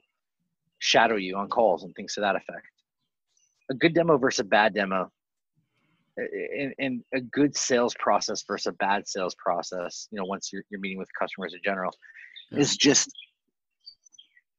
shadow 0.79 1.15
you 1.15 1.37
on 1.37 1.47
calls 1.47 1.83
and 1.83 1.95
things 1.95 2.13
to 2.15 2.21
that 2.21 2.35
effect. 2.35 2.67
A 3.71 3.73
good 3.73 3.93
demo 3.93 4.17
versus 4.17 4.39
a 4.39 4.43
bad 4.43 4.73
demo 4.73 5.09
and, 6.17 6.73
and 6.77 7.03
a 7.13 7.21
good 7.21 7.55
sales 7.55 7.95
process 7.97 8.43
versus 8.47 8.67
a 8.67 8.73
bad 8.73 9.07
sales 9.07 9.35
process 9.43 10.07
you 10.11 10.19
know 10.19 10.25
once 10.25 10.51
you're, 10.53 10.61
you're 10.69 10.79
meeting 10.79 10.99
with 10.99 11.07
customers 11.17 11.55
in 11.55 11.59
general 11.63 11.91
yeah. 12.51 12.59
is 12.59 12.77
just 12.77 13.09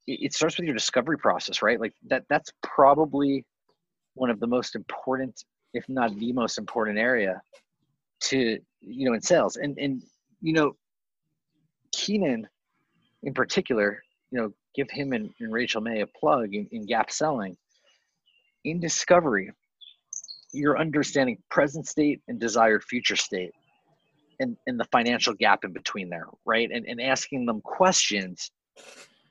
it 0.06 0.34
starts 0.34 0.56
with 0.56 0.66
your 0.66 0.74
discovery 0.74 1.18
process, 1.18 1.62
right? 1.62 1.80
Like 1.80 1.94
that 2.08 2.24
that's 2.28 2.52
probably 2.62 3.44
one 4.14 4.30
of 4.30 4.40
the 4.40 4.46
most 4.46 4.76
important, 4.76 5.44
if 5.72 5.84
not 5.88 6.16
the 6.18 6.32
most 6.32 6.58
important 6.58 6.98
area 6.98 7.40
to 8.28 8.58
you 8.80 9.08
know 9.08 9.14
in 9.14 9.20
sales. 9.20 9.56
And 9.56 9.78
and 9.78 10.02
you 10.40 10.52
know, 10.52 10.76
Keenan 11.92 12.48
in 13.24 13.34
particular, 13.34 14.02
you 14.30 14.40
know, 14.40 14.52
give 14.74 14.90
him 14.90 15.12
and, 15.12 15.30
and 15.40 15.52
Rachel 15.52 15.80
May 15.80 16.00
a 16.00 16.06
plug 16.06 16.54
in, 16.54 16.68
in 16.70 16.86
gap 16.86 17.10
selling. 17.10 17.56
In 18.64 18.80
discovery, 18.80 19.50
you're 20.52 20.78
understanding 20.78 21.38
present 21.50 21.88
state 21.88 22.20
and 22.28 22.38
desired 22.38 22.84
future 22.84 23.16
state 23.16 23.52
and, 24.40 24.56
and 24.66 24.78
the 24.78 24.84
financial 24.84 25.34
gap 25.34 25.64
in 25.64 25.72
between 25.72 26.08
there, 26.08 26.26
right? 26.44 26.70
And, 26.72 26.86
and 26.86 27.00
asking 27.00 27.46
them 27.46 27.60
questions 27.60 28.50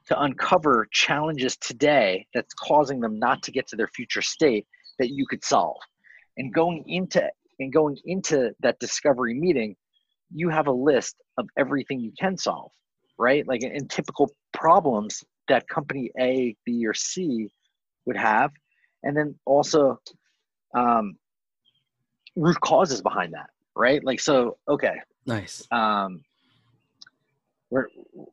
to 0.08 0.20
uncover 0.20 0.88
challenges 0.92 1.56
today 1.58 2.28
that's 2.34 2.54
causing 2.54 3.00
them 3.00 3.20
not 3.20 3.42
to 3.44 3.52
get 3.52 3.68
to 3.68 3.76
their 3.76 3.88
future 3.88 4.22
state 4.22 4.68
that 5.00 5.10
you 5.10 5.26
could 5.26 5.44
solve. 5.44 5.78
And 6.38 6.54
going 6.54 6.84
into 6.88 7.30
and 7.60 7.72
going 7.72 7.98
into 8.06 8.52
that 8.62 8.80
discovery 8.80 9.34
meeting, 9.34 9.76
you 10.34 10.50
have 10.50 10.68
a 10.68 10.72
list 10.72 11.16
of 11.38 11.48
everything 11.58 12.00
you 12.00 12.12
can 12.20 12.38
solve, 12.38 12.72
right? 13.18 13.48
Like 13.48 13.64
in 13.64 13.88
typical 13.88 14.32
problems 14.54 15.24
that 15.48 15.68
company 15.68 16.12
A, 16.20 16.56
B, 16.66 16.86
or 16.88 16.94
C 16.94 17.50
would 18.06 18.18
have, 18.18 18.52
and 19.04 19.16
then 19.16 19.36
also 19.46 20.00
um, 20.76 21.18
root 22.36 22.60
causes 22.62 23.02
behind 23.02 23.34
that, 23.34 23.50
right? 23.76 24.04
Like 24.04 24.20
so, 24.20 24.58
okay, 24.68 24.96
nice. 25.26 25.68
Um, 25.72 26.22
we're 27.70 27.88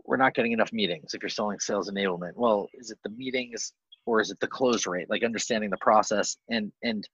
we're 0.05 0.17
not 0.17 0.35
getting 0.35 0.53
enough 0.53 0.73
meetings 0.73 1.15
if 1.15 1.23
you're 1.23 1.31
selling 1.31 1.59
sales 1.59 1.91
enablement. 1.91 2.33
Well, 2.37 2.69
is 2.75 2.91
it 2.91 2.99
the 3.03 3.11
meetings 3.11 3.73
or 4.07 4.21
is 4.21 4.31
it 4.31 4.39
the 4.41 4.47
close 4.47 4.87
rate? 4.87 5.09
Like 5.09 5.25
understanding 5.25 5.71
the 5.71 5.79
process 5.79 6.37
and 6.49 6.71
and 6.83 7.09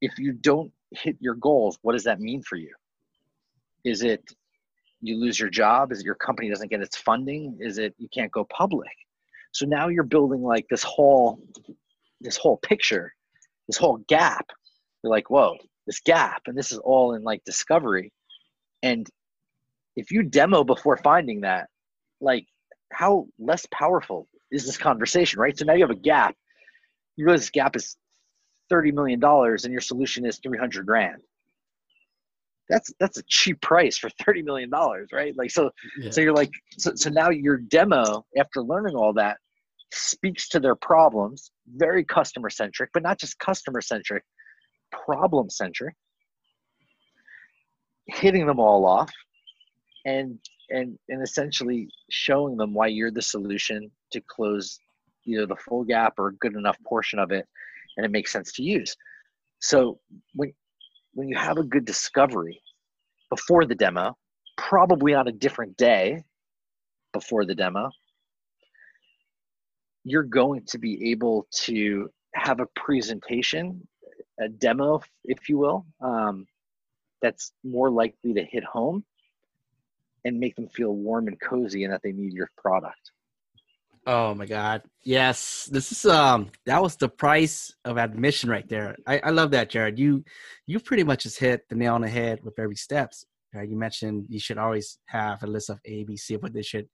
if 0.00 0.18
you 0.18 0.32
don't 0.32 0.72
hit 0.90 1.16
your 1.20 1.34
goals, 1.34 1.78
what 1.82 1.92
does 1.92 2.04
that 2.04 2.20
mean 2.20 2.42
for 2.42 2.56
you? 2.56 2.74
Is 3.84 4.02
it 4.02 4.22
you 5.00 5.16
lose 5.16 5.38
your 5.38 5.50
job? 5.50 5.92
Is 5.92 6.00
it 6.00 6.04
your 6.04 6.14
company 6.14 6.48
doesn't 6.48 6.70
get 6.70 6.80
its 6.80 6.96
funding? 6.96 7.58
Is 7.60 7.78
it 7.78 7.94
you 7.98 8.08
can't 8.12 8.32
go 8.32 8.44
public? 8.44 8.90
So 9.52 9.66
now 9.66 9.88
you're 9.88 10.04
building 10.04 10.42
like 10.42 10.66
this 10.70 10.82
whole 10.82 11.40
this 12.20 12.36
whole 12.36 12.56
picture, 12.58 13.12
this 13.68 13.76
whole 13.76 13.98
gap. 14.08 14.46
You're 15.02 15.10
like, 15.10 15.30
whoa, 15.30 15.56
this 15.86 16.00
gap, 16.00 16.42
and 16.46 16.56
this 16.56 16.72
is 16.72 16.78
all 16.78 17.14
in 17.14 17.22
like 17.22 17.44
discovery. 17.44 18.12
And 18.82 19.08
if 19.96 20.10
you 20.10 20.22
demo 20.22 20.64
before 20.64 20.96
finding 20.96 21.42
that, 21.42 21.68
like 22.20 22.46
how 22.92 23.26
less 23.38 23.66
powerful 23.72 24.28
is 24.50 24.66
this 24.66 24.76
conversation, 24.76 25.40
right? 25.40 25.56
So 25.56 25.64
now 25.64 25.74
you 25.74 25.82
have 25.82 25.90
a 25.90 25.94
gap. 25.94 26.34
You 27.16 27.26
realize 27.26 27.42
this 27.42 27.50
gap 27.50 27.76
is 27.76 27.96
$30 28.70 28.92
million 28.92 29.22
and 29.22 29.72
your 29.72 29.80
solution 29.80 30.24
is 30.26 30.38
300 30.42 30.86
grand. 30.86 31.22
That's 32.68 32.92
that's 33.00 33.16
a 33.16 33.22
cheap 33.28 33.62
price 33.62 33.96
for 33.96 34.10
30 34.26 34.42
million 34.42 34.68
dollars 34.68 35.08
right? 35.10 35.34
Like 35.36 35.50
so 35.50 35.70
yeah. 35.98 36.10
so 36.10 36.20
you're 36.20 36.34
like 36.34 36.50
so, 36.76 36.92
so 36.94 37.08
now 37.08 37.30
your 37.30 37.56
demo 37.56 38.26
after 38.36 38.62
learning 38.62 38.94
all 38.94 39.14
that 39.14 39.38
speaks 39.92 40.48
to 40.50 40.60
their 40.60 40.74
problems 40.74 41.50
very 41.76 42.04
customer 42.04 42.50
centric 42.50 42.90
but 42.92 43.02
not 43.02 43.18
just 43.18 43.38
customer 43.38 43.80
centric 43.80 44.22
problem 44.92 45.48
centric 45.48 45.94
hitting 48.06 48.46
them 48.46 48.58
all 48.58 48.84
off 48.84 49.10
and 50.04 50.38
and 50.70 50.98
and 51.08 51.22
essentially 51.22 51.88
showing 52.10 52.56
them 52.56 52.74
why 52.74 52.86
you're 52.86 53.10
the 53.10 53.22
solution 53.22 53.90
to 54.12 54.20
close 54.28 54.78
either 55.26 55.46
the 55.46 55.56
full 55.56 55.84
gap 55.84 56.14
or 56.18 56.28
a 56.28 56.34
good 56.36 56.54
enough 56.54 56.76
portion 56.86 57.18
of 57.18 57.32
it 57.32 57.46
and 57.98 58.06
it 58.06 58.10
makes 58.10 58.32
sense 58.32 58.52
to 58.52 58.62
use 58.62 58.96
so 59.60 59.98
when 60.34 60.52
when 61.14 61.28
you 61.28 61.36
have 61.36 61.58
a 61.58 61.64
good 61.64 61.84
discovery 61.84 62.62
before 63.30 63.64
the 63.64 63.74
demo, 63.74 64.16
probably 64.56 65.14
on 65.14 65.28
a 65.28 65.32
different 65.32 65.76
day 65.76 66.22
before 67.12 67.44
the 67.44 67.54
demo, 67.54 67.90
you're 70.04 70.22
going 70.22 70.62
to 70.66 70.78
be 70.78 71.10
able 71.10 71.46
to 71.52 72.08
have 72.34 72.60
a 72.60 72.66
presentation, 72.76 73.86
a 74.40 74.48
demo, 74.48 75.00
if 75.24 75.48
you 75.48 75.58
will, 75.58 75.86
um, 76.00 76.46
that's 77.20 77.52
more 77.64 77.90
likely 77.90 78.32
to 78.32 78.44
hit 78.44 78.62
home 78.64 79.04
and 80.24 80.38
make 80.38 80.54
them 80.56 80.68
feel 80.68 80.94
warm 80.94 81.26
and 81.26 81.40
cozy 81.40 81.84
and 81.84 81.92
that 81.92 82.02
they 82.02 82.12
need 82.12 82.32
your 82.32 82.50
product. 82.56 83.10
Oh 84.10 84.34
my 84.34 84.46
God. 84.46 84.80
Yes. 85.04 85.68
This 85.70 85.92
is 85.92 86.06
um 86.06 86.50
that 86.64 86.82
was 86.82 86.96
the 86.96 87.10
price 87.10 87.74
of 87.84 87.98
admission 87.98 88.48
right 88.48 88.66
there. 88.66 88.96
I, 89.06 89.18
I 89.18 89.30
love 89.30 89.50
that, 89.50 89.68
Jared. 89.68 89.98
You 89.98 90.24
you 90.66 90.80
pretty 90.80 91.04
much 91.04 91.24
just 91.24 91.38
hit 91.38 91.68
the 91.68 91.74
nail 91.74 91.94
on 91.94 92.00
the 92.00 92.08
head 92.08 92.40
with 92.42 92.58
every 92.58 92.74
steps. 92.74 93.26
Right? 93.54 93.68
You 93.68 93.76
mentioned 93.76 94.24
you 94.30 94.40
should 94.40 94.56
always 94.56 94.98
have 95.06 95.42
a 95.42 95.46
list 95.46 95.68
of 95.68 95.78
A, 95.84 96.04
B, 96.04 96.16
C 96.16 96.34
of 96.34 96.42
what 96.42 96.54
they 96.54 96.62
should 96.62 96.88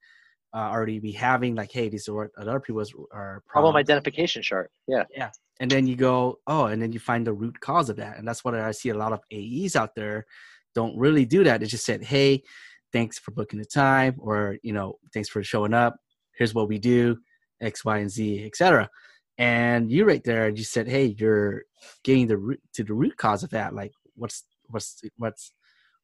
uh, 0.53 0.67
already 0.69 0.99
be 0.99 1.13
having. 1.13 1.55
Like, 1.55 1.71
hey, 1.71 1.87
these 1.87 2.09
are 2.09 2.15
what 2.15 2.31
other 2.37 2.59
people's 2.59 2.93
are 3.13 3.41
problem 3.47 3.77
identification 3.77 4.43
chart. 4.43 4.69
Yeah. 4.85 5.05
Yeah. 5.15 5.31
And 5.61 5.71
then 5.71 5.87
you 5.87 5.95
go, 5.95 6.39
oh, 6.47 6.65
and 6.65 6.81
then 6.81 6.91
you 6.91 6.99
find 6.99 7.25
the 7.25 7.33
root 7.33 7.61
cause 7.61 7.89
of 7.89 7.95
that. 7.95 8.17
And 8.17 8.27
that's 8.27 8.43
what 8.43 8.55
I 8.55 8.71
see 8.71 8.89
a 8.89 8.93
lot 8.97 9.13
of 9.13 9.21
AEs 9.33 9.77
out 9.77 9.95
there 9.95 10.25
don't 10.73 10.97
really 10.97 11.23
do 11.23 11.45
that. 11.45 11.61
They 11.61 11.65
just 11.65 11.85
said, 11.85 12.03
hey, 12.03 12.43
thanks 12.91 13.17
for 13.17 13.31
booking 13.31 13.59
the 13.59 13.65
time, 13.65 14.15
or 14.17 14.57
you 14.63 14.73
know, 14.73 14.97
thanks 15.13 15.29
for 15.29 15.41
showing 15.43 15.73
up 15.73 15.95
here's 16.37 16.53
what 16.53 16.67
we 16.67 16.79
do, 16.79 17.17
X, 17.61 17.85
Y, 17.85 17.97
and 17.97 18.09
Z, 18.09 18.45
etc. 18.45 18.89
And 19.37 19.91
you 19.91 20.05
right 20.05 20.23
there, 20.23 20.49
you 20.49 20.63
said, 20.63 20.87
hey, 20.87 21.15
you're 21.17 21.63
getting 22.03 22.27
the 22.27 22.37
root 22.37 22.61
to 22.73 22.83
the 22.83 22.93
root 22.93 23.17
cause 23.17 23.43
of 23.43 23.49
that. 23.51 23.73
Like, 23.73 23.91
what's 24.15 24.43
what's 24.69 25.01
what's 25.17 25.51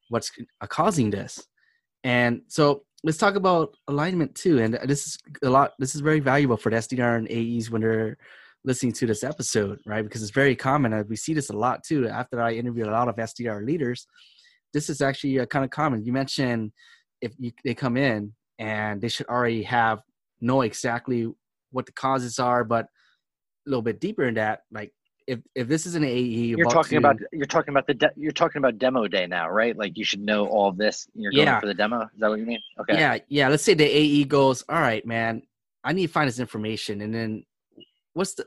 what's 0.09 0.31
causing 0.67 1.09
this? 1.09 1.45
And 2.03 2.41
so 2.47 2.83
let's 3.03 3.17
talk 3.17 3.35
about 3.35 3.75
alignment 3.87 4.35
too. 4.35 4.59
And 4.59 4.77
this 4.85 5.05
is 5.05 5.17
a 5.43 5.49
lot. 5.49 5.73
This 5.79 5.95
is 5.95 6.01
very 6.01 6.19
valuable 6.19 6.57
for 6.57 6.69
the 6.69 6.77
SDR 6.77 7.17
and 7.17 7.31
AEs 7.31 7.69
when 7.69 7.81
they're 7.81 8.17
listening 8.63 8.93
to 8.93 9.07
this 9.07 9.23
episode, 9.23 9.79
right? 9.85 10.03
Because 10.03 10.21
it's 10.21 10.31
very 10.31 10.55
common. 10.55 11.05
We 11.07 11.15
see 11.15 11.33
this 11.33 11.49
a 11.49 11.55
lot 11.55 11.83
too. 11.83 12.07
After 12.07 12.41
I 12.41 12.53
interviewed 12.53 12.87
a 12.87 12.91
lot 12.91 13.07
of 13.07 13.15
SDR 13.15 13.65
leaders, 13.65 14.05
this 14.73 14.89
is 14.89 15.01
actually 15.01 15.39
uh, 15.39 15.45
kind 15.45 15.65
of 15.65 15.71
common. 15.71 16.05
You 16.05 16.13
mentioned 16.13 16.71
if 17.21 17.33
you, 17.37 17.51
they 17.63 17.73
come 17.73 17.97
in 17.97 18.33
and 18.59 19.01
they 19.01 19.09
should 19.09 19.27
already 19.27 19.63
have 19.63 19.99
know 20.41 20.61
exactly 20.61 21.31
what 21.71 21.85
the 21.85 21.91
causes 21.93 22.39
are, 22.39 22.63
but 22.63 22.85
a 22.85 23.69
little 23.69 23.81
bit 23.81 23.99
deeper 23.99 24.23
in 24.23 24.35
that, 24.35 24.61
like 24.71 24.91
if 25.27 25.39
if 25.55 25.67
this 25.67 25.85
is 25.85 25.95
an 25.95 26.03
AE, 26.03 26.19
you're 26.19 26.69
talking 26.69 26.89
to, 27.01 27.07
about 27.07 27.17
you're 27.31 27.45
talking 27.45 27.71
about 27.71 27.87
the 27.87 27.93
de- 27.93 28.11
you're 28.15 28.31
talking 28.31 28.59
about 28.59 28.77
demo 28.77 29.07
day 29.07 29.27
now, 29.27 29.49
right? 29.49 29.77
Like 29.77 29.97
you 29.97 30.03
should 30.03 30.21
know 30.21 30.47
all 30.47 30.69
of 30.69 30.77
this. 30.77 31.07
You're 31.13 31.31
going 31.31 31.47
yeah. 31.47 31.59
for 31.59 31.67
the 31.67 31.73
demo. 31.73 32.03
Is 32.03 32.19
that 32.19 32.29
what 32.29 32.39
you 32.39 32.45
mean? 32.45 32.59
Okay. 32.79 32.99
Yeah, 32.99 33.17
yeah. 33.29 33.47
Let's 33.47 33.63
say 33.63 33.73
the 33.73 33.85
AE 33.85 34.25
goes, 34.25 34.63
all 34.67 34.79
right, 34.79 35.05
man. 35.05 35.43
I 35.83 35.93
need 35.93 36.07
to 36.07 36.13
find 36.13 36.27
this 36.27 36.39
information, 36.39 37.01
and 37.01 37.13
then 37.13 37.43
what's 38.13 38.35
the 38.35 38.45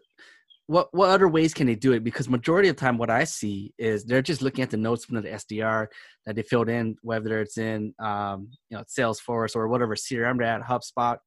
what 0.66 0.88
what 0.92 1.10
other 1.10 1.28
ways 1.28 1.52
can 1.52 1.66
they 1.66 1.74
do 1.74 1.92
it? 1.92 2.04
Because 2.04 2.28
majority 2.28 2.68
of 2.68 2.76
the 2.76 2.80
time, 2.80 2.98
what 2.98 3.10
I 3.10 3.24
see 3.24 3.74
is 3.78 4.04
they're 4.04 4.22
just 4.22 4.42
looking 4.42 4.62
at 4.62 4.70
the 4.70 4.76
notes 4.76 5.04
from 5.04 5.16
the 5.16 5.22
SDR 5.22 5.88
that 6.26 6.36
they 6.36 6.42
filled 6.42 6.68
in, 6.68 6.96
whether 7.02 7.40
it's 7.40 7.58
in 7.58 7.94
um, 7.98 8.48
you 8.70 8.76
know 8.76 8.84
Salesforce 8.84 9.56
or 9.56 9.68
whatever 9.68 9.94
CRM 9.94 10.38
they're 10.38 10.46
at, 10.46 10.62
HubSpot, 10.62 11.18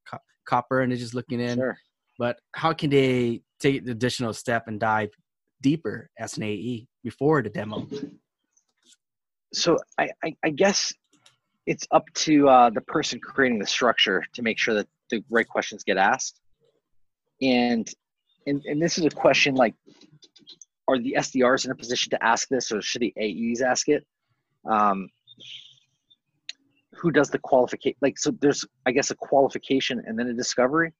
copper 0.47 0.81
and 0.81 0.91
they're 0.91 0.97
just 0.97 1.13
looking 1.13 1.39
in. 1.39 1.57
Sure. 1.57 1.77
But 2.17 2.39
how 2.53 2.73
can 2.73 2.89
they 2.89 3.41
take 3.59 3.85
the 3.85 3.91
additional 3.91 4.33
step 4.33 4.67
and 4.67 4.79
dive 4.79 5.09
deeper 5.61 6.09
as 6.17 6.37
an 6.37 6.43
AE 6.43 6.87
before 7.03 7.41
the 7.41 7.49
demo? 7.49 7.87
So 9.53 9.77
I, 9.99 10.09
I, 10.23 10.35
I 10.43 10.49
guess 10.49 10.93
it's 11.65 11.87
up 11.91 12.05
to 12.15 12.49
uh, 12.49 12.69
the 12.69 12.81
person 12.81 13.19
creating 13.19 13.59
the 13.59 13.67
structure 13.67 14.23
to 14.33 14.41
make 14.41 14.57
sure 14.57 14.73
that 14.73 14.87
the 15.11 15.23
right 15.29 15.47
questions 15.47 15.83
get 15.83 15.97
asked. 15.97 16.39
And 17.41 17.87
and, 18.47 18.63
and 18.65 18.81
this 18.81 18.97
is 18.97 19.05
a 19.05 19.09
question 19.09 19.55
like 19.55 19.75
are 20.87 20.97
the 20.97 21.15
SDRs 21.17 21.65
in 21.65 21.71
a 21.71 21.75
position 21.75 22.11
to 22.11 22.23
ask 22.23 22.47
this 22.47 22.71
or 22.71 22.81
should 22.81 23.01
the 23.01 23.13
AEs 23.19 23.61
ask 23.61 23.89
it? 23.89 24.05
Um, 24.65 25.09
who 26.97 27.11
does 27.11 27.29
the 27.29 27.39
qualification 27.39 27.97
like 28.01 28.17
so 28.17 28.31
there's 28.41 28.65
i 28.85 28.91
guess 28.91 29.11
a 29.11 29.15
qualification 29.15 30.01
and 30.05 30.17
then 30.17 30.27
a 30.27 30.33
discovery? 30.33 30.93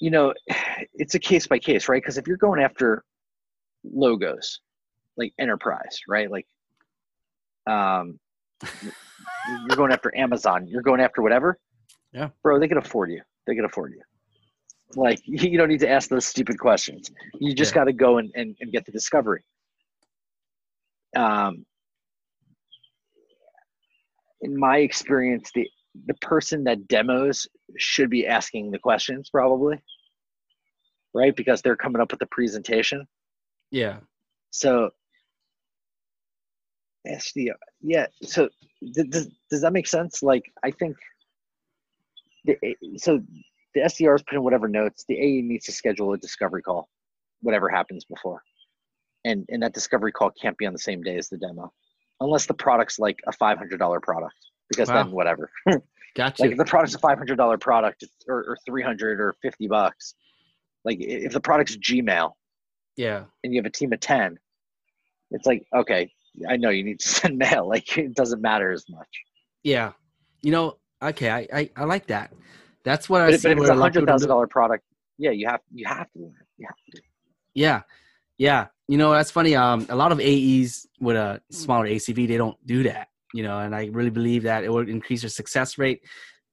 You 0.00 0.10
know 0.10 0.34
it's 0.94 1.14
a 1.14 1.18
case 1.18 1.46
by 1.46 1.58
case 1.58 1.88
right? 1.88 2.02
Because 2.02 2.18
if 2.18 2.26
you're 2.26 2.36
going 2.36 2.62
after 2.62 3.04
logos 3.84 4.60
like 5.16 5.32
enterprise 5.38 6.00
right? 6.08 6.30
Like 6.30 6.46
um 7.66 8.18
you're 9.66 9.76
going 9.76 9.92
after 9.92 10.16
amazon 10.16 10.66
you're 10.66 10.82
going 10.82 11.00
after 11.00 11.22
whatever? 11.22 11.58
Yeah. 12.12 12.28
Bro 12.42 12.60
they 12.60 12.68
can 12.68 12.78
afford 12.78 13.10
you. 13.10 13.22
They 13.46 13.54
can 13.54 13.64
afford 13.64 13.92
you. 13.92 14.02
Like 14.96 15.20
you 15.24 15.58
don't 15.58 15.68
need 15.68 15.80
to 15.80 15.90
ask 15.90 16.08
those 16.08 16.24
stupid 16.24 16.58
questions. 16.58 17.10
You 17.40 17.54
just 17.54 17.72
yeah. 17.72 17.80
got 17.80 17.84
to 17.84 17.92
go 17.92 18.18
and, 18.18 18.30
and, 18.34 18.56
and 18.60 18.72
get 18.72 18.86
the 18.86 18.92
discovery. 18.92 19.44
Um 21.16 21.64
in 24.44 24.58
my 24.58 24.78
experience, 24.78 25.50
the 25.54 25.68
the 26.06 26.14
person 26.14 26.64
that 26.64 26.88
demos 26.88 27.46
should 27.78 28.10
be 28.10 28.26
asking 28.26 28.70
the 28.70 28.78
questions 28.78 29.30
probably, 29.30 29.80
right? 31.14 31.34
Because 31.34 31.62
they're 31.62 31.76
coming 31.76 32.00
up 32.00 32.10
with 32.10 32.20
the 32.20 32.26
presentation. 32.26 33.06
Yeah. 33.70 33.98
So 34.50 34.90
SDR, 37.06 37.54
yeah. 37.80 38.06
So 38.22 38.48
does 38.92 39.28
does 39.50 39.62
that 39.62 39.72
make 39.72 39.86
sense? 39.86 40.22
Like, 40.22 40.44
I 40.62 40.70
think 40.70 40.96
the 42.44 42.56
so 42.96 43.20
the 43.74 43.80
SDRs 43.80 44.16
is 44.16 44.22
putting 44.22 44.44
whatever 44.44 44.68
notes. 44.68 45.04
The 45.08 45.18
AE 45.18 45.42
needs 45.42 45.66
to 45.66 45.72
schedule 45.72 46.12
a 46.12 46.18
discovery 46.18 46.62
call, 46.62 46.88
whatever 47.40 47.68
happens 47.68 48.04
before, 48.04 48.42
and 49.24 49.44
and 49.48 49.62
that 49.62 49.74
discovery 49.74 50.12
call 50.12 50.30
can't 50.30 50.58
be 50.58 50.66
on 50.66 50.72
the 50.72 50.78
same 50.78 51.02
day 51.02 51.16
as 51.16 51.28
the 51.28 51.38
demo, 51.38 51.72
unless 52.20 52.46
the 52.46 52.54
product's 52.54 52.98
like 52.98 53.18
a 53.26 53.32
five 53.32 53.58
hundred 53.58 53.78
dollar 53.78 54.00
product. 54.00 54.34
Because 54.68 54.88
wow. 54.88 55.02
then 55.02 55.12
whatever. 55.12 55.50
Gotcha. 56.16 56.42
like 56.42 56.52
if 56.52 56.58
the 56.58 56.64
product's 56.64 56.94
a 56.94 56.98
five 56.98 57.18
hundred 57.18 57.36
dollar 57.36 57.58
product 57.58 58.04
or, 58.28 58.38
or 58.50 58.58
three 58.64 58.82
hundred 58.82 59.20
or 59.20 59.34
fifty 59.42 59.66
bucks, 59.66 60.14
like 60.84 60.98
if 61.00 61.32
the 61.32 61.40
product's 61.40 61.76
Gmail, 61.76 62.32
yeah, 62.96 63.24
and 63.42 63.52
you 63.52 63.58
have 63.58 63.66
a 63.66 63.70
team 63.70 63.92
of 63.92 64.00
ten, 64.00 64.38
it's 65.32 65.44
like 65.44 65.66
okay, 65.74 66.12
I 66.48 66.56
know 66.56 66.70
you 66.70 66.84
need 66.84 67.00
to 67.00 67.08
send 67.20 67.36
mail. 67.36 67.68
Like 67.68 67.98
it 67.98 68.14
doesn't 68.14 68.40
matter 68.40 68.70
as 68.70 68.84
much. 68.88 69.08
Yeah, 69.64 69.92
you 70.40 70.52
know, 70.52 70.78
okay, 71.02 71.30
I 71.30 71.48
I, 71.52 71.70
I 71.76 71.84
like 71.84 72.06
that. 72.06 72.32
That's 72.84 73.08
what 73.08 73.18
but 73.18 73.24
I 73.24 73.26
But 73.26 73.50
if 73.52 73.58
it's 73.58 73.68
a 73.68 73.74
hundred 73.74 74.06
thousand 74.06 74.28
dollar 74.28 74.46
product, 74.46 74.84
yeah, 75.18 75.30
you 75.30 75.48
have 75.48 75.60
you 75.72 75.86
have 75.86 76.10
to 76.12 76.20
you 76.58 76.66
have 76.66 76.76
to. 76.92 77.02
Yeah, 77.54 77.82
yeah. 78.38 78.66
You 78.88 78.98
know, 78.98 79.12
that's 79.12 79.30
funny. 79.30 79.56
Um, 79.56 79.86
a 79.88 79.96
lot 79.96 80.12
of 80.12 80.20
AEs 80.20 80.86
with 81.00 81.16
a 81.16 81.40
smaller 81.50 81.86
ACV, 81.86 82.28
they 82.28 82.36
don't 82.36 82.56
do 82.66 82.82
that. 82.84 83.08
You 83.32 83.42
know, 83.42 83.58
and 83.58 83.74
I 83.74 83.86
really 83.86 84.10
believe 84.10 84.44
that 84.44 84.64
it 84.64 84.72
would 84.72 84.88
increase 84.88 85.22
their 85.22 85.30
success 85.30 85.78
rate 85.78 86.02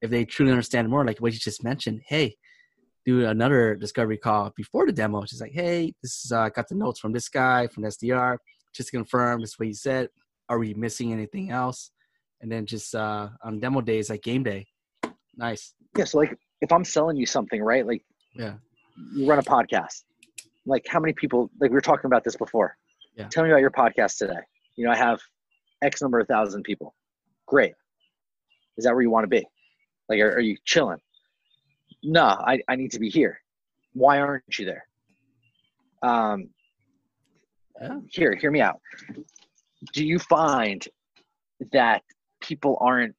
if 0.02 0.10
they 0.10 0.26
truly 0.26 0.52
understand 0.52 0.90
more. 0.90 1.06
Like 1.06 1.20
what 1.20 1.34
you 1.34 1.40
just 1.40 1.64
mentioned. 1.64 2.02
Hey, 2.08 2.38
do 3.06 3.26
another 3.26 3.76
discovery 3.76 4.18
call 4.18 4.52
before 4.56 4.86
the 4.86 4.92
demo. 4.92 5.24
Just 5.24 5.42
like, 5.42 5.52
hey, 5.52 5.94
this 6.02 6.26
is 6.26 6.32
uh, 6.32 6.42
I 6.42 6.50
got 6.50 6.68
the 6.70 6.76
notes 6.76 7.00
from 7.00 7.12
this 7.12 7.30
guy 7.30 7.68
from 7.68 7.84
SDR 7.84 8.38
just 8.74 8.90
to 8.90 8.98
confirm 8.98 9.42
this 9.42 9.52
is 9.52 9.60
what 9.60 9.68
you 9.68 9.74
said. 9.74 10.10
Are 10.50 10.60
we 10.60 10.74
missing 10.74 11.14
anything 11.14 11.52
else? 11.52 11.92
And 12.42 12.52
then 12.52 12.66
just 12.66 12.96
uh, 12.96 13.30
on 13.44 13.60
demo 13.60 13.82
days, 13.82 14.10
like 14.10 14.24
game 14.24 14.44
day. 14.44 14.68
Nice. 15.36 15.74
Yeah. 15.98 16.06
So 16.06 16.18
like 16.20 16.38
if 16.62 16.72
I'm 16.72 16.84
selling 16.84 17.18
you 17.18 17.26
something, 17.26 17.62
right? 17.62 17.86
Like 17.86 18.04
yeah, 18.34 18.54
you 19.14 19.28
run 19.28 19.40
a 19.40 19.44
podcast. 19.44 20.04
Like 20.66 20.86
how 20.88 21.00
many 21.00 21.14
people? 21.14 21.50
Like 21.60 21.72
we 21.72 21.76
were 21.76 21.82
talking 21.82 22.06
about 22.06 22.24
this 22.24 22.36
before. 22.36 22.78
Yeah. 23.16 23.28
Tell 23.28 23.44
me 23.44 23.50
about 23.50 23.62
your 23.62 23.72
podcast 23.72 24.18
today. 24.18 24.40
You 24.76 24.86
know, 24.86 24.92
I 24.92 24.98
have 24.98 25.20
X 25.82 26.02
number 26.02 26.20
of 26.20 26.28
thousand 26.28 26.64
people. 26.64 26.96
Great. 27.48 27.74
Is 28.78 28.86
that 28.86 28.94
where 28.94 29.02
you 29.02 29.10
want 29.10 29.24
to 29.24 29.28
be? 29.28 29.46
Like, 30.08 30.20
are, 30.20 30.36
are 30.36 30.40
you 30.40 30.58
chilling? 30.66 31.00
No, 32.04 32.24
I, 32.24 32.60
I 32.68 32.76
need 32.76 32.92
to 32.92 33.00
be 33.00 33.10
here. 33.10 33.40
Why 33.94 34.20
aren't 34.20 34.58
you 34.58 34.66
there? 34.66 34.86
Um, 36.02 36.50
yeah. 37.82 38.00
here, 38.10 38.36
hear 38.36 38.52
me 38.52 38.62
out. 38.62 38.80
Do 39.94 40.06
you 40.06 40.20
find 40.20 40.86
that 41.72 42.04
people 42.40 42.78
aren't 42.82 43.16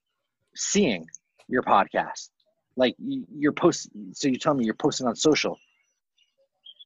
seeing 0.56 1.06
your 1.48 1.62
podcast? 1.62 2.30
Like 2.76 2.94
you're 2.98 3.52
post, 3.52 3.90
so 4.12 4.28
you 4.28 4.38
tell 4.38 4.54
me 4.54 4.64
you're 4.64 4.74
posting 4.74 5.06
on 5.06 5.14
social, 5.14 5.58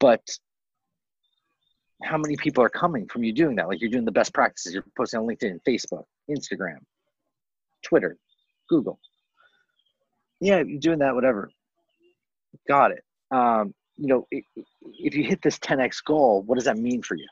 but 0.01 0.21
how 2.03 2.18
many 2.18 2.36
people 2.36 2.62
are 2.62 2.68
coming 2.68 3.07
from 3.07 3.24
you 3.24 3.32
doing 3.32 3.57
that? 3.57 3.68
Like 3.68 3.80
you're 3.80 3.90
doing 3.90 4.05
the 4.05 4.12
best 4.12 4.34
practices. 4.34 4.74
You're 4.74 4.84
posting 4.97 5.20
on 5.20 5.26
LinkedIn, 5.26 5.61
Facebook, 5.66 6.05
Instagram, 6.30 6.78
Twitter, 7.82 8.16
Google. 8.68 8.99
Yeah, 10.40 10.62
you're 10.66 10.80
doing 10.80 10.99
that, 10.99 11.14
whatever. 11.14 11.51
Got 12.68 12.92
it. 12.92 13.05
Um, 13.30 13.74
you 13.97 14.09
know, 14.09 14.26
if 14.30 15.14
you 15.14 15.24
hit 15.24 15.40
this 15.42 15.59
10x 15.59 16.05
goal, 16.05 16.42
what 16.42 16.57
does 16.57 16.64
that 16.64 16.76
mean 16.76 17.03
for 17.03 17.16
you? 17.16 17.26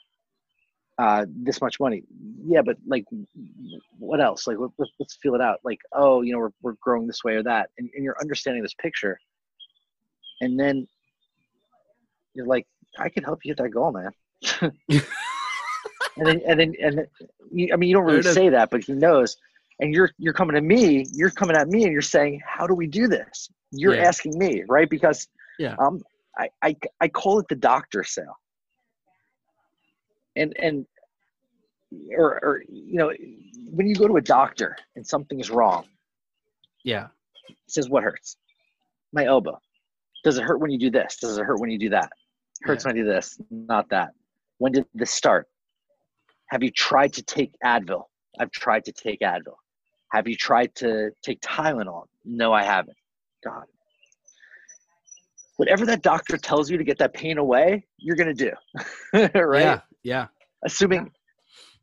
uh, 0.98 1.26
this 1.28 1.60
much 1.60 1.80
money. 1.80 2.02
Yeah, 2.44 2.62
but 2.62 2.76
like, 2.86 3.04
what 3.98 4.20
else? 4.20 4.46
Like, 4.46 4.58
let, 4.58 4.88
us 5.00 5.18
feel 5.22 5.34
it 5.34 5.40
out. 5.40 5.58
Like, 5.64 5.80
oh, 5.92 6.22
you 6.22 6.32
know, 6.32 6.38
we're, 6.38 6.52
we're 6.62 6.74
growing 6.80 7.06
this 7.06 7.24
way 7.24 7.34
or 7.34 7.42
that. 7.42 7.70
And, 7.78 7.90
and 7.94 8.04
you're 8.04 8.16
understanding 8.20 8.62
this 8.62 8.74
picture. 8.74 9.18
And 10.40 10.58
then 10.58 10.86
you're 12.34 12.46
like, 12.46 12.66
I 12.98 13.08
can 13.08 13.24
help 13.24 13.40
you 13.44 13.50
hit 13.50 13.58
that 13.58 13.70
goal, 13.70 13.92
man. 13.92 14.10
and 14.61 14.72
then, 16.16 16.40
and 16.47 16.61
then, 16.61 16.74
and 16.82 16.99
then, 16.99 17.07
you, 17.51 17.70
I 17.72 17.76
mean, 17.76 17.88
you 17.88 17.95
don't 17.95 18.05
really 18.05 18.22
say 18.22 18.49
that, 18.51 18.70
but 18.70 18.84
he 18.84 18.92
knows. 18.92 19.36
And 19.80 19.92
you're, 19.92 20.11
you're 20.18 20.34
coming 20.34 20.55
to 20.55 20.61
me, 20.61 21.05
you're 21.12 21.30
coming 21.30 21.57
at 21.57 21.68
me 21.68 21.84
and 21.84 21.92
you're 21.92 22.03
saying, 22.03 22.40
how 22.47 22.66
do 22.66 22.74
we 22.74 22.86
do 22.86 23.09
this? 23.09 23.51
You're 23.72 23.97
yeah. 23.97 24.05
asking 24.05 24.38
me, 24.38 24.62
right? 24.68 24.88
Because, 24.88 25.26
yeah. 25.59 25.74
um, 25.78 26.03
I, 26.38 26.49
I, 26.62 26.76
I 27.01 27.09
call 27.09 27.40
it 27.40 27.47
the 27.49 27.57
doctor 27.57 28.05
sale 28.05 28.36
and 30.36 30.55
and 30.59 30.86
or, 32.16 32.45
or 32.45 32.62
you 32.68 32.97
know 32.97 33.12
when 33.70 33.86
you 33.86 33.95
go 33.95 34.09
to 34.09 34.16
a 34.16 34.20
doctor 34.20 34.76
and 34.97 35.07
something 35.07 35.40
is 35.40 35.51
wrong 35.51 35.84
yeah 36.84 37.09
says 37.68 37.88
what 37.88 38.03
hurts 38.03 38.36
my 39.12 39.24
elbow 39.24 39.59
does 40.22 40.38
it 40.38 40.45
hurt 40.45 40.61
when 40.61 40.70
you 40.70 40.78
do 40.78 40.90
this 40.90 41.16
does 41.16 41.38
it 41.38 41.45
hurt 41.45 41.61
when 41.61 41.70
you 41.70 41.78
do 41.78 41.88
that 41.88 42.11
hurts 42.62 42.84
yeah. 42.84 42.90
when 42.90 42.97
i 42.97 43.03
do 43.03 43.07
this 43.07 43.40
not 43.51 43.88
that 43.88 44.11
when 44.59 44.72
did 44.72 44.84
this 44.94 45.11
start? 45.11 45.48
Have 46.50 46.62
you 46.62 46.70
tried 46.70 47.12
to 47.14 47.22
take 47.22 47.52
advil? 47.64 48.05
I've 48.38 48.50
tried 48.50 48.84
to 48.84 48.92
take 48.92 49.20
advil. 49.20 49.57
Have 50.12 50.28
you 50.28 50.36
tried 50.36 50.74
to 50.76 51.11
take 51.22 51.40
tylenol? 51.40 52.05
No 52.24 52.52
i 52.52 52.62
haven't. 52.62 52.96
God. 53.44 53.64
Whatever 55.57 55.86
that 55.86 56.02
doctor 56.02 56.36
tells 56.36 56.70
you 56.70 56.78
to 56.78 56.84
get 56.84 56.98
that 56.98 57.14
pain 57.14 57.38
away 57.38 57.86
you're 57.98 58.16
going 58.16 58.34
to 58.34 58.50
do 59.12 59.28
right? 59.34 59.62
Yeah 59.62 59.80
yeah. 60.05 60.26
Assuming 60.64 61.11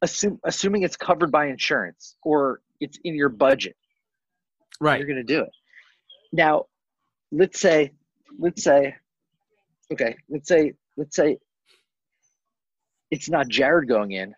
assume, 0.02 0.40
assuming 0.46 0.84
it's 0.84 0.96
covered 0.96 1.32
by 1.32 1.48
insurance 1.48 2.16
or 2.24 2.62
it's 2.80 2.98
in 3.04 3.16
your 3.16 3.30
budget 3.30 3.76
right. 4.80 4.98
you're 4.98 5.08
going 5.08 5.18
to 5.18 5.24
do 5.24 5.42
it. 5.42 5.50
Now 6.32 6.66
let's 7.32 7.60
say 7.60 7.92
let's 8.40 8.64
say 8.64 8.96
okay 9.92 10.16
let's 10.30 10.48
say 10.48 10.74
let's 10.98 11.16
say 11.16 11.38
it's 13.12 13.30
not 13.30 13.48
jared 13.48 13.88
going 13.88 14.12
in 14.12 14.34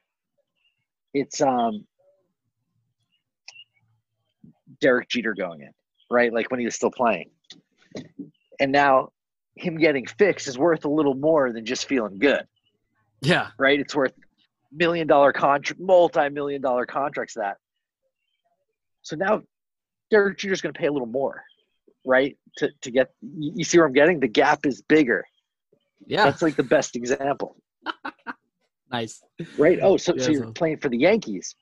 it's 1.13 1.41
um 1.41 1.85
derek 4.81 5.07
jeter 5.07 5.33
going 5.33 5.61
in 5.61 5.71
right 6.11 6.33
like 6.33 6.51
when 6.51 6.59
he 6.59 6.65
was 6.65 6.75
still 6.75 6.91
playing 6.91 7.29
and 8.59 8.71
now 8.71 9.09
him 9.55 9.77
getting 9.77 10.05
fixed 10.05 10.47
is 10.47 10.57
worth 10.57 10.83
a 10.85 10.89
little 10.89 11.15
more 11.15 11.53
than 11.53 11.65
just 11.65 11.85
feeling 11.87 12.17
good 12.17 12.45
yeah 13.21 13.49
right 13.57 13.79
it's 13.79 13.95
worth 13.95 14.13
million 14.73 15.07
dollar 15.07 15.31
contract, 15.31 15.79
multi 15.79 16.29
million 16.29 16.61
dollar 16.61 16.85
contracts 16.85 17.35
that. 17.35 17.57
So 19.01 19.15
now 19.15 19.43
Derek 20.09 20.37
Jeter's 20.37 20.61
going 20.61 20.73
to 20.73 20.79
pay 20.79 20.87
a 20.87 20.91
little 20.91 21.07
more, 21.07 21.43
right? 22.05 22.37
To 22.57 22.69
to 22.81 22.91
get 22.91 23.11
you 23.21 23.63
see 23.63 23.77
where 23.77 23.87
I'm 23.87 23.93
getting? 23.93 24.19
The 24.19 24.27
gap 24.27 24.65
is 24.65 24.81
bigger. 24.81 25.25
Yeah, 26.05 26.25
that's 26.25 26.41
like 26.41 26.55
the 26.55 26.63
best 26.63 26.95
example. 26.95 27.55
nice. 28.93 29.21
Right. 29.57 29.79
Oh, 29.81 29.97
so 29.97 30.13
yeah, 30.15 30.23
so 30.23 30.31
you're 30.31 30.45
so. 30.45 30.51
playing 30.51 30.77
for 30.77 30.89
the 30.89 30.97
Yankees. 30.97 31.55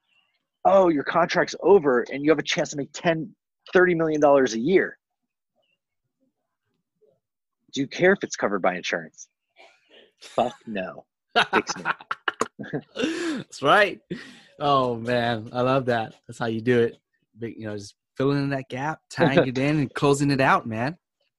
Oh, 0.66 0.90
your 0.90 1.04
contract's 1.04 1.56
over, 1.64 2.06
and 2.12 2.24
you 2.24 2.30
have 2.30 2.40
a 2.40 2.44
chance 2.44 2.70
to 2.72 2.78
make 2.78 2.92
10 2.94 3.34
30 3.74 3.96
million 3.96 4.22
dollars 4.22 4.54
a 4.54 4.60
year. 4.60 4.98
Do 7.74 7.82
you 7.82 7.88
care 7.88 8.12
if 8.12 8.20
it's 8.24 8.36
covered 8.36 8.62
by 8.62 8.76
insurance? 8.76 9.30
Fuck 10.20 10.56
no. 10.68 11.06
Fix 11.54 11.74
me. 11.78 11.84
That's 13.38 13.64
right. 13.64 14.00
Oh 14.60 14.96
man, 14.96 15.50
I 15.54 15.62
love 15.62 15.86
that. 15.86 16.14
That's 16.28 16.38
how 16.38 16.48
you 16.48 16.62
do 16.62 16.80
it. 16.82 16.98
Big, 17.40 17.56
you 17.58 17.66
know, 17.66 17.78
just 17.78 17.96
filling 18.18 18.38
in 18.38 18.50
that 18.50 18.70
gap, 18.70 19.00
tying 19.10 19.48
it 19.48 19.58
in, 19.58 19.80
and 19.80 19.94
closing 19.96 20.32
it 20.32 20.42
out, 20.42 20.68
man. 20.68 20.98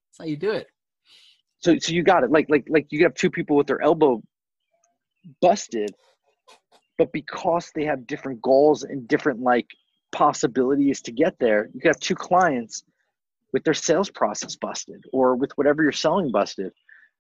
That's 0.09 0.19
how 0.19 0.25
you 0.25 0.37
do 0.37 0.53
it. 0.53 0.67
So, 1.59 1.79
so 1.79 1.93
you 1.93 2.03
got 2.03 2.25
it. 2.25 2.31
Like, 2.33 2.47
like, 2.49 2.65
like 2.69 2.87
you 2.91 3.05
have 3.05 3.15
two 3.15 3.31
people 3.31 3.57
with 3.57 3.69
their 3.69 3.81
elbow 3.81 4.21
busted, 5.41 5.95
but 6.99 7.13
because 7.13 7.71
they 7.75 7.85
have 7.85 8.07
different 8.07 8.41
goals 8.43 8.85
and 8.85 9.09
different 9.09 9.41
like 9.41 9.67
possibilities 10.13 11.01
to 11.03 11.13
get 11.13 11.39
there, 11.39 11.69
you 11.75 11.81
have 11.85 11.99
two 11.99 12.15
clients 12.15 12.85
with 13.53 13.65
their 13.65 13.75
sales 13.75 14.11
process 14.11 14.57
busted 14.57 15.05
or 15.13 15.37
with 15.37 15.51
whatever 15.57 15.83
you're 15.83 15.93
selling 15.93 16.31
busted. 16.31 16.73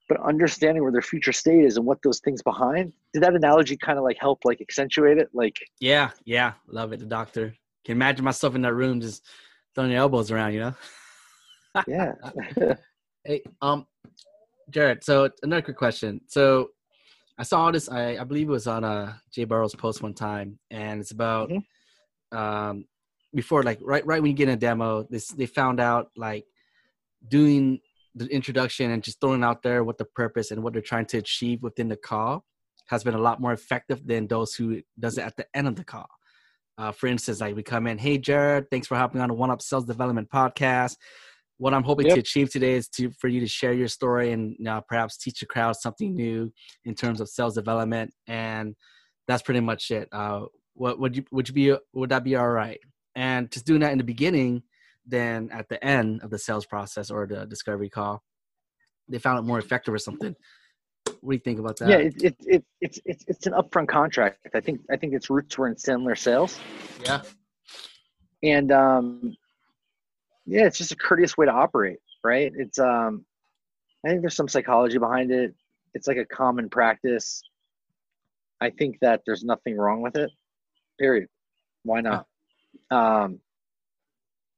But 0.08 0.20
understanding 0.20 0.82
where 0.82 0.92
their 0.92 1.02
future 1.02 1.32
state 1.32 1.64
is 1.64 1.76
and 1.76 1.86
what 1.86 1.98
those 2.02 2.20
things 2.20 2.42
behind 2.42 2.92
did 3.14 3.22
that 3.22 3.34
analogy 3.34 3.76
kind 3.76 3.98
of 3.98 4.04
like 4.04 4.18
help 4.18 4.40
like 4.44 4.60
accentuate 4.60 5.18
it? 5.18 5.28
Like 5.32 5.56
yeah 5.80 6.10
yeah. 6.24 6.52
Love 6.68 6.92
it 6.92 7.00
the 7.00 7.06
doctor. 7.06 7.54
Can 7.84 7.96
imagine 7.96 8.24
myself 8.24 8.54
in 8.54 8.62
that 8.62 8.74
room 8.74 9.00
just 9.00 9.24
throwing 9.74 9.90
your 9.90 10.00
elbows 10.00 10.30
around 10.30 10.52
you 10.52 10.60
know? 10.60 10.74
Yeah. 11.86 12.12
Hey 13.24 13.40
um 13.60 13.86
jared 14.70 15.04
so 15.04 15.30
another 15.44 15.62
quick 15.62 15.76
question. 15.76 16.20
So 16.26 16.70
i 17.38 17.42
saw 17.42 17.70
this 17.70 17.88
i, 17.88 18.16
I 18.16 18.24
believe 18.24 18.48
it 18.48 18.52
was 18.52 18.66
on 18.66 18.84
uh 18.84 19.14
jay 19.32 19.44
burrow's 19.44 19.74
post 19.74 20.02
one 20.02 20.14
time 20.14 20.58
and 20.70 21.00
it's 21.00 21.10
about 21.10 21.50
mm-hmm. 21.50 22.36
um 22.36 22.84
before 23.34 23.62
like 23.62 23.78
right 23.82 24.04
right 24.06 24.20
when 24.20 24.30
you 24.30 24.36
get 24.36 24.48
in 24.48 24.54
a 24.54 24.58
demo 24.58 25.04
this 25.08 25.28
they 25.28 25.46
found 25.46 25.80
out 25.80 26.10
like 26.16 26.44
doing 27.28 27.80
the 28.14 28.26
introduction 28.26 28.90
and 28.90 29.02
just 29.02 29.20
throwing 29.20 29.42
out 29.42 29.62
there 29.62 29.84
what 29.84 29.98
the 29.98 30.04
purpose 30.04 30.50
and 30.50 30.62
what 30.62 30.72
they're 30.72 30.82
trying 30.82 31.06
to 31.06 31.18
achieve 31.18 31.62
within 31.62 31.88
the 31.88 31.96
call 31.96 32.44
has 32.86 33.02
been 33.02 33.14
a 33.14 33.18
lot 33.18 33.40
more 33.40 33.52
effective 33.52 34.06
than 34.06 34.26
those 34.26 34.54
who 34.54 34.82
does 34.98 35.16
it 35.16 35.22
at 35.22 35.36
the 35.36 35.46
end 35.54 35.66
of 35.66 35.76
the 35.76 35.84
call 35.84 36.08
uh, 36.78 36.92
for 36.92 37.06
instance 37.06 37.40
like 37.40 37.56
we 37.56 37.62
come 37.62 37.86
in 37.86 37.96
hey 37.96 38.18
jared 38.18 38.70
thanks 38.70 38.86
for 38.86 38.96
hopping 38.96 39.20
on 39.20 39.28
the 39.28 39.34
one 39.34 39.50
up 39.50 39.62
sales 39.62 39.84
development 39.84 40.28
podcast 40.28 40.96
what 41.62 41.74
i'm 41.74 41.82
hoping 41.84 42.06
yep. 42.06 42.14
to 42.14 42.20
achieve 42.20 42.50
today 42.50 42.74
is 42.74 42.88
to 42.88 43.10
for 43.20 43.28
you 43.28 43.40
to 43.40 43.46
share 43.46 43.72
your 43.72 43.88
story 43.88 44.32
and 44.32 44.68
uh, 44.68 44.80
perhaps 44.80 45.16
teach 45.16 45.40
the 45.40 45.46
crowd 45.46 45.76
something 45.76 46.14
new 46.14 46.52
in 46.84 46.94
terms 46.94 47.20
of 47.20 47.28
sales 47.28 47.54
development 47.54 48.12
and 48.26 48.74
that's 49.26 49.42
pretty 49.42 49.60
much 49.60 49.90
it. 49.90 50.08
Uh, 50.12 50.42
what 50.74 50.98
would 50.98 51.16
you 51.16 51.24
would 51.30 51.48
you 51.48 51.54
be 51.54 51.76
would 51.92 52.10
that 52.10 52.24
be 52.24 52.36
all 52.36 52.48
right? 52.48 52.80
And 53.14 53.50
just 53.50 53.66
doing 53.66 53.80
that 53.80 53.92
in 53.92 53.98
the 53.98 54.04
beginning 54.04 54.62
then 55.04 55.50
at 55.52 55.68
the 55.68 55.84
end 55.84 56.22
of 56.22 56.30
the 56.30 56.38
sales 56.38 56.64
process 56.64 57.10
or 57.10 57.26
the 57.26 57.44
discovery 57.46 57.88
call 57.88 58.22
they 59.08 59.18
found 59.18 59.38
it 59.38 59.42
more 59.42 59.58
effective 59.58 59.92
or 59.92 59.98
something. 59.98 60.34
What 61.20 61.32
do 61.32 61.34
you 61.34 61.40
think 61.40 61.58
about 61.58 61.76
that? 61.78 61.88
Yeah 61.88 61.96
it's 61.96 62.22
it, 62.22 62.36
it 62.40 62.64
it's 62.80 63.00
it's 63.04 63.24
it's 63.26 63.46
an 63.46 63.52
upfront 63.52 63.88
contract. 63.88 64.38
I 64.54 64.60
think 64.60 64.80
i 64.90 64.96
think 64.96 65.12
its 65.14 65.28
roots 65.28 65.58
were 65.58 65.68
in 65.68 65.74
Sandler 65.74 66.16
sales. 66.16 66.58
Yeah. 67.04 67.22
And 68.42 68.72
um 68.72 69.34
yeah 70.46 70.64
it's 70.64 70.78
just 70.78 70.92
a 70.92 70.96
courteous 70.96 71.36
way 71.36 71.46
to 71.46 71.52
operate 71.52 71.98
right 72.24 72.52
it's 72.56 72.78
um 72.78 73.24
i 74.04 74.08
think 74.08 74.20
there's 74.20 74.36
some 74.36 74.48
psychology 74.48 74.98
behind 74.98 75.30
it 75.30 75.54
it's 75.94 76.06
like 76.06 76.16
a 76.16 76.24
common 76.24 76.68
practice 76.68 77.42
i 78.60 78.70
think 78.70 78.96
that 79.00 79.20
there's 79.26 79.44
nothing 79.44 79.76
wrong 79.76 80.02
with 80.02 80.16
it 80.16 80.30
period 80.98 81.28
why 81.84 82.00
not 82.00 82.26
um, 82.90 83.40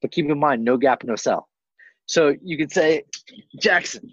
but 0.02 0.10
keep 0.10 0.28
in 0.28 0.38
mind, 0.38 0.64
no 0.64 0.76
gap, 0.76 1.04
no 1.04 1.16
sell. 1.16 1.48
So 2.06 2.34
you 2.42 2.58
could 2.58 2.72
say, 2.72 3.04
Jackson, 3.58 4.10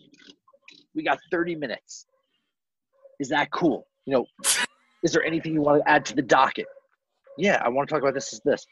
we 0.95 1.03
got 1.03 1.19
30 1.32 1.55
minutes. 1.55 2.05
Is 3.19 3.30
that 3.30 3.51
cool? 3.51 3.88
You 4.05 4.13
know, 4.13 4.26
is 5.03 5.11
there 5.11 5.24
anything 5.24 5.53
you 5.53 5.61
want 5.61 5.84
to 5.84 5.89
add 5.89 6.05
to 6.05 6.15
the 6.15 6.22
docket? 6.22 6.67
Yeah, 7.38 7.61
I 7.63 7.69
want 7.69 7.89
to 7.89 7.93
talk 7.93 8.01
about 8.01 8.13
this. 8.13 8.34
Is 8.34 8.41
this? 8.45 8.65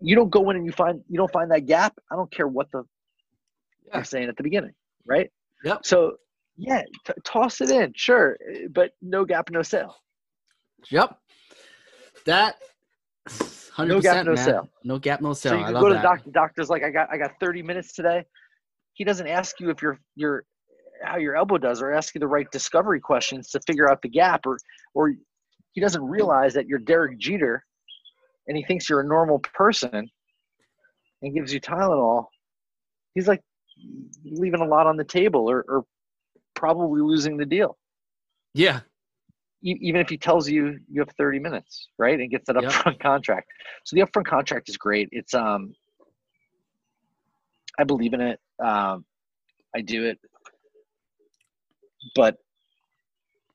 You 0.00 0.16
don't 0.16 0.30
go 0.30 0.50
in 0.50 0.56
and 0.56 0.64
you 0.64 0.72
find 0.72 1.02
you 1.08 1.16
don't 1.16 1.32
find 1.32 1.50
that 1.50 1.66
gap. 1.66 1.94
I 2.10 2.16
don't 2.16 2.30
care 2.30 2.48
what 2.48 2.70
the 2.72 2.84
yeah. 3.86 3.96
you're 3.96 4.04
saying 4.04 4.28
at 4.28 4.36
the 4.36 4.42
beginning, 4.42 4.72
right? 5.06 5.30
Yep. 5.64 5.84
So 5.84 6.16
yeah, 6.56 6.82
t- 7.06 7.12
toss 7.24 7.60
it 7.60 7.70
in, 7.70 7.92
sure, 7.96 8.36
but 8.70 8.92
no 9.00 9.24
gap, 9.24 9.50
no 9.50 9.62
sale. 9.62 9.96
Yep. 10.90 11.16
That 12.26 12.56
100%, 13.28 13.88
no 13.88 14.00
gap, 14.00 14.26
no 14.26 14.34
man. 14.34 14.44
sale. 14.44 14.68
No 14.84 14.98
gap, 14.98 15.20
no 15.20 15.32
sale. 15.32 15.52
So 15.52 15.58
you 15.58 15.64
can 15.64 15.74
go 15.74 15.88
to 15.88 15.94
the 15.94 16.02
doctor. 16.02 16.30
Doctor's 16.30 16.68
like, 16.68 16.82
I 16.84 16.90
got, 16.90 17.08
I 17.10 17.16
got 17.16 17.32
30 17.40 17.62
minutes 17.62 17.92
today. 17.92 18.24
He 18.94 19.04
doesn't 19.04 19.26
ask 19.26 19.60
you 19.60 19.70
if 19.70 19.80
you're, 19.80 19.98
you're, 20.16 20.44
how 21.02 21.16
your 21.16 21.36
elbow 21.36 21.56
does, 21.56 21.80
or 21.80 21.92
ask 21.92 22.14
you 22.14 22.18
the 22.18 22.26
right 22.26 22.50
discovery 22.50 23.00
questions 23.00 23.48
to 23.50 23.60
figure 23.66 23.90
out 23.90 24.02
the 24.02 24.08
gap, 24.08 24.46
or, 24.46 24.58
or 24.94 25.14
he 25.72 25.80
doesn't 25.80 26.02
realize 26.02 26.52
that 26.54 26.66
you're 26.66 26.78
Derek 26.78 27.18
Jeter, 27.18 27.64
and 28.46 28.56
he 28.56 28.64
thinks 28.64 28.88
you're 28.88 29.00
a 29.00 29.06
normal 29.06 29.38
person, 29.38 30.10
and 31.22 31.34
gives 31.34 31.52
you 31.52 31.60
Tylenol. 31.60 32.26
He's 33.14 33.28
like 33.28 33.42
leaving 34.24 34.60
a 34.60 34.66
lot 34.66 34.86
on 34.86 34.96
the 34.96 35.04
table, 35.04 35.50
or, 35.50 35.64
or 35.68 35.84
probably 36.54 37.00
losing 37.00 37.36
the 37.36 37.46
deal. 37.46 37.76
Yeah, 38.54 38.80
even 39.62 40.00
if 40.00 40.08
he 40.08 40.16
tells 40.16 40.48
you 40.48 40.78
you 40.90 41.00
have 41.00 41.10
30 41.16 41.38
minutes, 41.38 41.88
right, 41.98 42.18
and 42.18 42.30
gets 42.30 42.46
that 42.46 42.56
upfront 42.56 42.92
yep. 42.92 43.00
contract. 43.00 43.50
So 43.84 43.96
the 43.96 44.02
upfront 44.02 44.26
contract 44.26 44.68
is 44.68 44.76
great. 44.76 45.08
It's 45.12 45.34
um, 45.34 45.74
I 47.78 47.84
believe 47.84 48.14
in 48.14 48.20
it. 48.20 48.40
Um, 48.62 49.04
I 49.74 49.82
do 49.82 50.06
it, 50.06 50.18
but 52.14 52.36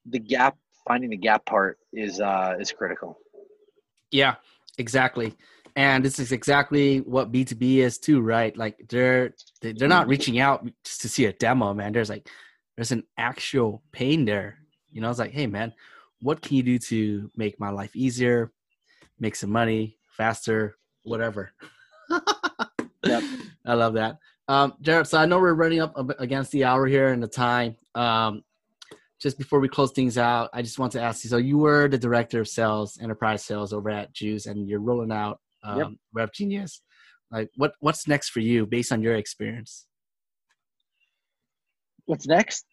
the 0.05 0.19
gap, 0.19 0.57
finding 0.87 1.09
the 1.09 1.17
gap 1.17 1.45
part 1.45 1.79
is 1.91 2.19
uh 2.19 2.55
is 2.59 2.71
critical. 2.71 3.17
Yeah, 4.11 4.35
exactly. 4.77 5.33
And 5.75 6.05
this 6.05 6.19
is 6.19 6.31
exactly 6.31 6.99
what 7.01 7.31
B2B 7.31 7.77
is 7.77 7.97
too, 7.97 8.21
right? 8.21 8.55
Like 8.55 8.77
they're 8.87 9.33
they're 9.61 9.87
not 9.87 10.07
reaching 10.07 10.39
out 10.39 10.65
just 10.85 11.01
to 11.01 11.09
see 11.09 11.25
a 11.25 11.33
demo, 11.33 11.73
man. 11.73 11.91
There's 11.91 12.09
like 12.09 12.29
there's 12.77 12.91
an 12.91 13.03
actual 13.17 13.83
pain 13.91 14.25
there. 14.25 14.59
You 14.91 15.01
know, 15.01 15.09
it's 15.09 15.19
like, 15.19 15.31
hey 15.31 15.47
man, 15.47 15.73
what 16.21 16.41
can 16.41 16.55
you 16.55 16.63
do 16.63 16.79
to 16.79 17.29
make 17.35 17.59
my 17.59 17.69
life 17.69 17.95
easier, 17.95 18.53
make 19.19 19.35
some 19.35 19.51
money 19.51 19.97
faster, 20.15 20.77
whatever. 21.03 21.51
yep. 23.03 23.23
I 23.65 23.73
love 23.73 23.95
that. 23.95 24.17
Um, 24.47 24.73
Jared, 24.81 25.07
so 25.07 25.17
I 25.17 25.25
know 25.25 25.39
we're 25.39 25.53
running 25.53 25.81
up 25.81 25.95
against 26.19 26.51
the 26.51 26.65
hour 26.65 26.85
here 26.87 27.09
and 27.09 27.21
the 27.21 27.27
time. 27.27 27.75
Um, 27.95 28.43
just 29.25 29.39
before 29.39 29.59
we 29.59 29.67
close 29.67 29.91
things 29.91 30.19
out, 30.19 30.51
I 30.53 30.61
just 30.61 30.77
want 30.77 30.91
to 30.91 31.01
ask 31.01 31.23
you. 31.23 31.31
So 31.31 31.37
you 31.37 31.57
were 31.57 31.87
the 31.87 31.97
director 31.97 32.41
of 32.41 32.47
sales, 32.47 32.99
enterprise 33.01 33.43
sales 33.43 33.73
over 33.73 33.89
at 33.89 34.13
Juice, 34.13 34.45
and 34.45 34.69
you're 34.69 34.79
rolling 34.79 35.11
out 35.11 35.39
um, 35.63 35.97
yep. 36.15 36.29
RevGenius. 36.29 36.81
Like, 37.31 37.49
what 37.57 37.73
what's 37.79 38.07
next 38.07 38.29
for 38.29 38.39
you 38.39 38.67
based 38.67 38.91
on 38.91 39.01
your 39.01 39.15
experience? 39.15 39.87
What's 42.05 42.27
next? 42.27 42.65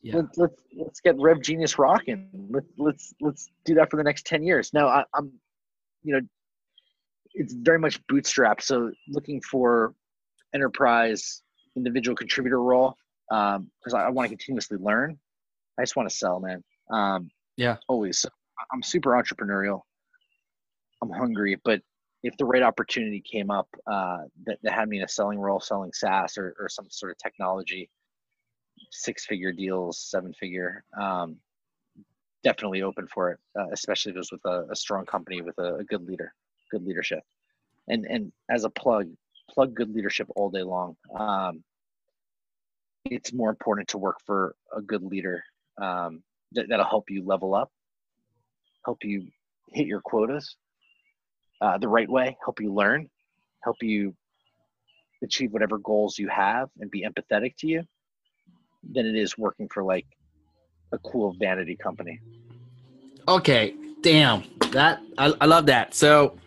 yeah. 0.00 0.16
Let, 0.16 0.24
let's 0.38 0.62
let's 0.78 1.00
get 1.00 1.18
RevGenius 1.18 1.76
rocking. 1.76 2.30
Let, 2.48 2.64
let's 2.78 3.12
let's 3.20 3.50
do 3.66 3.74
that 3.74 3.90
for 3.90 3.98
the 3.98 4.02
next 4.02 4.24
ten 4.24 4.42
years. 4.42 4.72
Now 4.72 4.88
I, 4.88 5.04
am 5.14 5.30
you 6.04 6.14
know, 6.14 6.20
it's 7.34 7.52
very 7.52 7.78
much 7.78 8.00
bootstrapped. 8.06 8.62
So 8.62 8.92
looking 9.08 9.42
for 9.42 9.92
enterprise 10.54 11.42
individual 11.76 12.16
contributor 12.16 12.62
role 12.62 12.96
because 13.28 13.92
um, 13.92 13.94
I, 13.94 14.04
I 14.04 14.08
want 14.08 14.24
to 14.24 14.34
continuously 14.34 14.78
learn. 14.80 15.18
I 15.78 15.82
just 15.82 15.96
want 15.96 16.08
to 16.08 16.14
sell, 16.14 16.40
man. 16.40 16.62
Um, 16.90 17.30
yeah, 17.56 17.76
always. 17.88 18.26
I'm 18.72 18.82
super 18.82 19.10
entrepreneurial. 19.10 19.82
I'm 21.02 21.10
hungry, 21.10 21.56
but 21.64 21.80
if 22.22 22.36
the 22.36 22.44
right 22.44 22.62
opportunity 22.62 23.20
came 23.20 23.50
up 23.50 23.68
uh, 23.86 24.18
that, 24.46 24.58
that 24.62 24.72
had 24.72 24.88
me 24.88 24.98
in 24.98 25.04
a 25.04 25.08
selling 25.08 25.38
role, 25.38 25.60
selling 25.60 25.92
SaaS 25.92 26.36
or, 26.36 26.54
or 26.58 26.68
some 26.68 26.86
sort 26.90 27.12
of 27.12 27.18
technology, 27.18 27.88
six 28.90 29.24
figure 29.24 29.52
deals, 29.52 29.98
seven 29.98 30.32
figure. 30.34 30.82
Um, 31.00 31.36
definitely 32.42 32.82
open 32.82 33.06
for 33.06 33.30
it, 33.30 33.38
uh, 33.58 33.66
especially 33.72 34.10
if 34.10 34.16
it 34.16 34.18
was 34.18 34.32
with 34.32 34.44
a, 34.44 34.66
a 34.70 34.76
strong 34.76 35.04
company 35.06 35.42
with 35.42 35.58
a, 35.58 35.76
a, 35.76 35.84
good 35.84 36.04
leader, 36.06 36.32
good 36.70 36.84
leadership. 36.84 37.20
And 37.88 38.04
and 38.06 38.32
as 38.50 38.64
a 38.64 38.70
plug, 38.70 39.08
plug 39.50 39.74
good 39.74 39.94
leadership 39.94 40.28
all 40.36 40.50
day 40.50 40.62
long. 40.62 40.96
Um, 41.18 41.62
it's 43.04 43.32
more 43.32 43.50
important 43.50 43.88
to 43.88 43.98
work 43.98 44.16
for 44.26 44.54
a 44.76 44.82
good 44.82 45.02
leader 45.02 45.42
um, 45.80 46.22
that, 46.52 46.66
that'll 46.68 46.86
help 46.86 47.04
you 47.10 47.24
level 47.24 47.54
up, 47.54 47.70
help 48.84 48.98
you 49.02 49.26
hit 49.72 49.86
your 49.86 50.00
quotas 50.00 50.56
uh, 51.60 51.78
the 51.78 51.88
right 51.88 52.08
way, 52.08 52.36
help 52.44 52.60
you 52.60 52.72
learn, 52.72 53.08
help 53.62 53.76
you 53.82 54.14
achieve 55.22 55.52
whatever 55.52 55.78
goals 55.78 56.18
you 56.18 56.28
have, 56.28 56.68
and 56.80 56.90
be 56.90 57.06
empathetic 57.06 57.56
to 57.58 57.66
you 57.66 57.82
than 58.92 59.06
it 59.06 59.16
is 59.16 59.36
working 59.36 59.68
for 59.68 59.82
like 59.82 60.06
a 60.92 60.98
cool 60.98 61.34
vanity 61.38 61.76
company. 61.76 62.20
Okay, 63.26 63.74
damn 64.00 64.44
that 64.72 65.00
I, 65.16 65.32
I 65.40 65.46
love 65.46 65.66
that. 65.66 65.94
So 65.94 66.38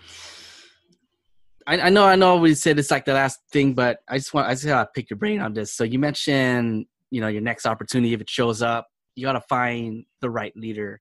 I, 1.68 1.80
I 1.80 1.90
know 1.90 2.06
I 2.06 2.16
know 2.16 2.38
we 2.38 2.54
said 2.56 2.80
it's 2.80 2.92
like 2.92 3.06
the 3.06 3.14
last 3.14 3.40
thing, 3.52 3.74
but 3.74 4.00
I 4.08 4.18
just 4.18 4.34
want 4.34 4.48
I 4.48 4.54
just 4.54 4.66
gotta 4.66 4.90
pick 4.94 5.10
your 5.10 5.18
brain 5.18 5.42
on 5.42 5.54
this. 5.54 5.74
So 5.74 5.84
you 5.84 6.00
mentioned 6.00 6.86
you 7.10 7.22
know 7.22 7.28
your 7.28 7.42
next 7.42 7.66
opportunity 7.66 8.14
if 8.14 8.22
it 8.22 8.30
shows 8.30 8.62
up, 8.62 8.88
you 9.22 9.28
gotta 9.28 9.44
find 9.48 10.04
the 10.22 10.30
right 10.30 10.56
leader. 10.56 11.00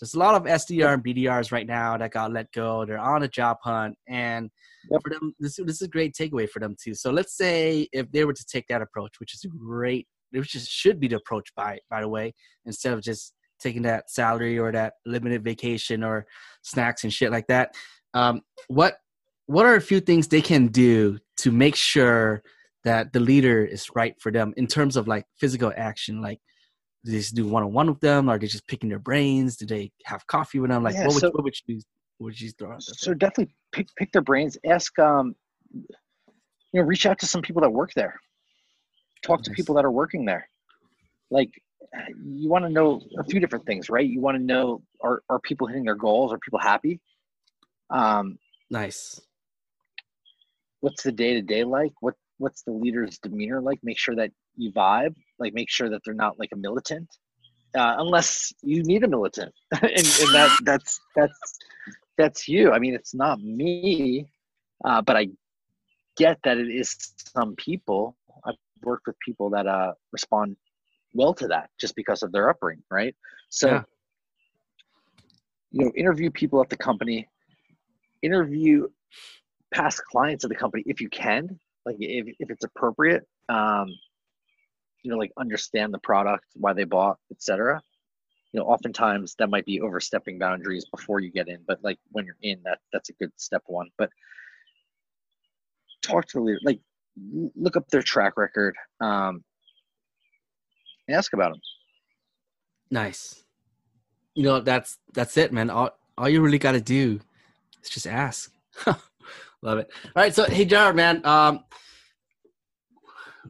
There's 0.00 0.14
a 0.14 0.18
lot 0.18 0.34
of 0.34 0.44
SDR 0.44 0.94
and 0.94 1.04
BDRs 1.04 1.52
right 1.52 1.66
now 1.66 1.96
that 1.96 2.10
got 2.10 2.32
let 2.32 2.50
go. 2.50 2.84
They're 2.84 2.98
on 2.98 3.22
a 3.22 3.28
job 3.28 3.58
hunt, 3.62 3.94
and 4.08 4.50
for 4.90 5.10
them, 5.10 5.32
this, 5.38 5.56
this 5.56 5.76
is 5.76 5.82
a 5.82 5.88
great 5.88 6.14
takeaway 6.14 6.48
for 6.48 6.58
them 6.58 6.74
too. 6.82 6.94
So 6.94 7.10
let's 7.12 7.36
say 7.36 7.88
if 7.92 8.10
they 8.10 8.24
were 8.24 8.32
to 8.32 8.46
take 8.46 8.66
that 8.68 8.82
approach, 8.82 9.20
which 9.20 9.34
is 9.34 9.44
a 9.44 9.48
great 9.48 10.08
which 10.32 10.54
is, 10.54 10.66
should 10.66 10.98
be 10.98 11.08
the 11.08 11.16
approach 11.16 11.54
by 11.54 11.78
by 11.88 12.00
the 12.00 12.08
way, 12.08 12.34
instead 12.66 12.92
of 12.92 13.02
just 13.02 13.34
taking 13.60 13.82
that 13.82 14.10
salary 14.10 14.58
or 14.58 14.72
that 14.72 14.94
limited 15.06 15.44
vacation 15.44 16.02
or 16.02 16.26
snacks 16.62 17.04
and 17.04 17.12
shit 17.12 17.30
like 17.30 17.46
that. 17.46 17.74
Um, 18.12 18.42
what 18.66 18.96
what 19.46 19.66
are 19.66 19.76
a 19.76 19.80
few 19.80 20.00
things 20.00 20.28
they 20.28 20.42
can 20.42 20.68
do 20.68 21.18
to 21.38 21.52
make 21.52 21.76
sure 21.76 22.42
that 22.84 23.12
the 23.12 23.20
leader 23.20 23.64
is 23.64 23.88
right 23.94 24.14
for 24.20 24.32
them 24.32 24.52
in 24.56 24.66
terms 24.66 24.96
of 24.96 25.08
like 25.08 25.24
physical 25.38 25.72
action? 25.76 26.20
Like, 26.20 26.40
do 27.04 27.10
they 27.10 27.18
just 27.18 27.34
do 27.34 27.46
one 27.46 27.62
on 27.62 27.72
one 27.72 27.88
with 27.88 28.00
them, 28.00 28.28
are 28.28 28.38
they 28.38 28.46
just 28.46 28.66
picking 28.66 28.88
their 28.88 28.98
brains? 28.98 29.56
Do 29.56 29.66
they 29.66 29.90
have 30.04 30.26
coffee 30.26 30.58
with 30.60 30.70
them? 30.70 30.82
Like, 30.82 30.94
yeah, 30.94 31.06
what, 31.06 31.22
would, 31.22 31.34
what 31.34 31.44
would 31.44 31.54
you 31.66 31.80
what 32.18 32.26
would 32.26 32.40
you 32.40 32.50
throw 32.50 32.72
out 32.72 32.82
there? 32.86 32.94
So 32.96 33.14
definitely 33.14 33.54
pick 33.72 33.88
pick 33.96 34.12
their 34.12 34.22
brains. 34.22 34.56
Ask 34.66 34.98
um, 34.98 35.34
you 35.74 35.82
know, 36.74 36.82
reach 36.82 37.06
out 37.06 37.18
to 37.20 37.26
some 37.26 37.42
people 37.42 37.62
that 37.62 37.70
work 37.70 37.92
there 37.94 38.18
talk 39.24 39.40
to 39.40 39.52
people 39.52 39.76
that 39.76 39.84
are 39.84 39.90
working 39.92 40.24
there 40.24 40.48
like 41.30 41.48
you 42.24 42.48
want 42.48 42.64
to 42.64 42.68
know 42.68 43.00
a 43.20 43.24
few 43.24 43.38
different 43.38 43.64
things 43.64 43.88
right 43.88 44.08
you 44.08 44.20
want 44.20 44.36
to 44.36 44.42
know 44.42 44.82
are, 45.00 45.22
are 45.30 45.38
people 45.38 45.64
hitting 45.64 45.84
their 45.84 45.94
goals 45.94 46.32
are 46.32 46.38
people 46.38 46.58
happy 46.58 47.00
um 47.90 48.36
nice 48.68 49.20
what's 50.82 51.02
the 51.02 51.12
day 51.12 51.34
to 51.34 51.42
day 51.42 51.64
like? 51.64 51.92
What 52.00 52.14
what's 52.36 52.62
the 52.62 52.72
leader's 52.72 53.18
demeanor 53.18 53.62
like? 53.62 53.78
Make 53.82 53.98
sure 53.98 54.14
that 54.16 54.30
you 54.56 54.72
vibe. 54.72 55.14
Like 55.38 55.54
make 55.54 55.70
sure 55.70 55.90
that 55.90 56.00
they're 56.04 56.14
not 56.14 56.38
like 56.38 56.50
a 56.52 56.56
militant, 56.56 57.08
uh, 57.76 57.96
unless 57.98 58.52
you 58.62 58.82
need 58.82 59.04
a 59.04 59.08
militant, 59.08 59.52
and, 59.72 59.82
and 59.84 60.34
that 60.34 60.58
that's 60.64 61.00
that's 61.16 61.58
that's 62.18 62.48
you. 62.48 62.72
I 62.72 62.78
mean, 62.78 62.94
it's 62.94 63.14
not 63.14 63.40
me, 63.40 64.26
uh, 64.84 65.02
but 65.02 65.16
I 65.16 65.28
get 66.16 66.38
that 66.44 66.58
it 66.58 66.68
is 66.68 66.96
some 67.34 67.54
people. 67.56 68.16
I've 68.44 68.54
worked 68.82 69.06
with 69.06 69.16
people 69.24 69.50
that 69.50 69.66
uh, 69.66 69.92
respond 70.12 70.56
well 71.14 71.34
to 71.34 71.48
that 71.48 71.70
just 71.80 71.96
because 71.96 72.22
of 72.22 72.32
their 72.32 72.50
upbringing, 72.50 72.84
right? 72.90 73.14
So, 73.48 73.68
yeah. 73.68 73.82
you 75.70 75.84
know, 75.84 75.92
interview 75.96 76.30
people 76.30 76.60
at 76.60 76.68
the 76.68 76.76
company, 76.76 77.28
interview 78.22 78.88
past 79.72 80.02
clients 80.10 80.44
of 80.44 80.50
the 80.50 80.56
company 80.56 80.82
if 80.86 81.00
you 81.00 81.08
can, 81.08 81.58
like 81.84 81.96
if, 81.98 82.34
if 82.38 82.50
it's 82.50 82.64
appropriate. 82.64 83.26
Um, 83.48 83.88
you 85.02 85.10
know, 85.10 85.18
like 85.18 85.32
understand 85.38 85.92
the 85.92 85.98
product, 85.98 86.44
why 86.54 86.72
they 86.72 86.84
bought, 86.84 87.18
etc. 87.30 87.80
You 88.52 88.60
know, 88.60 88.66
oftentimes 88.66 89.34
that 89.38 89.50
might 89.50 89.64
be 89.64 89.80
overstepping 89.80 90.38
boundaries 90.38 90.86
before 90.94 91.20
you 91.20 91.30
get 91.30 91.48
in, 91.48 91.58
but 91.66 91.78
like 91.82 91.98
when 92.10 92.26
you're 92.26 92.36
in, 92.42 92.60
that 92.64 92.78
that's 92.92 93.08
a 93.08 93.14
good 93.14 93.32
step 93.36 93.62
one. 93.66 93.88
But 93.98 94.10
talk 96.02 96.26
to 96.28 96.38
the 96.38 96.44
leader, 96.44 96.60
like 96.64 96.80
look 97.56 97.76
up 97.76 97.88
their 97.88 98.02
track 98.02 98.36
record, 98.36 98.74
um, 99.00 99.42
ask 101.08 101.32
about 101.32 101.52
them. 101.52 101.60
Nice. 102.90 103.42
You 104.34 104.44
know, 104.44 104.60
that's 104.60 104.98
that's 105.14 105.36
it, 105.36 105.52
man. 105.52 105.70
All 105.70 105.90
all 106.16 106.28
you 106.28 106.40
really 106.40 106.58
got 106.58 106.72
to 106.72 106.80
do 106.80 107.20
is 107.82 107.90
just 107.90 108.06
ask. 108.06 108.52
Love 109.62 109.78
it. 109.78 109.90
All 110.04 110.22
right, 110.22 110.34
so 110.34 110.44
hey 110.44 110.64
Jared, 110.64 110.96
man, 110.96 111.24
um, 111.24 111.64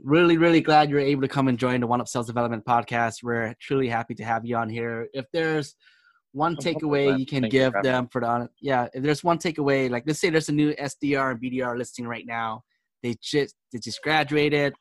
really, 0.00 0.38
really 0.38 0.60
glad 0.60 0.90
you're 0.90 1.00
able 1.00 1.22
to 1.22 1.28
come 1.28 1.48
and 1.48 1.58
join 1.58 1.80
the 1.80 1.86
One 1.86 2.00
Up 2.00 2.08
Sales 2.08 2.26
Development 2.26 2.64
podcast. 2.64 3.22
We're 3.22 3.54
truly 3.60 3.88
happy 3.88 4.14
to 4.14 4.24
have 4.24 4.44
you 4.44 4.56
on 4.56 4.68
here. 4.68 5.08
If 5.12 5.26
there's 5.32 5.74
one 6.32 6.56
takeaway 6.56 7.18
you 7.18 7.26
can 7.26 7.42
Thank 7.42 7.52
give 7.52 7.72
you 7.76 7.82
them 7.82 8.08
for 8.08 8.20
the 8.20 8.48
yeah, 8.60 8.88
if 8.94 9.02
there's 9.02 9.22
one 9.22 9.38
takeaway, 9.38 9.90
like 9.90 10.04
let's 10.06 10.18
say 10.18 10.30
there's 10.30 10.48
a 10.48 10.52
new 10.52 10.74
SDR 10.74 11.32
and 11.32 11.40
BDR 11.40 11.76
listing 11.76 12.06
right 12.06 12.26
now, 12.26 12.62
they 13.02 13.16
just 13.20 13.54
they 13.72 13.78
just 13.78 14.02
graduated. 14.02 14.74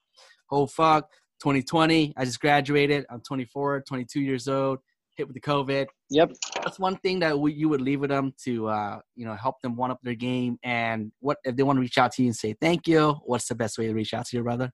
Oh 0.49 0.65
fuck, 0.65 1.09
2020. 1.41 2.13
I 2.15 2.25
just 2.25 2.39
graduated. 2.39 3.05
I'm 3.09 3.21
24, 3.21 3.83
22 3.87 4.21
years 4.21 4.47
old. 4.47 4.79
Hit 5.17 5.27
with 5.27 5.33
the 5.33 5.41
COVID. 5.41 5.87
Yep. 6.09 6.31
That's 6.63 6.79
one 6.79 6.95
thing 6.97 7.19
that 7.19 7.37
we, 7.37 7.53
you 7.53 7.67
would 7.67 7.81
leave 7.81 7.99
with 7.99 8.11
them 8.11 8.33
to, 8.45 8.67
uh, 8.67 8.99
you 9.15 9.25
know, 9.25 9.35
help 9.35 9.55
them 9.61 9.75
one 9.75 9.91
up 9.91 9.99
their 10.03 10.15
game. 10.15 10.57
And 10.63 11.11
what 11.19 11.37
if 11.43 11.57
they 11.57 11.63
want 11.63 11.77
to 11.77 11.81
reach 11.81 11.97
out 11.97 12.13
to 12.13 12.21
you 12.21 12.29
and 12.29 12.35
say 12.35 12.55
thank 12.61 12.87
you? 12.87 13.19
What's 13.25 13.47
the 13.49 13.55
best 13.55 13.77
way 13.77 13.87
to 13.87 13.93
reach 13.93 14.13
out 14.13 14.25
to 14.27 14.37
your 14.37 14.45
brother? 14.45 14.71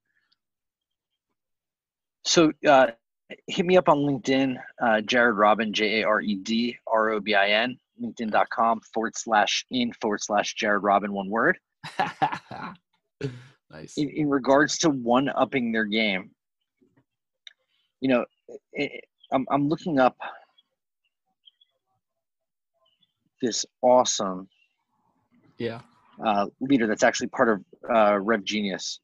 So 2.27 2.51
uh, 2.67 2.87
hit 3.47 3.65
me 3.65 3.77
up 3.77 3.87
on 3.87 3.99
LinkedIn, 3.99 4.57
uh, 4.81 4.99
Jared 4.99 5.37
Robin, 5.37 5.71
J 5.71 6.01
A 6.01 6.07
R 6.07 6.19
E 6.19 6.35
D 6.35 6.77
R 6.85 7.11
O 7.11 7.21
B 7.21 7.33
I 7.33 7.51
N, 7.51 7.77
LinkedIn.com 8.03 8.81
forward 8.93 9.13
slash 9.15 9.65
in 9.71 9.93
forward 9.93 10.21
slash 10.21 10.53
Jared 10.55 10.83
Robin, 10.83 11.13
one 11.13 11.29
word. 11.29 11.57
nice. 13.71 13.97
In, 13.97 14.09
in 14.09 14.29
regards 14.29 14.77
to 14.79 14.89
one 14.89 15.29
upping 15.29 15.71
their 15.71 15.85
game, 15.85 16.31
you 18.01 18.09
know, 18.09 18.25
it, 18.73 19.05
I'm, 19.31 19.45
I'm 19.49 19.69
looking 19.69 19.97
up 19.97 20.17
this 23.41 23.65
awesome 23.81 24.49
yeah 25.59 25.79
uh, 26.25 26.47
leader 26.59 26.87
that's 26.87 27.03
actually 27.03 27.27
part 27.27 27.47
of 27.47 27.63
uh, 27.89 28.13
RevGenius. 28.19 28.99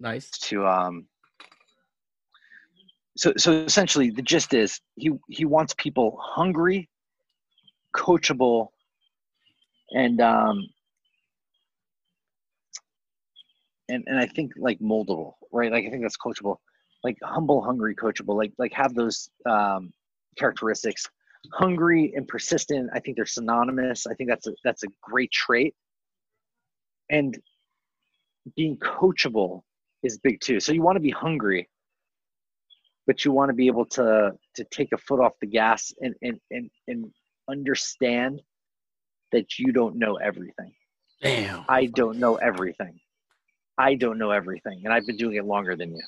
Nice 0.00 0.30
to 0.30 0.66
um. 0.66 1.06
So 3.18 3.34
so 3.36 3.52
essentially, 3.52 4.10
the 4.10 4.22
gist 4.22 4.54
is 4.54 4.80
he 4.96 5.10
he 5.28 5.44
wants 5.44 5.74
people 5.76 6.18
hungry, 6.22 6.88
coachable, 7.94 8.68
and 9.90 10.20
um 10.22 10.62
and 13.90 14.04
and 14.06 14.18
I 14.18 14.26
think 14.26 14.52
like 14.56 14.78
moldable, 14.80 15.34
right? 15.52 15.70
Like 15.70 15.84
I 15.86 15.90
think 15.90 16.02
that's 16.02 16.16
coachable, 16.16 16.56
like 17.04 17.18
humble, 17.22 17.62
hungry, 17.62 17.94
coachable. 17.94 18.36
Like 18.36 18.52
like 18.58 18.72
have 18.72 18.94
those 18.94 19.30
um, 19.46 19.92
characteristics. 20.38 21.06
Hungry 21.54 22.12
and 22.14 22.28
persistent. 22.28 22.90
I 22.92 23.00
think 23.00 23.16
they're 23.16 23.24
synonymous. 23.24 24.06
I 24.06 24.12
think 24.14 24.28
that's 24.28 24.46
a 24.46 24.52
that's 24.62 24.82
a 24.84 24.88
great 25.02 25.30
trait. 25.30 25.74
And 27.10 27.38
being 28.56 28.76
coachable 28.76 29.62
is 30.02 30.18
big 30.18 30.40
too. 30.40 30.60
So 30.60 30.72
you 30.72 30.82
want 30.82 30.96
to 30.96 31.00
be 31.00 31.10
hungry, 31.10 31.68
but 33.06 33.24
you 33.24 33.32
want 33.32 33.50
to 33.50 33.54
be 33.54 33.66
able 33.66 33.86
to 33.86 34.32
to 34.54 34.64
take 34.70 34.92
a 34.92 34.98
foot 34.98 35.20
off 35.20 35.32
the 35.40 35.46
gas 35.46 35.92
and 36.00 36.14
and 36.22 36.40
and, 36.50 36.70
and 36.88 37.10
understand 37.48 38.40
that 39.32 39.58
you 39.58 39.72
don't 39.72 39.96
know 39.96 40.16
everything. 40.16 40.72
Damn. 41.22 41.64
I 41.68 41.86
don't 41.86 42.18
know 42.18 42.36
everything. 42.36 42.98
I 43.78 43.94
don't 43.94 44.18
know 44.18 44.30
everything, 44.30 44.82
and 44.84 44.92
I've 44.92 45.06
been 45.06 45.16
doing 45.16 45.36
it 45.36 45.44
longer 45.44 45.76
than 45.76 45.94
you, 45.94 46.02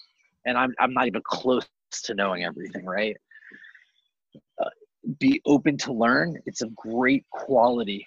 and 0.46 0.56
I'm 0.58 0.74
I'm 0.78 0.92
not 0.92 1.06
even 1.06 1.22
close 1.24 1.66
to 2.04 2.14
knowing 2.14 2.44
everything. 2.44 2.84
Right? 2.84 3.16
Uh, 4.60 4.70
be 5.18 5.40
open 5.46 5.76
to 5.78 5.92
learn. 5.92 6.38
It's 6.46 6.62
a 6.62 6.68
great 6.76 7.24
quality 7.30 8.06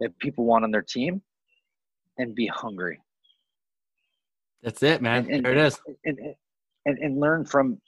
that 0.00 0.16
people 0.18 0.44
want 0.44 0.64
on 0.64 0.70
their 0.70 0.82
team, 0.82 1.22
and 2.18 2.34
be 2.34 2.46
hungry. 2.46 3.00
That's 4.62 4.82
it, 4.82 5.02
man. 5.02 5.24
And, 5.24 5.34
and, 5.34 5.44
there 5.44 5.52
it 5.52 5.58
is. 5.58 5.80
And, 6.04 6.18
and, 6.86 6.98
and 6.98 7.20
learn 7.20 7.44
from, 7.44 7.80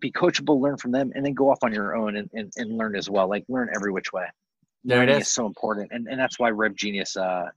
be 0.00 0.12
coachable, 0.12 0.60
learn 0.60 0.76
from 0.76 0.92
them, 0.92 1.12
and 1.14 1.24
then 1.24 1.34
go 1.34 1.50
off 1.50 1.58
on 1.62 1.72
your 1.72 1.96
own 1.96 2.16
and, 2.16 2.30
and, 2.34 2.52
and 2.56 2.76
learn 2.76 2.96
as 2.96 3.08
well. 3.08 3.28
Like 3.28 3.44
learn 3.48 3.68
every 3.74 3.92
which 3.92 4.12
way. 4.12 4.26
There 4.84 4.98
Learning 4.98 5.16
it 5.16 5.20
is. 5.22 5.26
is 5.26 5.32
so 5.32 5.46
important, 5.46 5.90
and 5.90 6.06
and 6.06 6.20
that's 6.20 6.38
why 6.38 6.50
RevGenius 6.50 7.16
uh, 7.16 7.50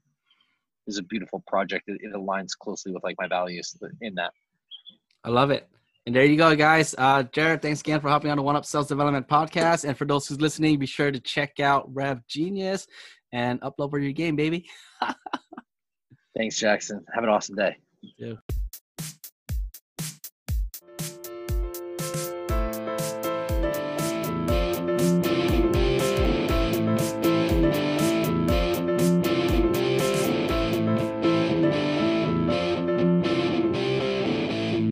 is 0.87 0.97
a 0.97 1.03
beautiful 1.03 1.43
project. 1.47 1.83
It, 1.87 1.99
it 2.01 2.13
aligns 2.13 2.57
closely 2.57 2.91
with 2.91 3.03
like 3.03 3.15
my 3.19 3.27
values 3.27 3.75
in 4.01 4.15
that. 4.15 4.31
I 5.23 5.29
love 5.29 5.51
it. 5.51 5.69
And 6.07 6.15
there 6.15 6.25
you 6.25 6.35
go, 6.35 6.55
guys. 6.55 6.95
Uh, 6.97 7.23
Jared, 7.23 7.61
thanks 7.61 7.81
again 7.81 8.01
for 8.01 8.09
hopping 8.09 8.31
on 8.31 8.37
the 8.37 8.43
One 8.43 8.55
Up 8.55 8.65
Sales 8.65 8.87
Development 8.87 9.27
podcast. 9.27 9.85
And 9.87 9.95
for 9.95 10.05
those 10.05 10.27
who's 10.27 10.41
listening, 10.41 10.79
be 10.79 10.87
sure 10.87 11.11
to 11.11 11.19
check 11.19 11.59
out 11.59 11.93
RevGenius 11.93 12.87
and 13.31 13.61
upload 13.61 13.91
for 13.91 13.99
your 13.99 14.11
game, 14.11 14.35
baby. 14.35 14.67
thanks, 16.35 16.57
Jackson. 16.57 17.05
Have 17.13 17.23
an 17.23 17.29
awesome 17.29 17.55
day. 17.55 17.77
You 18.01 18.11
too. 18.17 18.37